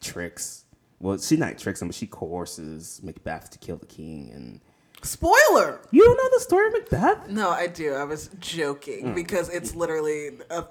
tricks. 0.00 0.64
Well, 0.98 1.18
she 1.18 1.36
not 1.36 1.58
tricks 1.58 1.82
him, 1.82 1.88
but 1.88 1.94
she 1.94 2.06
coerces 2.06 3.00
Macbeth 3.02 3.50
to 3.50 3.58
kill 3.58 3.76
the 3.76 3.84
king. 3.86 4.30
And 4.34 4.60
Spoiler. 5.02 5.80
you 5.90 6.02
don't 6.02 6.16
know 6.16 6.38
the 6.38 6.40
story 6.42 6.68
of 6.68 6.72
Macbeth? 6.72 7.28
No, 7.28 7.50
I 7.50 7.66
do. 7.66 7.92
I 7.92 8.04
was 8.04 8.30
joking 8.38 9.08
Mm. 9.08 9.14
because 9.14 9.50
it's 9.50 9.74
literally 9.74 10.38
a 10.48 10.64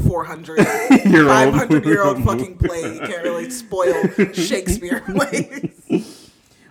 400, 0.00 0.58
Year 1.06 1.22
old. 1.22 1.54
500 1.54 1.84
year 1.84 2.02
old 2.04 2.24
fucking 2.24 2.58
play. 2.58 2.94
You 2.94 3.00
can't 3.00 3.22
really 3.22 3.50
spoil 3.50 4.08
Shakespeare 4.32 5.00
plays. 5.00 6.16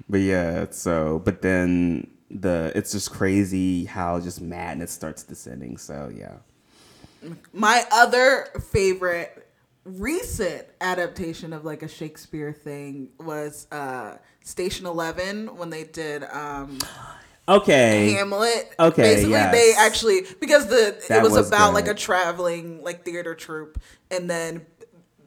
But 0.10 0.22
yeah, 0.22 0.68
so 0.72 1.20
but 1.24 1.42
then 1.42 2.08
the 2.30 2.72
it's 2.76 2.92
just 2.92 3.12
crazy 3.12 3.86
how 3.86 4.20
just 4.20 4.42
madness 4.42 4.92
starts 4.92 5.24
descending. 5.24 5.78
So 5.78 6.12
yeah. 6.16 6.36
My 7.54 7.84
other 7.92 8.48
favorite 8.72 9.50
recent 9.84 10.66
adaptation 10.82 11.54
of 11.54 11.66
like 11.66 11.82
a 11.82 11.88
Shakespeare 11.88 12.52
thing 12.54 13.10
was 13.20 13.68
uh 13.72 14.18
Station 14.42 14.86
11 14.86 15.56
when 15.58 15.70
they 15.70 15.84
did 15.84 16.24
um 16.26 16.78
Okay. 17.50 18.12
Hamlet. 18.14 18.74
Okay, 18.80 19.02
Basically, 19.02 19.32
yes. 19.32 19.52
they 19.54 19.74
actually 19.78 20.22
because 20.40 20.68
the 20.68 21.02
That 21.10 21.20
it 21.20 21.24
was, 21.24 21.32
was 21.34 21.48
about 21.48 21.68
good. 21.70 21.74
like 21.76 21.88
a 21.88 21.94
traveling 21.94 22.84
like 22.84 23.06
theater 23.06 23.36
troupe, 23.36 23.80
and 24.12 24.30
then 24.30 24.66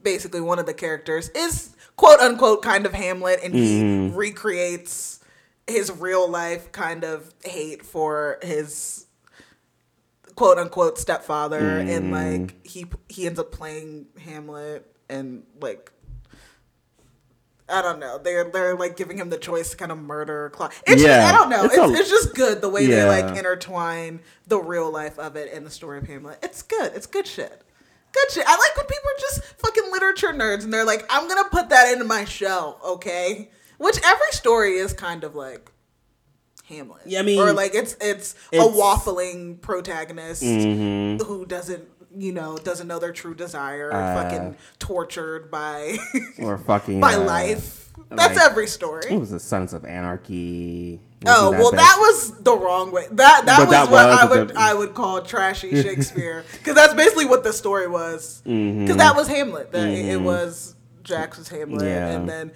basically 0.03 0.41
one 0.41 0.59
of 0.59 0.67
the 0.67 0.75
characters 0.75 1.31
is 1.31 1.75
quote 1.97 2.21
unquote 2.21 2.63
kind 2.63 2.85
of 2.87 2.93
Hamlet, 2.93 3.41
and 3.43 3.55
he 3.55 3.81
Mm-hmm. 3.81 4.17
recreates 4.17 5.21
his 5.67 5.91
real 5.91 6.29
life 6.29 6.73
kind 6.73 7.05
of 7.05 7.33
hate 7.45 7.85
for 7.87 8.39
his 8.43 9.07
quote 10.35 10.59
unquote 10.59 10.99
stepfather, 10.99 11.79
and 11.79 12.13
Mm-hmm. 12.13 12.43
like 12.43 12.67
he 12.67 12.87
he 13.09 13.27
ends 13.27 13.39
up 13.39 13.51
playing 13.53 14.07
Hamlet, 14.23 14.87
and 15.09 15.45
like 15.61 15.91
I 17.71 17.83
don't 17.83 17.99
know. 18.01 18.19
They're 18.19 18.45
they're 18.51 18.75
like 18.77 18.97
giving 18.97 19.17
him 19.19 19.31
the 19.31 19.39
choice 19.39 19.71
to 19.71 19.77
kind 19.77 19.93
of 19.93 19.99
murder 19.99 20.51
Claude. 20.51 20.73
It's 20.87 21.03
Yeah. 21.03 21.21
just, 21.21 21.35
I 21.35 21.39
don't 21.39 21.49
know. 21.51 21.65
It's 21.65 21.75
It's, 21.75 21.83
a- 21.91 21.95
it's 22.01 22.11
just 22.11 22.35
good 22.35 22.61
the 22.61 22.69
way 22.69 22.87
they 22.87 23.05
like 23.05 23.37
intertwine 23.37 24.21
the 24.47 24.59
real 24.59 24.91
life 24.91 25.19
of 25.19 25.37
it 25.37 25.53
and 25.53 25.65
the 25.67 25.71
story 25.71 25.99
of 25.99 26.07
Hamlet. 26.07 26.39
It's 26.43 26.63
good. 26.63 26.93
It's 26.95 27.07
good 27.07 27.27
shit. 27.27 27.63
Good 28.13 28.31
shit. 28.33 28.45
I 28.47 28.57
like 28.57 28.77
when 28.77 28.87
people 28.87 29.09
are 29.09 29.21
just 29.21 29.45
fucking 29.59 29.93
literature 29.93 30.33
nerds 30.33 30.65
and 30.65 30.73
they're 30.75 30.85
like, 30.85 31.07
I'm 31.11 31.29
gonna 31.29 31.49
put 31.49 31.69
that 31.69 31.93
into 31.93 32.05
my 32.05 32.25
show, 32.25 32.77
okay? 32.85 33.51
Which 33.79 33.99
every 34.05 34.33
story 34.33 34.79
is 34.79 34.93
kind 34.93 35.23
of 35.23 35.35
like 35.37 35.71
Hamlet. 36.69 37.03
Yeah, 37.07 37.21
I 37.21 37.23
mean, 37.23 37.39
or 37.41 37.53
like 37.53 37.75
it's 37.75 37.97
it's, 38.01 38.35
a 38.53 38.57
waffling 38.59 39.61
protagonist 39.61 40.43
Mhm. 40.43 41.23
who 41.23 41.45
doesn't 41.47 41.89
you 42.17 42.33
know 42.33 42.57
doesn't 42.59 42.89
know 42.89 42.99
their 42.99 43.13
true 43.13 43.35
desire, 43.35 43.93
Uh, 43.93 44.23
fucking 44.23 44.57
tortured 44.79 45.51
by 45.51 45.97
Or 46.39 46.59
fucking 46.59 47.01
by 47.01 47.15
uh, 47.15 47.21
life. 47.21 47.89
That's 48.09 48.37
like, 48.37 48.51
every 48.51 48.67
story. 48.67 49.05
It 49.11 49.19
was 49.21 49.31
the 49.31 49.39
Sons 49.39 49.73
of 49.73 49.85
Anarchy. 49.85 51.01
Oh 51.27 51.51
Wasn't 51.51 51.61
well, 51.63 51.71
bad? 51.73 51.79
that 51.81 51.97
was 51.99 52.43
the 52.43 52.57
wrong 52.57 52.91
way. 52.93 53.07
That 53.13 53.43
that 53.47 53.61
was 53.61 53.71
that 53.71 53.91
what 53.91 54.09
was 54.09 54.19
I 54.19 54.27
the- 54.27 54.35
would 54.47 54.57
I 54.57 54.75
would 54.75 54.95
call 54.95 55.21
trashy 55.23 55.71
Shakespeare 55.83 56.45
because 56.55 56.75
that's 56.75 56.95
basically 56.95 57.27
what 57.27 57.45
the 57.45 57.53
story 57.53 57.87
was. 57.89 58.41
Because 58.45 58.55
Mhm. 58.97 58.99
that 58.99 59.15
was 59.17 59.29
Hamlet. 59.29 59.71
That 59.73 59.87
it- 59.89 60.07
it 60.07 60.21
was 60.21 60.75
Jackson's 61.03 61.49
Hamlet, 61.49 61.85
Yeah. 61.85 62.09
and 62.09 62.29
then 62.29 62.53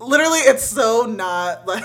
literally 0.00 0.40
it's 0.40 0.64
so 0.64 1.06
not 1.06 1.66
like 1.66 1.84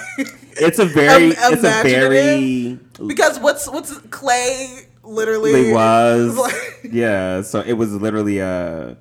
It's 0.57 0.79
a 0.79 0.85
very. 0.85 1.25
Im- 1.27 1.31
it's 1.37 1.63
a 1.63 1.83
very. 1.83 2.79
because 3.05 3.39
what's 3.39 3.69
what's 3.69 3.95
Clay 4.09 4.87
literally 5.03 5.69
It 5.69 5.73
was. 5.73 6.37
like 6.37 6.79
yeah. 6.91 7.41
So 7.41 7.61
it 7.61 7.73
was 7.73 7.93
literally 7.93 8.39
a 8.39 8.97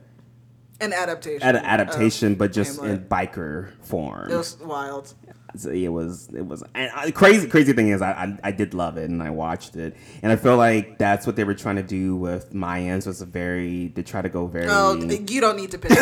an 0.81 0.93
adaptation. 0.93 1.43
an 1.49 1.57
adaptation, 1.57 2.35
but 2.35 2.53
just 2.53 2.83
in 2.83 2.99
biker 3.07 3.71
form. 3.83 4.31
It 4.31 4.37
was 4.37 4.59
wild. 4.61 5.15
So 5.55 5.69
it 5.71 5.89
was 5.89 6.29
it 6.35 6.47
was 6.47 6.65
and 6.75 6.91
uh, 6.93 7.01
I, 7.01 7.11
crazy 7.11 7.47
crazy 7.47 7.75
thing 7.75 7.89
is 7.89 8.01
I, 8.01 8.11
I 8.13 8.39
I 8.45 8.53
did 8.53 8.73
love 8.73 8.97
it 8.97 9.11
and 9.11 9.23
I 9.23 9.29
watched 9.29 9.77
it 9.77 9.95
and 10.23 10.33
I 10.33 10.37
feel 10.37 10.57
like 10.57 10.97
that's 10.97 11.27
what 11.27 11.37
they 11.37 11.45
were 11.45 11.55
trying 11.55 11.77
to 11.77 11.83
do 11.83 12.17
with 12.17 12.55
Mayans 12.55 13.07
was 13.07 13.21
a 13.21 13.27
very 13.27 13.89
they 13.89 14.03
try 14.03 14.23
to 14.23 14.31
go 14.31 14.47
very 14.47 14.67
Oh, 14.71 14.95
you 14.95 15.41
don't 15.43 15.57
need 15.57 15.71
to 15.73 15.79
pick. 15.79 15.93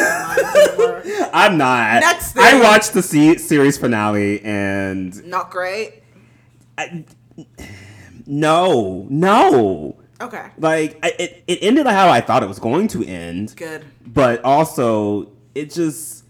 I'm 1.35 1.59
not 1.59 2.01
Next 2.01 2.39
I 2.39 2.61
watched 2.61 2.93
the 2.93 3.03
se- 3.03 3.39
series 3.39 3.77
finale 3.77 4.41
and 4.45 5.25
Not 5.27 5.51
great. 5.51 6.05
I, 6.79 7.05
no 8.27 9.07
no 9.11 9.97
Okay, 10.21 10.47
like 10.59 10.99
I, 11.03 11.13
it 11.19 11.45
it 11.47 11.59
ended 11.63 11.87
how 11.87 12.09
I 12.11 12.21
thought 12.21 12.43
it 12.43 12.49
was 12.49 12.59
going 12.59 12.89
to 12.89 13.05
end 13.05 13.55
good. 13.57 13.85
but 14.07 14.45
also 14.45 15.33
it 15.55 15.71
just 15.73 16.25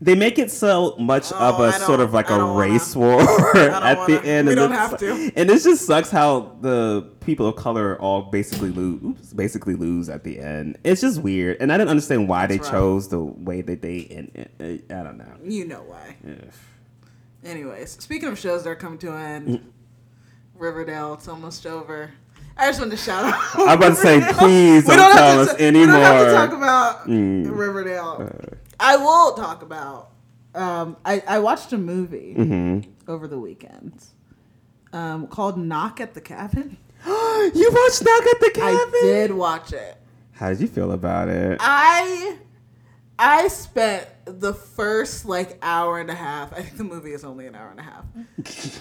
they 0.00 0.14
make 0.14 0.38
it 0.38 0.50
so 0.50 0.96
much 0.98 1.32
Oh, 1.32 1.36
of 1.36 1.60
a 1.60 1.72
sort 1.72 2.00
of 2.00 2.12
like 2.12 2.26
a 2.26 2.36
don't 2.36 2.54
wanna. 2.54 2.72
race 2.72 2.94
war 2.94 3.20
at 3.56 4.06
the 4.06 4.14
wanna. 4.16 4.26
end. 4.26 4.46
We 4.48 4.52
and 4.52 4.56
don't 4.60 4.72
have 4.72 4.98
to. 4.98 5.32
And 5.34 5.48
it 5.50 5.62
just 5.62 5.86
sucks 5.86 6.10
how 6.10 6.56
the 6.60 7.08
people 7.20 7.46
of 7.46 7.56
color 7.56 7.98
all 8.00 8.22
basically 8.22 8.68
lose, 8.70 9.02
oops, 9.02 9.32
basically 9.32 9.74
lose 9.74 10.08
at 10.10 10.22
the 10.24 10.40
end. 10.40 10.76
It's 10.84 11.00
just 11.00 11.22
weird, 11.22 11.56
and 11.60 11.72
I 11.72 11.78
didn't 11.78 11.90
understand 11.90 12.28
why 12.28 12.46
That's 12.46 12.58
they 12.58 12.62
rough. 12.64 12.70
chose 12.82 13.08
the 13.08 13.20
way 13.20 13.62
that 13.62 13.80
they. 13.80 14.06
And 14.10 14.30
it. 14.60 14.84
I 14.90 15.02
don't 15.04 15.16
know. 15.16 15.32
You 15.42 15.64
know 15.64 15.82
why. 15.86 16.16
Ugh. 16.28 16.52
Anyways, 17.44 17.92
speaking 17.92 18.28
of 18.28 18.38
shows 18.38 18.64
that 18.64 18.70
are 18.70 18.74
coming 18.76 18.98
to 18.98 19.12
an 19.14 19.20
end, 19.22 19.48
Mm. 19.48 19.62
Riverdale, 20.56 21.14
it's 21.14 21.28
almost 21.28 21.66
over. 21.66 22.10
I 22.56 22.68
just 22.68 22.78
wanted 22.78 22.92
to 22.92 22.96
shout 22.96 23.24
out. 23.24 23.40
I'm 23.56 23.78
about 23.78 23.88
to 23.90 23.94
say, 23.96 24.20
please 24.34 24.86
We 24.86 24.94
don't 24.96 25.10
have 25.12 25.16
tell 25.16 25.34
to 25.34 25.40
us 25.42 25.48
ta- 25.58 25.64
We 25.64 25.70
don't 25.72 25.88
have 25.88 26.26
to 26.26 26.32
talk 26.32 26.52
about 26.52 27.08
Mm. 27.08 27.50
Riverdale. 27.50 28.30
Uh, 28.52 28.54
I 28.78 28.96
will 28.96 29.34
talk 29.34 29.62
about. 29.62 30.10
Um, 30.54 30.96
I, 31.04 31.22
I 31.26 31.38
watched 31.40 31.72
a 31.72 31.78
movie 31.78 32.34
mhm. 32.38 32.86
over 33.08 33.26
the 33.26 33.38
weekend 33.38 34.04
um, 34.92 35.26
called 35.26 35.58
Knock 35.58 36.00
at 36.00 36.14
the 36.14 36.20
Cabin. 36.20 36.76
you 37.06 37.70
watched 37.72 38.04
Knock 38.04 38.26
at 38.26 38.40
the 38.40 38.50
Cabin? 38.54 38.78
I 38.94 39.00
did 39.02 39.32
watch 39.32 39.72
it. 39.72 39.96
How 40.32 40.50
did 40.50 40.60
you 40.60 40.68
feel 40.68 40.92
about 40.92 41.28
it? 41.28 41.58
I 41.60 42.38
I 43.18 43.48
spent 43.48 44.08
the 44.24 44.54
first 44.54 45.24
like 45.24 45.58
hour 45.62 46.00
and 46.00 46.10
a 46.10 46.14
half. 46.14 46.52
I 46.52 46.62
think 46.62 46.76
the 46.76 46.84
movie 46.84 47.12
is 47.12 47.24
only 47.24 47.46
an 47.46 47.54
hour 47.54 47.70
and 47.70 47.78
a 47.78 47.82
half. 47.82 48.04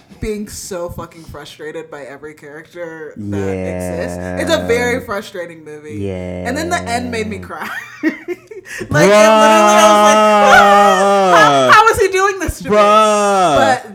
being 0.22 0.48
so 0.48 0.90
fucking 0.90 1.24
frustrated 1.26 1.92
by 1.92 2.04
every 2.04 2.34
character 2.34 3.14
that 3.16 3.50
exists. 3.50 4.18
It's 4.42 4.52
a 4.52 4.66
very 4.66 5.06
frustrating 5.06 5.64
movie. 5.64 6.00
Yeah. 6.00 6.48
And 6.48 6.58
then 6.58 6.70
the 6.70 6.82
end 6.82 7.12
made 7.12 7.28
me 7.28 7.40
cry. 7.40 7.70
like 8.04 8.14
it 8.14 8.90
literally, 8.90 9.10
I 9.10 9.92
was 9.92 10.04
like, 10.10 10.22
how, 11.44 11.72
how 11.72 11.88
is 11.90 12.00
he 12.00 12.08
doing 12.08 12.40
this 12.40 12.60
to 12.60 12.70
me? 12.70 12.76
But 12.76 13.93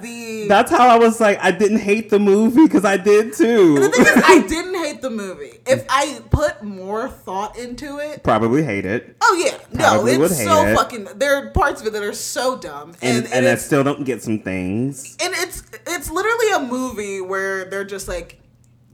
That's 0.48 0.70
how 0.70 0.88
I 0.88 0.98
was 0.98 1.20
like, 1.20 1.38
I 1.40 1.50
didn't 1.50 1.78
hate 1.78 2.10
the 2.10 2.18
movie 2.18 2.64
because 2.66 2.84
I 2.84 2.96
did 2.96 3.32
too. 3.34 3.74
the 3.78 3.88
thing 3.90 4.06
is, 4.06 4.22
I 4.24 4.40
didn't 4.46 4.74
hate 4.74 5.02
the 5.02 5.10
movie. 5.10 5.52
If 5.66 5.84
I 5.88 6.20
put 6.30 6.62
more 6.62 7.08
thought 7.08 7.58
into 7.58 7.98
it, 7.98 8.22
Probably 8.22 8.62
hate 8.62 8.86
it. 8.86 9.16
Oh 9.22 9.42
yeah, 9.44 9.58
no, 9.72 9.84
Probably 9.88 10.18
would 10.18 10.30
it's 10.30 10.42
so 10.42 10.66
it. 10.66 10.74
fucking. 10.76 11.04
There 11.16 11.36
are 11.36 11.50
parts 11.50 11.80
of 11.80 11.86
it 11.86 11.92
that 11.92 12.02
are 12.02 12.12
so 12.12 12.58
dumb, 12.58 12.94
And, 13.02 13.18
and 13.18 13.24
and, 13.26 13.34
and, 13.34 13.48
I 13.48 13.54
still 13.56 13.84
don't 13.84 14.04
get 14.04 14.22
some 14.22 14.40
things. 14.40 15.16
and 15.22 15.32
it's 15.36 15.62
it's 15.86 16.10
literally 16.10 16.50
a 16.52 16.60
movie 16.70 17.20
where 17.20 17.64
they're 17.66 17.84
just 17.84 18.08
like, 18.08 18.40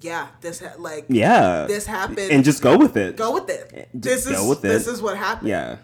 yeah, 0.00 0.26
this 0.40 0.60
ha- 0.60 0.74
like 0.78 1.06
Yeah. 1.08 1.66
this 1.66 1.86
happened, 1.86 2.30
And 2.30 2.44
just 2.44 2.62
go 2.62 2.76
with 2.76 2.96
it. 2.96 3.16
go 3.16 3.32
with 3.32 3.48
it. 3.48 3.70
Eh, 3.72 3.84
just 3.98 4.02
This 4.02 4.26
is 4.26 4.36
go 4.36 4.48
with 4.48 4.60
this 4.62 4.86
it. 4.86 4.90
is 4.92 5.00
what 5.02 5.16
happened. 5.16 5.48
Yeah. 5.48 5.76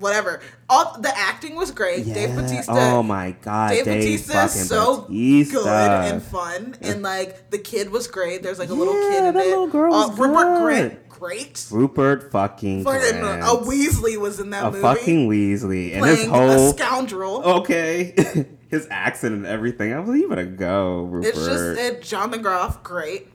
Whatever. 0.00 0.40
All 0.68 0.98
the 0.98 1.16
acting 1.16 1.54
was 1.54 1.70
great. 1.70 2.04
Dave 2.06 2.30
Yeah. 2.30 2.34
Batista. 2.34 2.72
Oh 2.96 3.02
my 3.02 3.32
god. 3.42 3.70
Dave, 3.70 3.84
Dave, 3.84 4.02
Batista 4.26 4.44
is 4.46 4.68
so 4.68 5.02
Batista. 5.02 5.62
good 5.62 6.12
and 6.14 6.22
fun, 6.22 6.74
and 6.80 7.02
like 7.02 7.50
the 7.50 7.58
kid 7.58 7.90
was 7.90 8.06
great. 8.08 8.42
There's 8.42 8.58
like 8.58 8.70
a 8.70 8.74
little 8.74 8.94
kid 8.94 9.12
Yeah, 9.12 9.28
in 9.28 9.34
that 9.34 9.44
it. 9.46 9.48
little 9.50 9.66
girl 9.68 9.92
Uh, 9.94 10.08
Rupert. 10.10 10.62
Grint, 10.62 11.08
great. 11.08 11.66
Rupert 11.70 12.32
fucking 12.32 12.82
Fucking 12.84 13.20
Grint. 13.20 13.42
a 13.42 13.62
Weasley 13.64 14.16
was 14.16 14.40
in 14.40 14.50
that 14.50 14.64
A 14.64 14.70
movie. 14.70 14.80
fucking 14.82 15.28
Weasley. 15.28 15.94
And 15.94 16.04
his 16.06 16.24
a 16.26 16.28
whole 16.30 16.72
scoundrel. 16.72 17.42
Okay. 17.44 18.14
his 18.70 18.86
accent 18.90 19.34
and 19.34 19.46
everything. 19.46 19.92
I 19.92 19.98
was 20.00 20.08
like, 20.08 20.18
you 20.20 20.28
better 20.30 20.46
go, 20.46 21.00
Rupert. 21.02 21.28
It's 21.34 21.46
just 21.46 21.78
it, 21.78 22.02
John 22.02 22.32
McGrath, 22.32 22.82
great. 22.82 23.28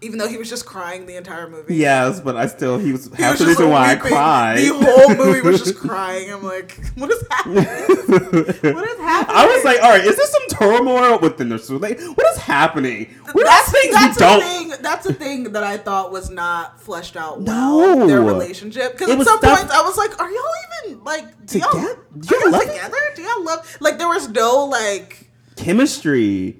Even 0.00 0.18
though 0.18 0.28
he 0.28 0.36
was 0.36 0.48
just 0.48 0.64
crying 0.64 1.06
the 1.06 1.16
entire 1.16 1.48
movie. 1.50 1.74
Yes, 1.74 2.20
but 2.20 2.36
I 2.36 2.46
still 2.46 2.78
he 2.78 2.92
was 2.92 3.06
He 3.16 3.20
half 3.22 3.32
was 3.32 3.40
the 3.40 3.46
reason 3.46 3.68
why 3.70 3.92
I 3.92 3.96
cried. 3.96 4.58
The 4.58 4.68
whole 4.72 5.14
movie 5.16 5.40
was 5.40 5.58
just 5.64 5.76
crying. 5.80 6.32
I'm 6.32 6.42
like, 6.44 6.78
what 6.94 7.10
is 7.10 7.24
happening? 7.30 7.64
What 8.78 8.88
is 8.88 8.98
happening? 9.00 9.36
I 9.36 9.46
was 9.46 9.64
like, 9.64 9.82
all 9.82 9.90
right, 9.90 10.04
is 10.04 10.16
there 10.16 10.26
some 10.26 10.58
turmoil 10.58 11.18
within 11.18 11.48
the 11.48 11.78
like, 11.80 12.00
What 12.00 12.26
is 12.32 12.38
happening? 12.38 13.12
What 13.32 13.44
that's 13.44 13.68
are 13.68 13.72
things 13.72 13.94
that's 13.94 14.16
a 14.16 14.20
don't? 14.20 14.40
thing. 14.42 14.72
That's 14.82 15.06
a 15.06 15.12
thing 15.14 15.52
that 15.52 15.64
I 15.64 15.76
thought 15.78 16.12
was 16.12 16.30
not 16.30 16.80
fleshed 16.80 17.16
out 17.16 17.40
well. 17.42 17.96
No. 17.96 18.06
Their 18.06 18.20
relationship. 18.22 18.92
Because 18.92 19.10
at 19.10 19.20
some 19.24 19.38
stuff- 19.38 19.58
points 19.58 19.74
I 19.74 19.82
was 19.82 19.96
like, 19.96 20.18
are 20.20 20.30
y'all 20.30 20.42
even 20.84 21.04
like 21.04 21.46
do 21.46 21.58
y'all, 21.58 21.70
Together? 21.72 21.98
Do 22.18 22.28
y'all 22.34 22.40
y'all 22.42 22.50
love 22.52 22.62
it? 22.62 22.66
together? 22.68 22.96
Do 23.16 23.22
y'all 23.22 23.44
love 23.44 23.76
like 23.80 23.98
there 23.98 24.08
was 24.08 24.28
no 24.28 24.64
like 24.66 25.28
Chemistry 25.56 26.56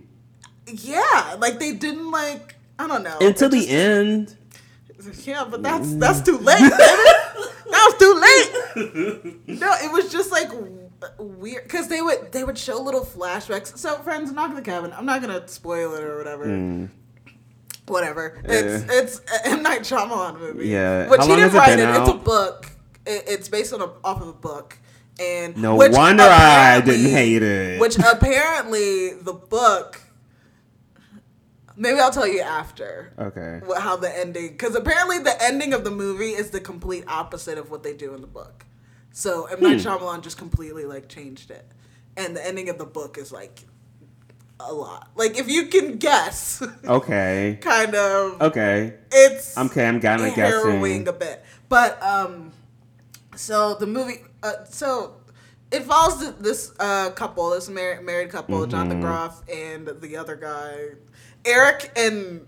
yeah 0.66 1.36
like 1.38 1.58
they 1.58 1.72
didn't 1.72 2.10
like 2.10 2.56
I 2.78 2.86
don't 2.86 3.02
know 3.02 3.18
until 3.20 3.48
the 3.48 3.58
just- 3.58 3.70
end. 3.70 4.36
Yeah, 5.24 5.46
but 5.48 5.62
that's 5.62 5.94
that's 5.94 6.20
too 6.22 6.38
late. 6.38 6.58
that 6.60 7.54
was 7.70 7.94
too 7.98 8.14
late. 8.14 9.60
No, 9.60 9.72
it 9.80 9.92
was 9.92 10.10
just 10.10 10.32
like 10.32 10.50
weird 11.18 11.62
because 11.64 11.88
they 11.88 12.02
would 12.02 12.32
they 12.32 12.44
would 12.44 12.58
show 12.58 12.80
little 12.80 13.04
flashbacks. 13.04 13.76
So, 13.78 13.96
friends, 13.98 14.32
knock 14.32 14.54
the 14.54 14.62
cabin. 14.62 14.92
I'm 14.92 15.06
not 15.06 15.20
gonna 15.20 15.46
spoil 15.46 15.94
it 15.94 16.02
or 16.02 16.18
whatever. 16.18 16.46
Mm. 16.46 16.88
Whatever. 17.86 18.40
It's 18.44 18.84
it's 18.90 19.20
a 19.32 19.48
M 19.50 19.62
Night 19.62 19.82
Shyamalan 19.82 20.38
movie. 20.38 20.68
Yeah. 20.68 21.08
which 21.08 21.20
How 21.20 21.26
he 21.26 21.36
didn't 21.36 21.54
it 21.54 21.58
write 21.58 21.78
it. 21.78 21.88
It's 21.88 22.10
a 22.10 22.14
book. 22.14 22.70
It, 23.06 23.24
it's 23.26 23.48
based 23.48 23.72
on 23.72 23.80
a 23.80 23.90
off 24.04 24.20
of 24.20 24.28
a 24.28 24.32
book. 24.32 24.78
And 25.20 25.56
No 25.56 25.76
which 25.76 25.92
wonder 25.92 26.24
I 26.24 26.80
didn't 26.80 27.10
hate 27.10 27.42
it. 27.42 27.80
Which 27.80 27.98
apparently 27.98 29.14
the 29.14 29.32
book. 29.32 30.00
Maybe 31.80 32.00
I'll 32.00 32.10
tell 32.10 32.26
you 32.26 32.40
after 32.40 33.12
Okay. 33.18 33.60
what, 33.64 33.80
how 33.80 33.94
the 33.96 34.14
ending 34.18 34.48
because 34.48 34.74
apparently 34.74 35.18
the 35.20 35.40
ending 35.42 35.72
of 35.72 35.84
the 35.84 35.92
movie 35.92 36.30
is 36.32 36.50
the 36.50 36.60
complete 36.60 37.04
opposite 37.06 37.56
of 37.56 37.70
what 37.70 37.82
they 37.84 37.92
do 37.94 38.14
in 38.14 38.20
the 38.20 38.26
book. 38.26 38.66
So 39.12 39.44
M 39.46 39.60
Night 39.60 39.80
Hmm. 39.80 39.88
Shyamalan 39.88 40.22
just 40.22 40.36
completely 40.38 40.84
like 40.84 41.08
changed 41.08 41.50
it, 41.52 41.64
and 42.16 42.34
the 42.36 42.44
ending 42.44 42.68
of 42.68 42.78
the 42.78 42.84
book 42.84 43.16
is 43.16 43.30
like 43.32 43.60
a 44.60 44.72
lot. 44.72 45.08
Like 45.14 45.38
if 45.38 45.48
you 45.48 45.66
can 45.66 45.96
guess, 45.98 46.60
Okay. 46.84 47.58
kind 47.60 47.94
of, 47.94 48.42
Okay. 48.42 48.94
it's 49.12 49.56
Okay, 49.56 49.86
I'm 49.86 50.00
kind 50.00 50.20
of 50.22 50.34
guessing. 50.34 51.06
a 51.08 51.12
bit. 51.12 51.44
But 51.68 52.02
um, 52.02 52.50
so 53.36 53.74
the 53.74 53.86
movie, 53.86 54.24
uh, 54.42 54.64
so 54.64 55.14
it 55.70 55.84
follows 55.84 56.34
this 56.38 56.72
uh 56.80 57.10
couple, 57.10 57.50
this 57.50 57.68
mar- 57.68 58.00
married 58.02 58.30
couple, 58.30 58.66
Jonathan 58.66 58.98
Mhm. 58.98 59.02
Groff 59.02 59.42
and 59.48 59.86
the 60.00 60.16
other 60.16 60.34
guy, 60.34 60.96
Eric 61.44 61.90
and. 61.96 62.42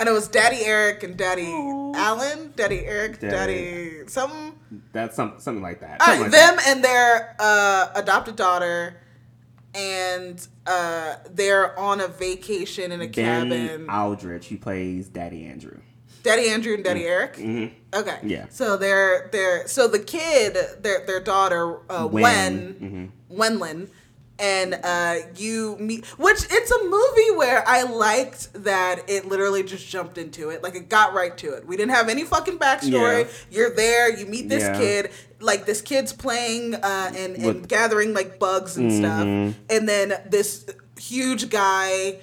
And 0.00 0.08
it 0.08 0.12
was 0.12 0.28
Daddy 0.28 0.58
Eric 0.64 1.02
and 1.02 1.16
Daddy 1.16 1.42
Alan, 1.96 2.52
Daddy 2.54 2.84
Eric, 2.86 3.18
Daddy- 3.18 3.32
Daddy, 3.64 4.06
some 4.06 4.54
That's 4.92 5.16
some, 5.16 5.34
something 5.38 5.60
like 5.60 5.80
that. 5.80 6.00
Something 6.00 6.22
right, 6.22 6.30
like 6.30 6.40
them 6.56 6.56
and 6.68 6.84
their 6.84 7.34
uh, 7.40 7.88
adopted 7.96 8.36
daughter, 8.36 9.00
and 9.74 10.46
uh, 10.68 11.16
they're 11.32 11.76
on 11.76 12.00
a 12.00 12.06
vacation 12.06 12.92
in 12.92 13.00
a 13.00 13.06
that. 13.06 13.14
Ben 13.16 13.50
cabin. 13.50 13.90
Aldridge, 13.90 14.46
he 14.46 14.56
plays 14.56 15.08
Daddy 15.08 15.44
Andrew. 15.46 15.78
Daddy 16.22 16.48
Andrew 16.50 16.74
and 16.74 16.84
Daddy 16.84 17.04
Eric. 17.04 17.34
hmm 17.36 17.66
Okay. 17.92 18.18
Yeah. 18.22 18.46
So 18.50 18.76
they're 18.76 19.28
they're 19.32 19.66
so 19.66 19.88
the 19.88 19.98
kid, 19.98 20.56
their 20.80 21.04
their 21.06 21.20
daughter, 21.20 21.80
uh, 21.90 22.06
Wen, 22.08 23.10
Mhm. 23.30 23.36
Wenlin, 23.36 23.88
and 24.38 24.78
uh, 24.82 25.16
you 25.36 25.76
meet. 25.78 26.06
Which 26.18 26.38
it's 26.50 26.70
a 26.70 26.84
movie 26.84 27.36
where 27.36 27.62
I 27.66 27.82
liked 27.82 28.52
that 28.64 29.08
it 29.08 29.26
literally 29.26 29.62
just 29.62 29.88
jumped 29.88 30.18
into 30.18 30.50
it, 30.50 30.62
like 30.62 30.74
it 30.74 30.88
got 30.88 31.14
right 31.14 31.36
to 31.38 31.54
it. 31.54 31.66
We 31.66 31.76
didn't 31.76 31.92
have 31.94 32.08
any 32.08 32.24
fucking 32.24 32.58
backstory. 32.58 33.24
Yeah. 33.24 33.30
You're 33.50 33.74
there, 33.74 34.16
you 34.16 34.26
meet 34.26 34.48
this 34.48 34.62
Yeah. 34.62 34.78
kid. 34.78 35.10
like 35.40 35.66
this 35.66 35.80
kid's 35.80 36.12
playing 36.12 36.74
uh, 36.74 37.12
and, 37.14 37.36
and 37.36 37.44
With- 37.46 37.68
gathering 37.68 38.12
like 38.12 38.40
bugs 38.40 38.76
and 38.76 38.90
Mm-hmm. 38.90 38.98
stuff, 39.50 39.56
and 39.70 39.88
then 39.88 40.14
this 40.28 40.66
huge 40.98 41.48
guy. 41.50 42.18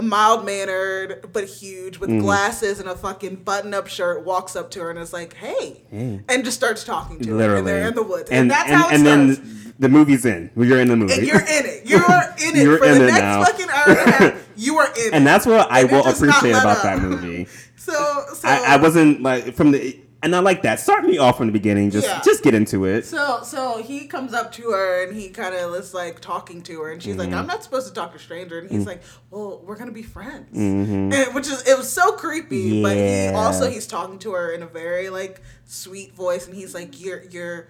Mild 0.00 0.44
mannered 0.46 1.28
but 1.32 1.42
huge 1.42 1.98
with 1.98 2.08
Mm-hmm. 2.08 2.20
glasses 2.20 2.78
and 2.78 2.88
a 2.88 2.94
fucking 2.94 3.34
button 3.42 3.74
up 3.74 3.88
shirt 3.88 4.24
walks 4.24 4.54
up 4.54 4.70
to 4.70 4.80
her 4.80 4.90
and 4.90 4.98
is 5.00 5.12
like, 5.12 5.34
"Hey," 5.34 5.82
Hey. 5.90 6.20
and 6.28 6.44
just 6.44 6.56
starts 6.56 6.84
talking 6.84 7.18
to 7.18 7.30
her. 7.30 7.34
Literally. 7.36 7.58
And 7.58 7.66
they're 7.66 7.88
in 7.88 7.94
the 7.96 8.04
woods, 8.04 8.30
and, 8.30 8.38
And, 8.42 8.50
that's 8.52 8.70
and, 8.70 8.76
how 8.80 8.88
it 8.90 8.94
and 8.94 9.34
starts. 9.34 9.48
then 9.50 9.67
the 9.78 9.88
movie's 9.88 10.24
in. 10.24 10.50
You're 10.56 10.80
in 10.80 10.88
the 10.88 10.96
movie. 10.96 11.14
And 11.14 11.26
you're 11.26 11.40
in 11.40 11.66
it. 11.66 11.86
You're 11.86 12.00
in 12.00 12.56
it 12.56 12.62
You're 12.62 12.78
for 12.78 12.84
in 12.84 12.98
the 12.98 13.04
it 13.04 13.10
next 13.12 13.20
now. 13.20 13.44
fucking 13.44 13.68
hour 13.70 13.88
and 13.88 13.98
a 13.98 14.12
half. 14.12 14.48
You 14.56 14.78
are 14.78 14.86
in 14.88 14.92
it. 14.96 15.12
and 15.14 15.26
that's 15.26 15.46
what 15.46 15.70
I 15.70 15.84
will 15.84 16.06
appreciate 16.06 16.50
about 16.52 16.78
up. 16.78 16.82
that 16.82 17.00
movie. 17.00 17.46
So, 17.78 18.24
so 18.34 18.46
I, 18.46 18.74
I 18.74 18.76
wasn't 18.76 19.22
like 19.22 19.54
from 19.54 19.70
the, 19.70 19.98
and 20.22 20.36
I 20.36 20.40
like 20.40 20.60
that. 20.60 20.78
Start 20.78 21.04
me 21.04 21.16
off 21.16 21.38
from 21.38 21.46
the 21.46 21.54
beginning. 21.54 21.90
Just 21.90 22.06
Yeah. 22.06 22.20
just 22.22 22.42
get 22.42 22.52
into 22.52 22.84
it. 22.84 23.06
So, 23.06 23.40
so 23.42 23.82
he 23.82 24.06
comes 24.06 24.34
up 24.34 24.52
to 24.54 24.72
her 24.72 25.04
and 25.08 25.16
he 25.16 25.30
kind 25.30 25.54
of 25.54 25.74
is 25.74 25.94
like 25.94 26.20
talking 26.20 26.60
to 26.64 26.82
her, 26.82 26.92
and 26.92 27.02
she's 27.02 27.12
Mm-hmm. 27.16 27.30
like, 27.30 27.32
"I'm 27.32 27.46
not 27.46 27.64
supposed 27.64 27.88
to 27.88 27.94
talk 27.94 28.10
to 28.10 28.16
a 28.18 28.20
stranger," 28.20 28.58
and 28.58 28.68
he's 28.70 28.84
like, 28.84 29.02
"Well, 29.30 29.62
we're 29.64 29.76
gonna 29.76 29.92
be 29.92 30.02
friends," 30.02 30.54
Mm-hmm. 30.54 31.12
and, 31.14 31.34
which 31.34 31.46
is 31.46 31.66
it 31.66 31.78
was 31.78 31.90
so 31.90 32.12
creepy. 32.12 32.82
But 32.82 32.94
he 32.98 33.28
also 33.28 33.70
he's 33.70 33.86
talking 33.86 34.18
to 34.18 34.32
her 34.32 34.52
in 34.52 34.62
a 34.62 34.66
very 34.66 35.08
like 35.08 35.40
sweet 35.64 36.14
voice, 36.14 36.46
and 36.46 36.54
he's 36.54 36.74
like, 36.74 37.00
"You're 37.00 37.24
you're." 37.30 37.68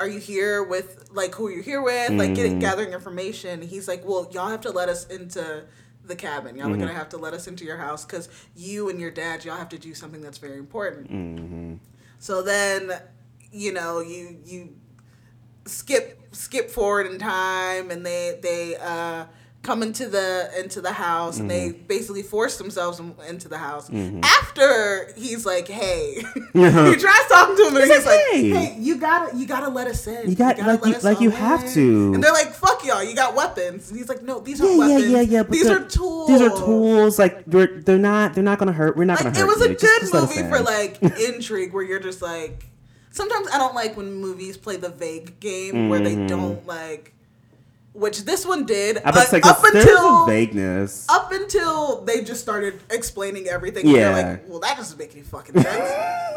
Are 0.00 0.08
you 0.08 0.18
here 0.18 0.62
with 0.64 1.10
like 1.12 1.34
who 1.34 1.48
you're 1.50 1.62
here 1.62 1.82
with? 1.82 2.10
Like 2.10 2.34
getting 2.34 2.52
Mm-hmm. 2.52 2.60
gathering 2.60 2.92
information. 2.92 3.62
He's 3.62 3.86
like, 3.86 4.04
well, 4.04 4.28
y'all 4.32 4.48
have 4.48 4.62
to 4.62 4.70
let 4.70 4.88
us 4.88 5.06
into 5.06 5.64
the 6.04 6.16
cabin. 6.16 6.56
Y'all 6.56 6.66
Mm-hmm. 6.66 6.74
are 6.74 6.78
gonna 6.78 6.94
have 6.98 7.10
to 7.10 7.18
let 7.18 7.34
us 7.34 7.46
into 7.46 7.64
your 7.64 7.76
house 7.76 8.04
because 8.04 8.28
you 8.56 8.88
and 8.88 8.98
your 8.98 9.10
dad, 9.10 9.44
y'all 9.44 9.56
have 9.56 9.68
to 9.68 9.78
do 9.78 9.94
something 9.94 10.22
that's 10.22 10.38
very 10.38 10.58
important. 10.58 11.12
Mm-hmm. 11.12 11.74
So 12.18 12.42
then, 12.42 12.92
you 13.52 13.72
know, 13.72 14.00
you 14.00 14.38
you 14.44 14.74
skip 15.66 16.18
skip 16.32 16.70
forward 16.70 17.06
in 17.06 17.18
time, 17.18 17.90
and 17.90 18.04
they 18.04 18.38
they 18.42 18.76
uh, 18.76 19.26
come 19.62 19.82
into 19.82 20.08
the 20.08 20.50
into 20.58 20.80
the 20.80 20.92
house, 20.92 21.38
and 21.38 21.50
they 21.50 21.68
Mm-hmm. 21.68 21.86
basically 21.86 22.22
force 22.22 22.56
themselves 22.56 23.00
into 23.28 23.46
the 23.48 23.58
house. 23.58 23.90
After 24.22 25.12
he's 25.16 25.44
like, 25.44 25.68
"Hey," 25.68 26.14
he 26.52 26.60
tries 26.96 27.26
talking 27.28 27.56
to 27.56 27.66
him, 27.68 27.76
and 27.76 27.84
He's 27.84 27.96
he's, 27.96 28.06
like, 28.06 28.20
"Hey." 28.32 28.48
"Hey, 28.50 28.76
you 28.78 28.96
gotta 28.98 29.36
you 29.36 29.46
gotta 29.46 29.68
let 29.68 29.86
us 29.86 30.06
in. 30.06 30.30
You 30.30 30.36
got- 30.36 30.56
gotta 30.56 30.70
like 30.72 30.80
let 30.82 30.90
you- 30.90 30.96
us 30.96 31.04
like 31.04 31.20
you 31.20 31.30
have 31.30 31.64
in." 31.64 31.72
to. 31.74 32.14
And 32.14 32.24
they're 32.24 32.32
like, 32.32 32.52
"Fuck 32.54 32.84
y'all, 32.84 33.02
you 33.04 33.14
got 33.14 33.34
weapons." 33.34 33.90
And 33.90 33.98
he's 33.98 34.08
like, 34.08 34.22
"No, 34.22 34.40
these 34.40 34.60
Yeah, 34.60 34.66
aren't 34.66 34.78
yeah, 34.78 34.86
weapons. 34.88 35.10
yeah, 35.12 35.20
yeah. 35.20 35.42
But 35.42 35.52
these 35.52 35.64
they're- 35.66 35.84
tools. 35.84 36.28
These 36.28 36.40
are 36.40 36.50
tools. 36.50 37.18
Like 37.18 37.44
they're 37.46 37.80
they're 37.82 37.98
not 37.98 38.34
they're 38.34 38.44
not 38.44 38.58
gonna 38.58 38.72
hurt. 38.72 38.96
We're 38.96 39.04
not 39.04 39.22
Like, 39.22 39.34
gonna 39.34 39.38
hurt 39.38 39.44
it 39.44 39.58
was 39.58 39.58
you. 39.58 39.64
a 39.64 39.68
Just- 39.76 39.82
good 39.82 40.00
just 40.00 40.14
movie 40.14 40.40
in. 40.40 40.48
for 40.50 40.60
like 40.60 41.02
intrigue 41.20 41.72
where 41.74 41.82
you're 41.84 42.00
just 42.00 42.22
like 42.22 42.64
sometimes 43.12 43.48
i 43.52 43.58
don't 43.58 43.74
like 43.74 43.96
when 43.96 44.12
movies 44.14 44.56
play 44.56 44.76
the 44.76 44.88
vague 44.88 45.40
game 45.40 45.88
where 45.88 45.98
they 45.98 46.14
don't 46.28 46.64
like 46.64 47.12
which 47.92 48.24
this 48.24 48.46
one 48.46 48.64
did 48.66 48.98
uh, 49.04 49.10
like 49.32 49.44
up 49.44 49.64
until 49.64 50.24
vagueness. 50.26 51.06
up 51.08 51.32
until 51.32 52.02
they 52.04 52.22
just 52.22 52.40
started 52.40 52.80
explaining 52.90 53.48
everything 53.48 53.84
and 53.86 53.96
Yeah. 53.96 54.10
like 54.30 54.48
well 54.48 54.60
that 54.60 54.76
doesn't 54.76 54.96
make 54.98 55.12
any 55.12 55.22
fucking 55.22 55.60
sense 55.60 55.90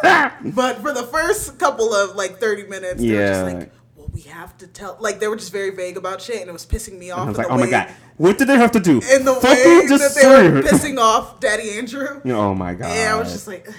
but 0.55 0.81
for 0.81 0.91
the 0.93 1.03
first 1.03 1.59
couple 1.59 1.93
of 1.93 2.15
like 2.15 2.39
30 2.39 2.63
minutes 2.67 3.01
they 3.01 3.07
were 3.11 3.13
Yeah. 3.19 3.27
just 3.43 3.55
like 3.55 3.71
well 3.95 4.09
we 4.13 4.21
have 4.21 4.57
to 4.57 4.67
tell 4.67 4.97
like 4.99 5.19
they 5.19 5.27
were 5.27 5.35
just 5.35 5.51
very 5.51 5.69
vague 5.69 5.95
about 5.97 6.21
shit 6.21 6.41
and 6.41 6.49
it 6.49 6.53
was 6.53 6.65
pissing 6.65 6.97
me 6.97 7.11
off 7.11 7.19
I 7.19 7.29
was 7.29 7.37
like, 7.37 7.47
oh 7.51 7.57
my 7.57 7.69
god, 7.69 7.89
what 8.17 8.37
did 8.39 8.47
they 8.47 8.57
have 8.57 8.71
to 8.71 8.79
do? 8.79 8.93
in 9.11 9.23
the 9.23 9.35
Fucking 9.35 9.79
way 9.79 9.87
just 9.87 10.15
that 10.15 10.21
they 10.21 10.27
were 10.51 10.57
it. 10.57 10.65
pissing 10.65 10.97
off 10.99 11.39
daddy 11.39 11.77
andrew 11.77 12.19
Oh 12.25 12.55
my 12.55 12.73
god. 12.73 12.87
and 12.91 13.09
i 13.13 13.15
was 13.19 13.31
just 13.31 13.47
like 13.47 13.69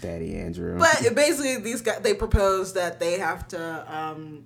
Daddy 0.00 0.34
Andrew. 0.34 0.76
But 0.76 1.14
basically, 1.14 1.58
these 1.58 1.80
guys 1.80 2.00
they 2.00 2.14
propose 2.14 2.72
that 2.72 2.98
they 2.98 3.16
have 3.20 3.46
to 3.48 3.86
um, 3.96 4.44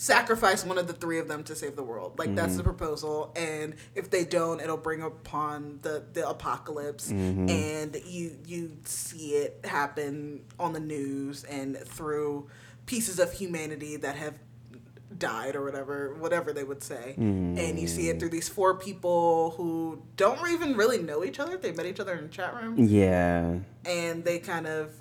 sacrifice 0.00 0.64
one 0.64 0.78
of 0.78 0.86
the 0.86 0.94
three 0.94 1.18
of 1.18 1.28
them 1.28 1.44
to 1.44 1.54
save 1.54 1.76
the 1.76 1.82
world. 1.82 2.18
Like 2.18 2.34
that's 2.34 2.52
Mm-hmm. 2.52 2.56
the 2.56 2.64
proposal, 2.64 3.32
and 3.36 3.74
if 3.94 4.08
they 4.08 4.24
don't, 4.24 4.58
it'll 4.58 4.78
bring 4.78 5.02
upon 5.02 5.78
the 5.82 6.02
the 6.14 6.26
apocalypse, 6.26 7.12
Mm-hmm. 7.12 7.48
and 7.50 7.96
you 8.06 8.36
you 8.46 8.78
see 8.84 9.32
it 9.32 9.60
happen 9.64 10.40
on 10.58 10.72
the 10.72 10.80
news 10.80 11.44
and 11.44 11.76
through 11.76 12.48
pieces 12.86 13.18
of 13.18 13.30
humanity 13.34 13.96
that 13.96 14.16
have 14.16 14.38
died 15.18 15.54
or 15.54 15.62
whatever 15.64 16.14
whatever 16.14 16.52
they 16.52 16.64
would 16.64 16.82
say 16.82 17.14
and 17.18 17.78
you 17.78 17.86
see 17.86 18.08
it 18.08 18.18
through 18.18 18.28
these 18.30 18.48
four 18.48 18.74
people 18.74 19.50
who 19.56 20.00
don't 20.16 20.48
even 20.50 20.76
really 20.76 20.98
know 21.02 21.22
each 21.24 21.38
other 21.40 21.56
they 21.58 21.72
met 21.72 21.84
each 21.84 22.00
other 22.00 22.14
in 22.14 22.24
a 22.24 22.28
chat 22.28 22.54
room 22.54 22.74
yeah. 22.78 23.56
and 23.84 24.24
they 24.24 24.38
kind 24.38 24.66
of 24.66 24.94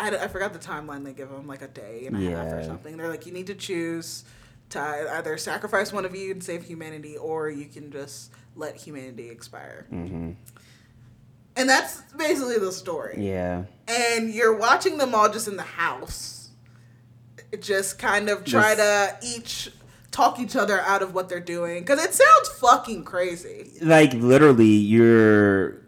I, 0.00 0.24
I 0.24 0.28
forgot 0.28 0.52
the 0.52 0.58
timeline 0.58 1.04
they 1.04 1.12
give 1.12 1.30
them 1.30 1.46
like 1.46 1.62
a 1.62 1.68
day 1.68 2.04
and 2.06 2.16
a 2.16 2.30
half 2.30 2.52
or 2.52 2.64
something. 2.64 2.96
They're 2.96 3.08
like 3.08 3.26
you 3.26 3.32
need 3.32 3.46
to 3.48 3.54
choose 3.54 4.24
to 4.70 4.80
either 4.80 5.36
sacrifice 5.36 5.92
one 5.92 6.04
of 6.04 6.14
you 6.14 6.30
and 6.30 6.42
save 6.42 6.64
humanity 6.64 7.16
or 7.16 7.50
you 7.50 7.66
can 7.66 7.90
just 7.90 8.32
let 8.54 8.76
humanity 8.76 9.28
expire. 9.28 9.86
Hmm 9.90 10.32
and 11.56 11.68
that's 11.68 12.00
basically 12.16 12.58
the 12.58 12.72
story. 12.72 13.16
Yeah. 13.18 13.64
and 13.88 14.30
you're 14.30 14.56
watching 14.56 14.98
them 14.98 15.14
all 15.14 15.28
just 15.28 15.48
in 15.48 15.56
the 15.56 15.62
house 15.62 16.40
just 17.60 17.98
kind 17.98 18.28
of 18.28 18.44
try 18.44 18.74
to 18.74 19.18
each 19.22 19.70
talk 20.10 20.38
each 20.38 20.56
other 20.56 20.80
out 20.80 21.02
of 21.02 21.14
what 21.14 21.28
they're 21.28 21.40
doing 21.40 21.82
because 21.82 22.02
it 22.02 22.14
sounds 22.14 22.48
fucking 22.60 23.04
crazy. 23.04 23.72
Like 23.80 24.12
literally, 24.14 24.66
you're 24.66 25.80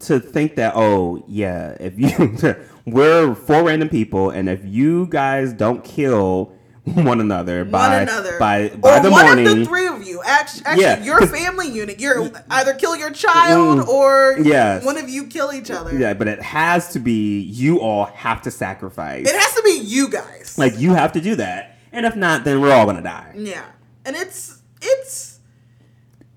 to 0.00 0.18
think 0.20 0.56
that 0.56 0.72
oh 0.76 1.24
yeah, 1.28 1.76
if 1.80 1.98
you 1.98 2.56
we're 2.86 3.34
four 3.34 3.64
random 3.64 3.88
people, 3.88 4.30
and 4.30 4.48
if 4.48 4.64
you 4.64 5.06
guys 5.08 5.52
don't 5.52 5.84
kill 5.84 6.52
one 6.84 7.20
another 7.20 7.64
by 7.64 7.88
one 7.88 8.02
another 8.02 8.38
by 8.38 8.68
by 8.68 8.98
or 8.98 9.02
the 9.02 9.10
one 9.10 9.26
morning, 9.26 9.46
of 9.48 9.56
the 9.56 9.64
three 9.66 9.88
of 9.88 10.06
you 10.06 10.22
actually, 10.24 10.64
actually 10.66 10.82
Yeah. 10.84 11.02
your 11.02 11.26
family 11.26 11.68
unit 11.68 11.98
you're 11.98 12.30
either 12.48 12.74
kill 12.74 12.94
your 12.94 13.10
child 13.10 13.80
Mm. 13.80 13.88
or 13.88 14.36
yeah. 14.40 14.84
one 14.84 14.96
of 14.96 15.08
you 15.08 15.26
kill 15.26 15.52
each 15.52 15.68
other 15.72 15.98
yeah, 15.98 16.14
but 16.14 16.28
it 16.28 16.40
has 16.40 16.92
to 16.92 17.00
be 17.00 17.40
you 17.40 17.80
all 17.80 18.04
have 18.04 18.40
to 18.42 18.52
sacrifice. 18.52 19.26
it 19.28 19.34
has 19.34 19.54
to 19.54 19.62
be 19.64 19.80
you 19.84 20.08
guys 20.08 20.56
like 20.58 20.78
you 20.78 20.94
have 20.94 21.10
to 21.14 21.20
do 21.20 21.34
that, 21.36 21.76
and 21.90 22.06
if 22.06 22.14
not, 22.14 22.44
then 22.44 22.60
we're 22.60 22.72
all 22.72 22.86
gonna 22.86 23.02
die. 23.02 23.32
yeah 23.34 23.64
and 24.04 24.14
it's 24.14 24.62
it's 24.80 25.40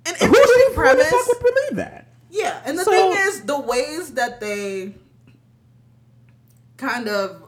an 0.07 0.15
Who 0.15 0.19
the- 0.19 0.25
interesting 0.25 0.63
who 0.63 0.69
the 0.69 0.75
premise 0.75 1.09
fuck 1.09 1.27
would 1.27 1.53
believe 1.53 1.75
that? 1.75 2.07
Yeah, 2.29 2.61
and 2.65 2.77
the 2.77 2.83
So- 2.83 2.91
thing 2.91 3.11
is, 3.27 3.41
the 3.41 3.59
ways 3.59 4.13
that 4.13 4.39
they 4.39 4.93
kind 6.77 7.07
of 7.09 7.43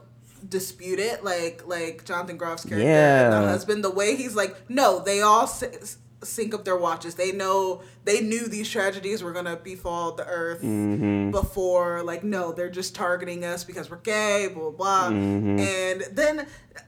dispute 0.48 0.98
it, 0.98 1.24
like 1.24 1.62
like 1.66 2.04
Jonathan 2.04 2.38
Groff's 2.38 2.64
character, 2.64 2.86
Yeah. 2.86 3.30
the 3.30 3.48
husband, 3.48 3.82
the 3.84 3.90
way 3.90 4.16
he's 4.16 4.34
like, 4.34 4.56
no, 4.68 4.98
they 4.98 5.22
all 5.22 5.44
s- 5.44 5.96
sync 6.22 6.54
up 6.54 6.64
their 6.64 6.76
watches. 6.76 7.14
They 7.14 7.32
know 7.32 7.82
they 8.04 8.20
knew 8.20 8.48
these 8.48 8.68
tragedies 8.68 9.22
were 9.22 9.32
gonna 9.32 9.56
befall 9.56 10.12
the 10.12 10.26
earth 10.26 10.62
Mm-hmm. 10.62 11.30
before. 11.30 12.02
Like, 12.02 12.24
no, 12.24 12.52
they're 12.52 12.70
just 12.70 12.94
targeting 12.94 13.44
us 13.44 13.64
because 13.64 13.90
we're 13.90 13.98
gay, 13.98 14.48
blah 14.52 14.70
blah. 14.70 15.08
blah. 15.08 15.10
Mm-hmm. 15.16 15.58
And 15.58 16.04
then 16.12 16.46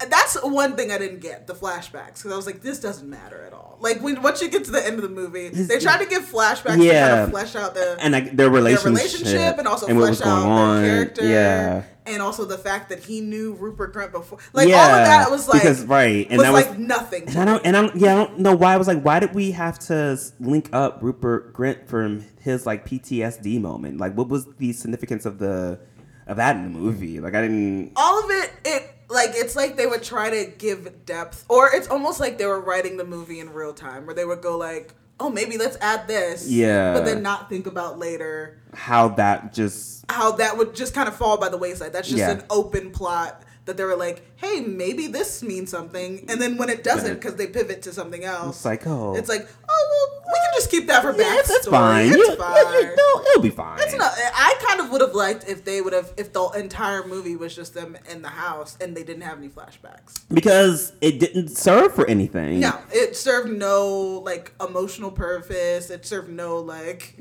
that's 0.08 0.42
one 0.42 0.76
thing 0.76 0.90
I 0.90 0.98
didn't 0.98 1.20
get 1.20 1.46
the 1.46 1.54
flashbacks 1.54 2.16
because 2.16 2.32
I 2.32 2.36
was 2.36 2.46
like, 2.46 2.62
this 2.62 2.80
doesn't 2.80 3.08
matter 3.08 3.42
at 3.44 3.52
all. 3.52 3.76
Like 3.80 4.00
when 4.02 4.22
once 4.22 4.40
you 4.42 4.48
get 4.48 4.64
to 4.64 4.70
the 4.70 4.84
end 4.84 4.96
of 4.96 5.02
the 5.02 5.08
movie, 5.08 5.48
they 5.50 5.78
try 5.78 5.98
to 6.02 6.06
give 6.06 6.22
flashbacks 6.24 6.80
to 6.80 6.90
kind 6.90 7.20
of 7.20 7.30
flesh 7.30 7.54
out 7.54 7.74
the 7.74 7.96
And 8.00 8.12
like 8.12 8.24
their 8.26 8.34
their 8.48 8.50
relationship, 8.50 8.86
relationship 8.86 9.58
and 9.58 9.68
also 9.68 9.86
and 9.86 9.98
flesh 9.98 10.20
out 10.22 10.46
on. 10.46 10.82
their 10.82 10.94
character. 11.04 11.26
Yeah. 11.26 11.82
And 12.06 12.20
also 12.20 12.44
the 12.44 12.58
fact 12.58 12.90
that 12.90 13.02
he 13.02 13.22
knew 13.22 13.54
Rupert 13.54 13.94
Grint 13.94 14.12
before. 14.12 14.38
Like 14.52 14.68
yeah, 14.68 14.76
all 14.76 14.90
of 14.90 15.06
that 15.06 15.30
was 15.30 15.48
like 15.48 15.62
because 15.62 15.84
right, 15.86 16.26
and 16.28 16.36
was 16.36 16.46
that 16.46 16.52
was 16.52 16.66
like 16.66 16.78
nothing. 16.78 17.22
And 17.28 17.38
I 17.38 17.44
don't, 17.46 17.64
and 17.64 17.74
I 17.74 17.80
don't, 17.80 17.96
yeah, 17.96 18.12
I 18.12 18.16
don't 18.16 18.38
know 18.40 18.54
why. 18.54 18.74
I 18.74 18.76
was 18.76 18.86
like, 18.86 19.00
why 19.00 19.20
did 19.20 19.34
we 19.34 19.52
have 19.52 19.78
to 19.86 20.18
link 20.38 20.68
up 20.74 21.02
Rupert 21.04 21.52
Grint 21.52 21.86
from 21.86 22.24
his 22.40 22.64
like 22.66 22.86
PTSD 22.86 23.60
moment? 23.60 23.98
Like, 23.98 24.14
what 24.16 24.28
was 24.28 24.46
the 24.58 24.72
significance 24.72 25.26
of 25.26 25.38
the 25.38 25.78
of 26.26 26.38
that 26.38 26.56
in 26.56 26.62
the 26.72 26.78
movie? 26.78 27.20
Like, 27.20 27.34
I 27.34 27.42
didn't. 27.42 27.92
all 27.96 28.24
of 28.24 28.30
it 28.30 28.50
it 28.64 28.90
like 29.10 29.30
it's 29.34 29.54
like 29.54 29.76
they 29.76 29.86
would 29.86 30.02
try 30.02 30.30
to 30.30 30.50
give 30.56 31.04
depth 31.04 31.44
or 31.50 31.70
it's 31.74 31.88
almost 31.88 32.20
like 32.20 32.38
they 32.38 32.46
were 32.46 32.60
writing 32.60 32.96
the 32.96 33.04
movie 33.04 33.38
in 33.38 33.52
real 33.52 33.74
time 33.74 34.06
where 34.06 34.14
they 34.14 34.24
would 34.24 34.40
go 34.40 34.56
like 34.56 34.94
oh 35.20 35.28
maybe 35.28 35.58
let's 35.58 35.76
add 35.82 36.08
this 36.08 36.48
Yeah. 36.50 36.94
but 36.94 37.04
then 37.04 37.22
not 37.22 37.50
think 37.50 37.66
about 37.66 37.98
later 37.98 38.58
How 38.72 39.08
that 39.10 39.52
just 39.52 40.06
how 40.10 40.32
that 40.32 40.56
would 40.56 40.74
just 40.74 40.94
kind 40.94 41.06
of 41.06 41.14
fall 41.14 41.36
by 41.36 41.50
the 41.50 41.58
wayside 41.58 41.92
that's 41.92 42.08
just 42.08 42.18
Yeah. 42.18 42.30
an 42.30 42.44
open 42.48 42.90
plot 42.92 43.42
that 43.66 43.76
they 43.76 43.84
were 43.84 43.96
like 43.96 44.22
hey 44.36 44.60
maybe 44.60 45.06
this 45.06 45.42
means 45.42 45.70
something 45.70 46.24
and 46.28 46.40
then 46.40 46.56
when 46.56 46.68
it 46.68 46.84
doesn't 46.84 47.14
because 47.14 47.36
they 47.36 47.46
pivot 47.46 47.82
to 47.82 47.92
something 47.92 48.24
else 48.24 48.56
it's 48.56 48.64
like, 48.64 48.86
oh, 48.86 49.14
it's 49.14 49.28
like 49.28 49.48
oh 49.68 49.88
well 49.90 50.32
we 50.32 50.40
can 50.40 50.50
just 50.54 50.70
keep 50.70 50.86
that 50.86 51.02
for 51.02 51.12
yeah, 51.12 51.24
backstory 51.24 51.38
it's, 51.38 51.50
it's 51.50 51.68
fine. 51.68 52.06
it's 52.08 52.34
fine 52.36 52.54
yeah, 52.54 52.80
yeah, 52.80 52.94
no, 52.96 53.24
it'll 53.34 53.42
be 53.42 53.50
fine. 53.50 53.78
It's 53.80 53.94
not. 53.94 54.12
I 54.16 54.54
kind 54.60 54.80
of 54.80 54.90
would 54.90 55.00
have 55.00 55.14
liked 55.14 55.48
if 55.48 55.64
they 55.64 55.80
would 55.80 55.92
have, 55.92 56.12
if 56.16 56.32
the 56.32 56.44
entire 56.50 57.06
movie 57.06 57.36
was 57.36 57.54
just 57.54 57.74
them 57.74 57.96
in 58.10 58.22
the 58.22 58.28
house 58.28 58.76
and 58.80 58.96
they 58.96 59.02
didn't 59.02 59.22
have 59.22 59.38
any 59.38 59.48
flashbacks. 59.48 60.24
because 60.32 60.92
it 61.00 61.18
didn't 61.20 61.48
serve 61.48 61.94
for 61.94 62.08
anything. 62.08 62.60
No, 62.60 62.78
it 62.92 63.16
served 63.16 63.50
no 63.50 64.22
like 64.24 64.52
emotional 64.60 65.10
purpose. 65.10 65.90
It 65.90 66.06
served 66.06 66.30
no 66.30 66.58
like 66.58 67.16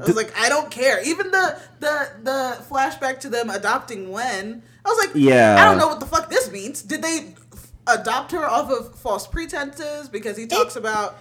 I 0.00 0.04
was 0.06 0.16
like, 0.16 0.32
I 0.38 0.48
don't 0.48 0.70
care. 0.70 1.02
Even 1.04 1.30
the 1.30 1.58
the 1.80 2.08
the 2.22 2.56
flashback 2.68 3.20
to 3.20 3.28
them 3.28 3.48
adopting 3.50 4.10
Wen, 4.10 4.62
I 4.84 4.88
was 4.88 4.98
like, 5.06 5.14
Yeah. 5.14 5.56
I 5.58 5.64
don't 5.64 5.78
know 5.78 5.86
what 5.88 6.00
the 6.00 6.06
fuck 6.06 6.28
this 6.28 6.50
means. 6.50 6.82
Did 6.82 7.02
they 7.02 7.34
f- 7.52 7.72
adopt 7.86 8.32
her 8.32 8.44
off 8.44 8.70
of 8.70 8.98
false 8.98 9.26
pretenses? 9.26 10.08
Because 10.08 10.36
he 10.36 10.46
talks 10.46 10.74
about, 10.76 11.16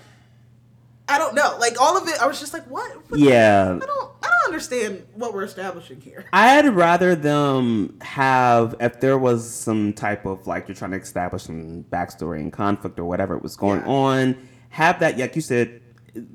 I 1.07 1.17
don't 1.19 1.35
know, 1.35 1.55
like 1.59 1.79
all 1.79 1.97
of 1.97 2.07
it. 2.07 2.19
I 2.21 2.25
was 2.25 2.39
just 2.39 2.53
like, 2.53 2.63
what? 2.69 2.91
What- 3.11 3.19
Yeah. 3.19 3.77
I 3.81 3.85
don't. 3.85 4.09
I 4.23 4.27
don't 4.27 4.53
understand 4.53 5.05
what 5.15 5.33
we're 5.33 5.43
establishing 5.43 6.01
here. 6.01 6.25
I'd 6.33 6.67
rather 6.73 7.13
them 7.15 7.97
have 8.01 8.73
if 8.79 8.99
there 9.01 9.17
was 9.19 9.47
some 9.53 9.93
type 9.93 10.25
of 10.25 10.47
like 10.47 10.67
you're 10.67 10.75
trying 10.75 10.91
to 10.91 10.97
establish 10.97 11.43
some 11.43 11.83
backstory 11.91 12.39
and 12.39 12.51
conflict 12.51 12.97
or 12.99 13.05
whatever 13.05 13.37
was 13.37 13.55
going 13.55 13.81
Yeah. 13.81 13.87
on, 13.87 14.47
have 14.69 14.99
that 15.01 15.19
like 15.19 15.35
you 15.35 15.41
said 15.43 15.81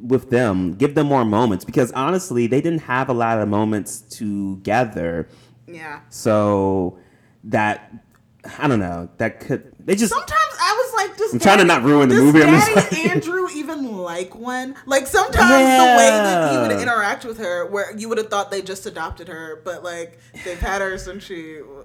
with 0.01 0.31
them, 0.31 0.75
give 0.75 0.95
them 0.95 1.07
more 1.07 1.25
moments 1.25 1.65
because 1.65 1.93
honestly 1.93 2.47
they 2.47 2.61
didn't 2.61 2.81
have 2.83 3.09
a 3.09 3.13
lot 3.13 3.39
of 3.41 3.49
moments 3.49 4.01
together. 4.01 5.29
Yeah. 5.67 6.01
So 6.09 6.99
that 7.45 7.93
I 8.59 8.67
don't 8.69 8.81
know 8.81 9.09
that 9.19 9.41
could 9.41 9.73
they 9.79 9.95
just 9.95 10.13
Sometimes 10.13 10.55
I 10.61 10.73
was 10.95 11.09
like, 11.09 11.17
does 11.17 11.33
I'm 11.35 11.41
trying 11.41 11.59
to 11.59 11.65
not 11.65 11.83
ruin 11.83 12.09
the 12.09 12.15
movie, 12.17 12.43
I'm 12.43 12.55
just 12.55 12.75
Daddy 12.75 12.97
like- 13.03 13.11
Andrew 13.17 13.47
even 13.55 13.97
like 13.97 14.35
one? 14.35 14.75
Like 14.87 15.07
sometimes 15.07 15.37
the 15.39 15.97
way 15.97 16.09
that 16.11 16.53
he 16.53 16.59
would 16.59 16.73
interact 16.83 17.25
with 17.25 17.39
her, 17.39 17.67
where 17.67 17.97
you 17.97 18.09
would 18.09 18.19
have 18.19 18.29
thought 18.29 18.51
they 18.51 18.63
just 18.63 18.87
adopted 18.87 19.29
her, 19.29 19.61
but 19.65 19.83
like 19.85 20.19
they've 20.45 20.59
had 20.59 20.81
her 20.83 20.99
since 20.99 21.25
she 21.25 21.59
was, 21.63 21.85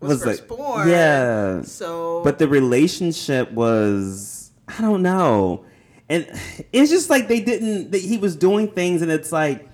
Was, 0.00 0.26
like- 0.26 0.36
first 0.38 0.48
born. 0.48 0.88
yeah. 0.88 1.62
So, 1.62 2.22
but 2.24 2.38
the 2.38 2.48
relationship 2.48 3.50
was 3.52 4.50
I 4.68 4.80
don't 4.80 5.02
know, 5.02 5.64
and 6.10 6.26
it's 6.72 6.90
just 6.90 7.08
like 7.08 7.28
they 7.28 7.40
didn't. 7.40 7.94
He 7.94 8.18
was 8.18 8.36
doing 8.36 8.68
things, 8.68 9.00
and 9.00 9.10
it's 9.10 9.30
like 9.30 9.66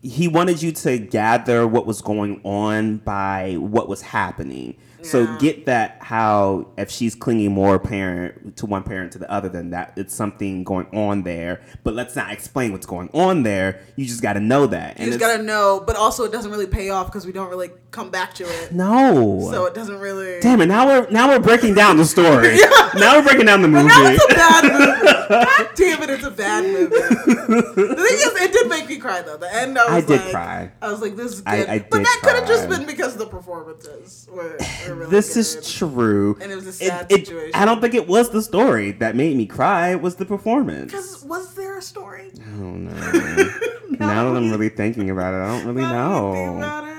he 0.00 0.26
wanted 0.26 0.62
you 0.62 0.72
to 0.72 0.98
gather 0.98 1.66
what 1.66 1.86
was 1.86 2.00
going 2.00 2.40
on 2.44 2.96
by 2.96 3.56
what 3.58 3.88
was 3.88 4.00
happening. 4.00 4.76
So 5.02 5.36
get 5.38 5.66
that 5.66 5.98
how 6.00 6.68
if 6.76 6.90
she's 6.90 7.14
clinging 7.14 7.52
more 7.52 7.78
parent 7.78 8.56
to 8.56 8.66
one 8.66 8.82
parent 8.82 9.12
to 9.12 9.18
the 9.18 9.30
other, 9.30 9.48
than 9.48 9.70
that 9.70 9.92
it's 9.96 10.14
something 10.14 10.64
going 10.64 10.86
on 10.94 11.22
there. 11.22 11.60
But 11.84 11.94
let's 11.94 12.16
not 12.16 12.32
explain 12.32 12.72
what's 12.72 12.86
going 12.86 13.08
on 13.12 13.42
there. 13.44 13.80
You 13.96 14.04
just 14.06 14.22
got 14.22 14.32
to 14.34 14.40
know 14.40 14.66
that. 14.66 14.98
you 14.98 15.06
just 15.06 15.20
gotta 15.20 15.42
know. 15.42 15.82
But 15.86 15.96
also, 15.96 16.24
it 16.24 16.32
doesn't 16.32 16.50
really 16.50 16.66
pay 16.66 16.90
off 16.90 17.06
because 17.06 17.26
we 17.26 17.32
don't 17.32 17.48
really 17.48 17.70
come 17.90 18.10
back 18.10 18.34
to 18.34 18.44
it. 18.44 18.72
no. 18.72 19.48
So 19.50 19.66
it 19.66 19.74
doesn't 19.74 19.98
really. 19.98 20.40
Damn 20.40 20.60
it! 20.60 20.66
Now 20.66 20.86
we're 20.86 21.10
now 21.10 21.28
we're 21.28 21.38
breaking 21.38 21.74
down 21.74 21.96
the 21.96 22.04
story. 22.04 22.56
yeah. 22.58 22.90
Now 22.96 23.16
we're 23.18 23.22
breaking 23.24 23.46
down 23.46 23.62
the 23.62 23.68
movie. 23.68 23.88
Now 23.88 24.06
it's 24.10 24.24
a 24.24 24.28
bad 24.34 24.64
movie. 24.72 25.08
God 25.28 25.68
damn 25.74 26.02
it, 26.02 26.10
it's 26.10 26.24
a 26.24 26.30
bad 26.30 26.64
movie. 26.64 26.88
the 26.88 27.94
thing 27.96 28.18
is, 28.18 28.42
it 28.42 28.52
did 28.52 28.68
make 28.68 28.88
me 28.88 28.96
cry 28.98 29.22
though. 29.22 29.36
The 29.36 29.54
end, 29.54 29.78
I 29.78 29.84
was 29.84 30.04
I 30.04 30.06
did 30.06 30.20
like, 30.22 30.30
cry. 30.30 30.70
I 30.82 30.90
was 30.90 31.00
like, 31.00 31.16
this 31.16 31.32
is 31.34 31.40
good. 31.42 31.68
I- 31.68 31.74
I 31.74 31.78
but 31.80 32.02
that 32.02 32.20
could 32.22 32.34
have 32.36 32.48
just 32.48 32.68
been 32.68 32.86
because 32.86 33.12
of 33.12 33.18
the 33.18 33.26
performances 33.26 34.26
were, 34.30 34.56
really 34.96 35.10
this 35.10 35.34
good. 35.34 35.40
is 35.40 35.72
true. 35.74 36.36
And 36.40 36.50
it 36.52 36.54
was 36.54 36.66
a 36.66 36.72
sad 36.72 37.06
it- 37.10 37.26
situation. 37.26 37.52
I 37.54 37.64
don't 37.64 37.80
think 37.80 37.94
it 37.94 38.06
was 38.06 38.30
the 38.30 38.42
story 38.42 38.92
that 38.92 39.16
made 39.16 39.36
me 39.36 39.46
cry. 39.46 39.90
It 39.90 40.00
was 40.02 40.16
the 40.16 40.24
performance. 40.24 40.92
Because 40.92 41.24
was 41.24 41.54
there 41.54 41.78
a 41.78 41.82
story? 41.82 42.30
I 42.34 42.38
don't 42.58 42.84
know. 42.86 42.94
now 43.98 44.30
that 44.32 44.36
I'm 44.36 44.50
really 44.50 44.68
thinking 44.68 45.10
about 45.10 45.34
it, 45.34 45.38
I 45.38 45.58
don't 45.58 45.66
really 45.74 45.82
Now 45.82 46.32
that 46.32 46.38
you 46.38 46.44
think 46.46 46.58
know. 46.60 46.84
it, 46.84 46.94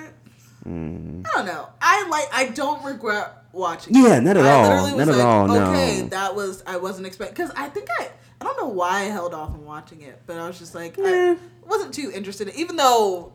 Mm. 0.68 1.26
I 1.26 1.30
don't 1.38 1.46
know. 1.46 1.70
I 1.82 2.08
like. 2.10 2.28
I 2.34 2.50
don't 2.54 2.84
regret 2.84 3.46
watching. 3.54 3.96
It. 3.96 4.00
Yeah, 4.04 4.20
not 4.20 4.36
at 4.36 4.46
I 4.46 4.50
all. 4.52 4.98
Not 4.98 5.08
at 5.08 5.16
like, 5.16 5.26
all, 5.26 5.48
no. 5.48 5.72
Okay, 5.72 6.02
that 6.10 6.36
was. 6.36 6.62
I 6.68 6.76
wasn't 6.78 7.08
expecting 7.08 7.34
because 7.34 7.52
I 7.58 7.70
think 7.70 7.88
I. 7.98 8.10
I 8.42 8.44
don't 8.46 8.58
know 8.58 8.68
why 8.68 9.00
I 9.00 9.04
held 9.06 9.34
off 9.34 9.50
on 9.52 9.66
watching 9.66 10.02
it, 10.02 10.22
but 10.28 10.38
I 10.38 10.46
was 10.48 10.60
just 10.60 10.76
like, 10.76 10.98
Yeah. 10.98 11.36
I 11.40 11.68
wasn't 11.68 11.94
too 11.94 12.12
interested. 12.14 12.50
Even 12.56 12.76
though 12.76 13.32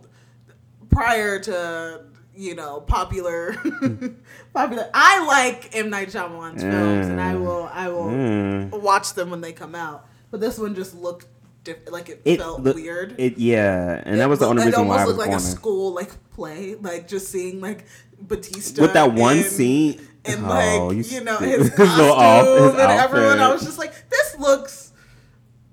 prior 0.90 1.38
to 1.40 2.04
you 2.36 2.54
know 2.54 2.80
popular, 2.80 3.54
popular, 4.54 4.90
I 4.94 5.24
like 5.26 5.74
M 5.76 5.90
Night 5.90 6.08
Shyamalan's 6.08 6.62
films, 6.62 7.06
and 7.08 7.20
I 7.20 7.34
will. 7.36 7.68
I 7.72 7.88
will 7.88 8.04
Mm. 8.10 8.80
watch 8.80 9.14
them 9.14 9.30
when 9.30 9.40
they 9.40 9.52
come 9.52 9.74
out. 9.74 10.06
But 10.30 10.40
this 10.40 10.58
one 10.58 10.74
just 10.74 10.94
looked 10.94 11.26
diff- 11.62 11.88
like 11.90 12.08
it, 12.08 12.20
It 12.24 12.38
felt 12.40 12.60
look- 12.62 12.76
weird. 12.76 13.14
It 13.18 13.38
yeah, 13.38 14.02
and 14.04 14.20
that 14.20 14.28
was 14.28 14.38
the 14.40 14.46
only 14.46 14.64
looked- 14.64 14.76
reason 14.76 14.88
why 14.88 14.98
I 14.98 15.02
It 15.02 15.06
was 15.06 15.12
almost 15.12 15.18
looked 15.18 15.30
like 15.30 15.38
a 15.38 15.56
school 15.56 15.92
like 15.94 16.30
play, 16.34 16.74
like 16.80 17.06
just 17.08 17.28
seeing 17.30 17.60
like 17.60 17.84
Batista 18.20 18.82
with 18.82 18.92
that 18.94 19.12
one 19.12 19.38
in- 19.38 19.44
scene. 19.44 20.08
and 20.24 20.44
oh, 20.44 20.48
like 20.88 20.96
you 20.96 21.02
you, 21.18 21.24
know 21.24 21.36
his 21.36 21.70
costume 21.76 22.10
off- 22.10 22.46
his 22.46 22.70
and 22.80 22.80
everyone. 22.92 23.38
I 23.40 23.52
was 23.52 23.62
just 23.62 23.78
like, 23.78 23.92
this 24.10 24.36
looks 24.38 24.92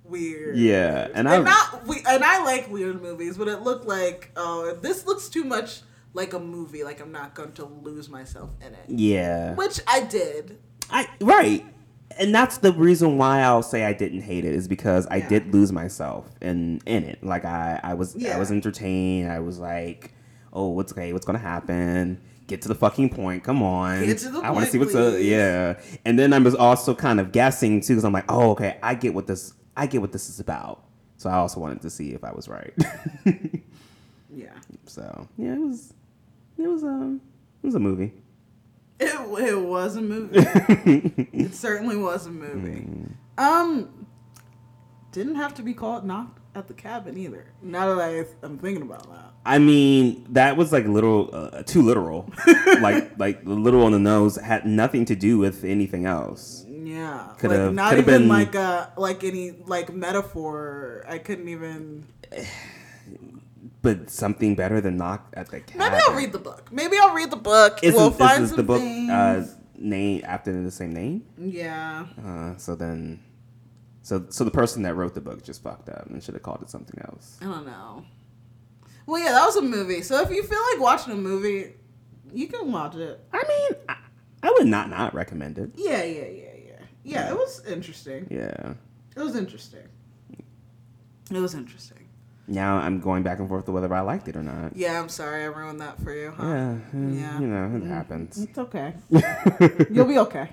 weird. 0.04 0.58
Yeah, 0.58 1.08
and 1.14 1.28
and 1.28 1.30
I 1.30 1.38
not 1.40 1.88
we 1.88 2.04
and 2.08 2.24
I 2.24 2.44
like 2.44 2.70
weird 2.70 3.02
movies, 3.02 3.38
but 3.38 3.48
it 3.48 3.62
looked 3.62 3.86
like 3.88 4.32
oh, 4.36 4.78
this 4.82 5.06
looks 5.08 5.30
too 5.30 5.44
much 5.44 5.82
like 6.14 6.34
a 6.34 6.40
movie. 6.40 6.84
Like 6.84 7.00
I'm 7.02 7.12
not 7.12 7.34
going 7.36 7.54
to 7.54 7.66
lose 7.66 8.10
myself 8.10 8.50
in 8.66 8.74
it, 8.74 8.86
yeah. 8.88 9.56
which 9.56 9.80
I 9.88 10.02
did. 10.02 10.60
I 10.90 11.08
right. 11.22 11.66
And 12.20 12.36
that's 12.36 12.58
the 12.58 12.74
reason 12.74 13.18
why 13.18 13.40
I'll 13.42 13.64
say 13.64 13.86
I 13.86 13.94
didn't 13.94 14.22
hate 14.22 14.44
it 14.44 14.54
is 14.54 14.68
because 14.68 15.08
I 15.08 15.18
Yeah. 15.18 15.30
did 15.30 15.54
lose 15.54 15.72
myself 15.72 16.30
in 16.42 16.82
in 16.86 17.04
it. 17.04 17.24
Like 17.24 17.46
I 17.46 17.80
I 17.84 17.94
was 17.94 18.16
I 18.26 18.38
was 18.38 18.52
entertained. 18.52 19.32
I 19.32 19.40
was 19.40 19.60
like, 19.60 20.14
"Oh, 20.52 20.70
what's 20.70 20.92
okay? 20.92 21.14
What's 21.14 21.26
going 21.26 21.40
to 21.40 21.44
happen?" 21.46 22.20
Get 22.48 22.62
to 22.64 22.68
the 22.68 22.76
fucking 22.76 23.12
point. 23.12 23.46
Come 23.46 23.64
on. 23.64 24.04
Get 24.06 24.18
to 24.20 24.30
the 24.30 24.40
I 24.40 24.52
want 24.52 24.66
to 24.66 24.72
see 24.72 24.78
what's 24.78 24.94
up. 24.94 25.14
Yeah. 25.20 25.80
And 26.04 26.20
then 26.20 26.34
I 26.34 26.40
was 26.40 26.54
also 26.54 26.94
kind 26.94 27.22
of 27.22 27.32
guessing 27.32 27.80
too 27.80 27.96
cuz 27.96 28.04
I'm 28.04 28.12
like, 28.12 28.26
"Oh, 28.30 28.52
okay. 28.52 28.78
I 28.84 28.94
get 28.96 29.14
what 29.14 29.28
this 29.28 29.54
I 29.78 29.88
get 29.88 30.02
what 30.02 30.12
this 30.12 30.28
is 30.30 30.42
about." 30.42 30.84
So 31.16 31.30
I 31.30 31.36
also 31.36 31.62
wanted 31.62 31.82
to 31.84 31.90
see 31.90 32.14
if 32.14 32.24
I 32.26 32.32
was 32.34 32.50
right. 32.50 32.74
Yeah, 34.34 34.54
so, 34.86 35.28
yeah, 35.38 35.54
it 35.56 35.60
was 35.60 35.94
it 36.64 36.68
was 36.68 36.84
um 36.84 37.22
it 37.64 37.66
was 37.68 37.76
a 37.76 37.80
movie. 37.80 38.14
it 39.00 39.14
it 39.40 39.60
was 39.60 39.96
a 39.96 40.02
movie. 40.02 40.40
it 41.34 41.54
certainly 41.56 41.98
was 41.98 42.26
a 42.28 42.32
movie. 42.32 42.82
Mm. 42.82 43.12
Um, 43.38 44.08
didn't 45.12 45.36
have 45.36 45.54
to 45.56 45.64
be 45.64 45.74
called 45.74 46.06
knocked 46.06 46.40
at 46.56 46.68
the 46.68 46.74
cabin 46.74 47.18
either. 47.18 47.46
Now 47.62 47.96
that 47.96 48.02
I 48.02 48.26
I'm 48.46 48.58
thinking 48.58 48.84
about 48.84 49.10
that. 49.10 49.32
I 49.46 49.58
mean, 49.58 50.28
that 50.34 50.56
was 50.56 50.72
like 50.72 50.86
a 50.86 50.90
little, 50.92 51.30
uh, 51.34 51.64
too 51.64 51.82
literal. 51.82 52.32
like, 52.82 53.18
like 53.18 53.44
the 53.44 53.56
little 53.56 53.84
on 53.84 53.92
the 53.92 53.98
nose 53.98 54.36
had 54.36 54.68
nothing 54.68 55.06
to 55.06 55.16
do 55.16 55.40
with 55.40 55.64
anything 55.64 56.06
else. 56.06 56.64
Yeah, 56.70 57.30
Could've- 57.40 57.58
like 57.58 57.74
not 57.74 57.90
could've 57.92 58.08
even 58.08 58.22
been- 58.24 58.30
like 58.30 58.54
a 58.54 58.92
like 58.98 59.24
any 59.24 59.52
like 59.66 59.92
metaphor. 59.94 61.04
I 61.08 61.18
couldn't 61.18 61.48
even. 61.50 62.06
But 63.82 64.10
something 64.10 64.56
better 64.56 64.82
than 64.82 64.98
knock 64.98 65.32
at 65.36 65.50
the 65.50 65.60
cabin. 65.60 65.78
Maybe 65.80 66.04
I'll 66.08 66.16
read 66.16 66.32
the 66.32 66.40
book. 66.40 66.70
Maybe 66.72 66.98
I'll 67.00 67.14
read 67.14 67.30
the 67.30 67.36
book. 67.36 67.80
Isn't, 67.84 68.00
we'll 68.00 68.12
find 68.12 68.44
is 68.44 68.50
some 68.50 68.58
the 68.58 68.64
book 68.64 68.82
uh, 68.82 69.46
name 69.78 70.22
after 70.26 70.64
the 70.64 70.72
same 70.72 70.94
name? 70.94 71.24
yeah, 71.38 72.06
Uh, 72.26 72.58
so 72.58 72.74
then, 72.76 73.20
so 74.02 74.26
so 74.30 74.44
the 74.44 74.52
person 74.52 74.82
that 74.84 74.96
wrote 74.96 75.14
the 75.14 75.22
book 75.22 75.44
just 75.44 75.62
fucked 75.62 75.90
up 75.90 76.08
and 76.10 76.24
should 76.24 76.34
have 76.34 76.42
called 76.44 76.62
it 76.64 76.70
something 76.72 77.00
else. 77.06 77.38
I 77.42 77.46
don't 77.46 77.66
know. 77.68 78.04
Well, 79.06 79.22
yeah, 79.22 79.32
that 79.32 79.46
was 79.46 79.56
a 79.58 79.62
movie. 79.62 80.02
So 80.02 80.22
if 80.22 80.30
you 80.32 80.42
feel 80.44 80.62
like 80.72 80.80
watching 80.82 81.14
a 81.14 81.18
movie, 81.18 81.74
you 82.34 82.48
can 82.48 82.72
watch 82.72 82.96
it. 82.96 83.20
I 83.32 83.44
mean, 83.48 83.80
I, 83.90 83.96
I 84.44 84.52
would 84.58 84.68
not 84.68 84.90
not 84.90 85.14
recommend 85.14 85.58
it. 85.60 85.72
Yeah, 85.76 86.04
yeah, 86.04 86.26
yeah, 86.26 86.50
yeah. 86.66 86.80
Yeah, 87.04 87.30
it 87.30 87.36
was 87.36 87.64
interesting. 87.66 88.28
Yeah. 88.30 88.74
It 89.16 89.20
was 89.20 89.36
interesting. 89.36 89.88
It 91.32 91.40
was 91.40 91.54
interesting. 91.56 92.08
Now 92.48 92.78
I'm 92.78 93.00
going 93.00 93.24
back 93.24 93.40
and 93.40 93.48
forth 93.48 93.66
to 93.66 93.72
whether 93.72 93.94
I 93.94 94.02
liked 94.02 94.28
it 94.28 94.36
or 94.36 94.44
not. 94.44 94.76
Yeah, 94.76 95.00
I'm 95.00 95.10
sorry 95.10 95.44
I 95.44 95.48
ruined 95.48 95.80
that 95.82 96.02
for 96.02 96.14
you. 96.14 96.32
Huh? 96.36 96.44
Yeah, 96.44 96.76
Yeah. 96.94 97.40
you 97.40 97.48
know 97.48 97.66
it 97.78 97.84
mm, 97.84 97.88
happens. 97.88 98.38
It's 98.38 98.58
okay. 98.58 98.94
You'll 99.92 100.06
be 100.08 100.18
okay. 100.20 100.50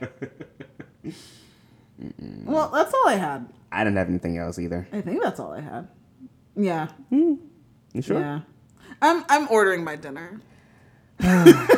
well, 2.44 2.70
that's 2.70 2.94
all 2.94 3.08
I 3.08 3.16
had. 3.16 3.48
I 3.72 3.84
didn't 3.84 3.96
have 3.96 4.08
anything 4.08 4.38
else 4.38 4.58
either. 4.58 4.86
I 4.92 5.00
think 5.00 5.22
that's 5.22 5.40
all 5.40 5.52
I 5.52 5.60
had. 5.60 5.88
Yeah. 6.56 6.88
Hmm. 7.10 7.34
You 7.92 8.02
sure? 8.02 8.20
Yeah. 8.20 8.40
I'm 9.00 9.24
I'm 9.28 9.48
ordering 9.50 9.84
my 9.84 9.96
dinner. 9.96 10.40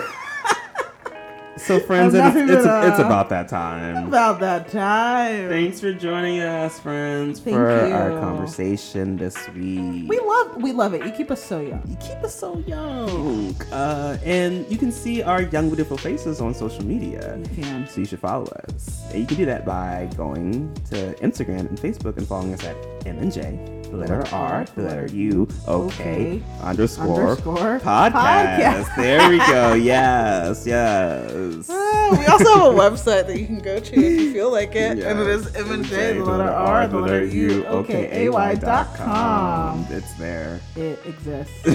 So, 1.61 1.79
friends, 1.79 2.15
it's, 2.15 2.27
it's, 2.27 2.37
even, 2.37 2.51
it's 2.51 2.99
about 2.99 3.29
that 3.31 3.49
time. 3.49 4.09
About 4.09 4.41
that 4.41 4.71
time. 4.71 5.49
Thanks 5.49 5.81
for 5.81 5.93
joining 5.93 6.41
us, 6.41 6.81
friends, 6.81 7.39
Thank 7.39 7.57
for 7.57 7.71
our 7.71 8.19
conversation 8.19 9.17
this 9.17 9.49
week. 9.51 10.09
We 10.09 10.19
love 10.19 10.57
we 10.63 10.73
love 10.73 10.95
it. 10.95 11.05
You 11.05 11.13
keep 11.13 11.31
us 11.31 11.43
so 11.45 11.61
young. 11.61 11.83
you 11.87 11.97
keep 11.97 12.19
us 12.25 12.35
so 12.35 12.59
young. 12.67 13.55
Uh, 13.73 14.17
and 14.25 14.71
you 14.71 14.79
can 14.79 14.91
see 14.91 15.23
our 15.23 15.43
young, 15.43 15.69
beautiful 15.69 15.97
faces 15.97 16.41
on 16.41 16.55
social 16.55 16.85
media. 16.85 17.39
You 17.39 17.63
can. 17.63 17.89
So 17.89 18.01
you 18.01 18.07
should 18.07 18.21
follow 18.21 18.47
us. 18.69 19.05
And 19.11 19.21
you 19.21 19.27
can 19.27 19.37
do 19.37 19.47
that 19.47 19.67
by 19.67 20.09
going 20.17 20.73
to 20.91 21.15
Instagram 21.17 21.69
and 21.69 21.79
Facebook 21.79 22.17
and 22.17 22.27
following 22.27 22.55
us 22.55 22.65
at 22.65 22.77
M 23.07 23.19
and 23.19 23.33
J 23.33 23.80
the 23.91 23.97
letter 23.97 24.25
R, 24.33 24.65
the 24.77 24.83
letter 24.83 25.07
U, 25.15 25.49
okay, 25.67 26.43
underscore, 26.63 27.31
Underscore 27.31 27.81
podcast. 27.81 28.13
podcast. 28.13 28.97
There 28.97 29.29
we 29.31 29.39
go. 29.39 29.75
Yes, 29.75 30.67
yes. 30.67 31.69
Ah, 32.03 32.17
we 32.19 32.27
also 32.27 32.55
have 32.55 32.75
a 32.75 32.77
website 32.77 33.27
that 33.27 33.39
you 33.39 33.47
can 33.47 33.59
go 33.61 33.79
to 33.79 33.95
if 33.95 34.21
you 34.21 34.33
feel 34.33 34.51
like 34.51 34.75
it, 34.75 34.99
and 34.99 35.19
it 35.21 35.27
Yes. 35.27 35.47
is 35.47 35.55
M 35.57 35.71
and 35.73 35.85
J, 35.85 36.15
the 36.15 36.25
letter 36.25 36.51
R, 36.51 36.87
the 36.89 36.99
letter 36.99 37.25
U, 37.25 37.65
okay, 37.67 38.27
A 38.27 38.31
Y 38.33 38.55
dot 38.57 38.95
com. 38.97 39.87
It's 39.91 40.13
there. 40.15 40.61
It 40.77 40.99
exists. 41.07 41.67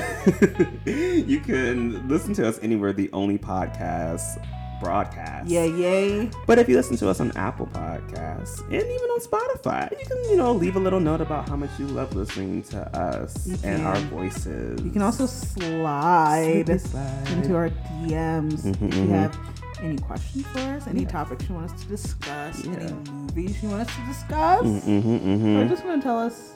you 0.85 1.39
can 1.39 2.07
listen 2.07 2.33
to 2.35 2.47
us 2.47 2.59
anywhere 2.61 2.91
the 2.93 3.09
only 3.13 3.37
podcast 3.37 4.43
broadcast. 4.81 5.47
Yay, 5.49 5.69
yay. 5.71 6.29
But 6.47 6.59
if 6.59 6.67
you 6.69 6.75
listen 6.75 6.97
to 6.97 7.09
us 7.09 7.19
on 7.19 7.31
Apple 7.37 7.67
Podcasts 7.67 8.59
and 8.61 8.73
even 8.73 9.09
on 9.09 9.19
Spotify, 9.19 9.91
you 9.91 10.05
can, 10.05 10.17
you 10.29 10.35
know, 10.37 10.51
leave 10.51 10.75
a 10.75 10.79
little 10.79 10.99
note 10.99 11.21
about 11.21 11.47
how 11.49 11.55
much 11.55 11.69
you 11.79 11.87
love 11.87 12.15
listening 12.15 12.63
to 12.63 12.79
us 12.97 13.47
and 13.63 13.85
our 13.85 13.95
voices. 14.11 14.81
You 14.83 14.91
can 14.91 15.01
also 15.01 15.25
slide, 15.25 16.79
slide. 16.81 17.27
into 17.33 17.55
our 17.55 17.69
DMs 17.69 18.63
Mhm, 18.65 18.87
if 18.89 18.95
you 18.95 19.05
mhm. 19.05 19.09
have 19.09 19.37
any 19.81 19.97
questions 19.97 20.45
for 20.47 20.59
us, 20.59 20.87
any 20.87 21.01
Yeah. 21.01 21.07
topics 21.09 21.47
you 21.49 21.55
want 21.55 21.71
us 21.71 21.81
to 21.81 21.87
discuss, 21.87 22.63
Yeah. 22.65 22.73
any 22.79 22.93
movies 23.11 23.61
you 23.61 23.69
want 23.69 23.81
us 23.87 23.95
to 23.95 24.01
discuss, 24.07 24.63
Mm-hmm, 24.63 24.99
mm-hmm. 25.29 25.69
just 25.69 25.85
want 25.85 26.01
to 26.01 26.07
tell 26.07 26.19
us, 26.19 26.53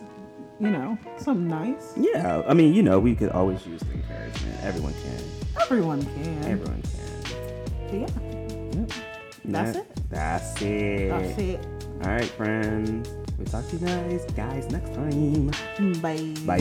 you 0.59 0.70
know, 0.70 0.97
something 1.17 1.47
nice. 1.47 1.93
Yeah, 1.97 2.41
I 2.47 2.53
mean, 2.53 2.74
you 2.74 2.82
know, 2.84 2.99
we 2.99 3.15
could 3.15 3.30
always 3.30 3.65
use 3.65 3.82
the 3.82 3.93
encouragement. 3.93 4.55
Everyone 4.63 4.93
can. 5.03 5.24
Everyone 5.61 6.01
can. 6.01 6.38
Everyone 6.45 6.82
can. 6.82 7.09
But 7.90 8.00
yeah, 8.00 8.08
Yep. 8.80 8.92
That's 9.46 9.72
That- 9.74 9.76
it? 9.78 10.10
That's 10.10 10.62
it. 10.62 11.10
that's 11.10 11.40
it. 11.40 11.68
All 12.04 12.12
right, 12.12 12.26
friends. 12.26 13.10
We'll 13.38 13.48
talk 13.48 13.68
to 13.70 13.76
you 13.78 13.86
guys, 13.86 14.26
guys, 14.36 14.70
next 14.72 14.94
time. 14.94 15.48
Bye. 16.02 16.34
Bye. 16.46 16.60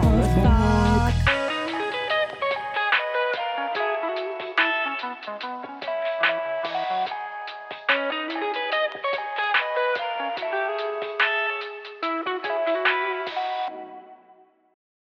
Let's 0.00 0.42
talk. 0.42 1.38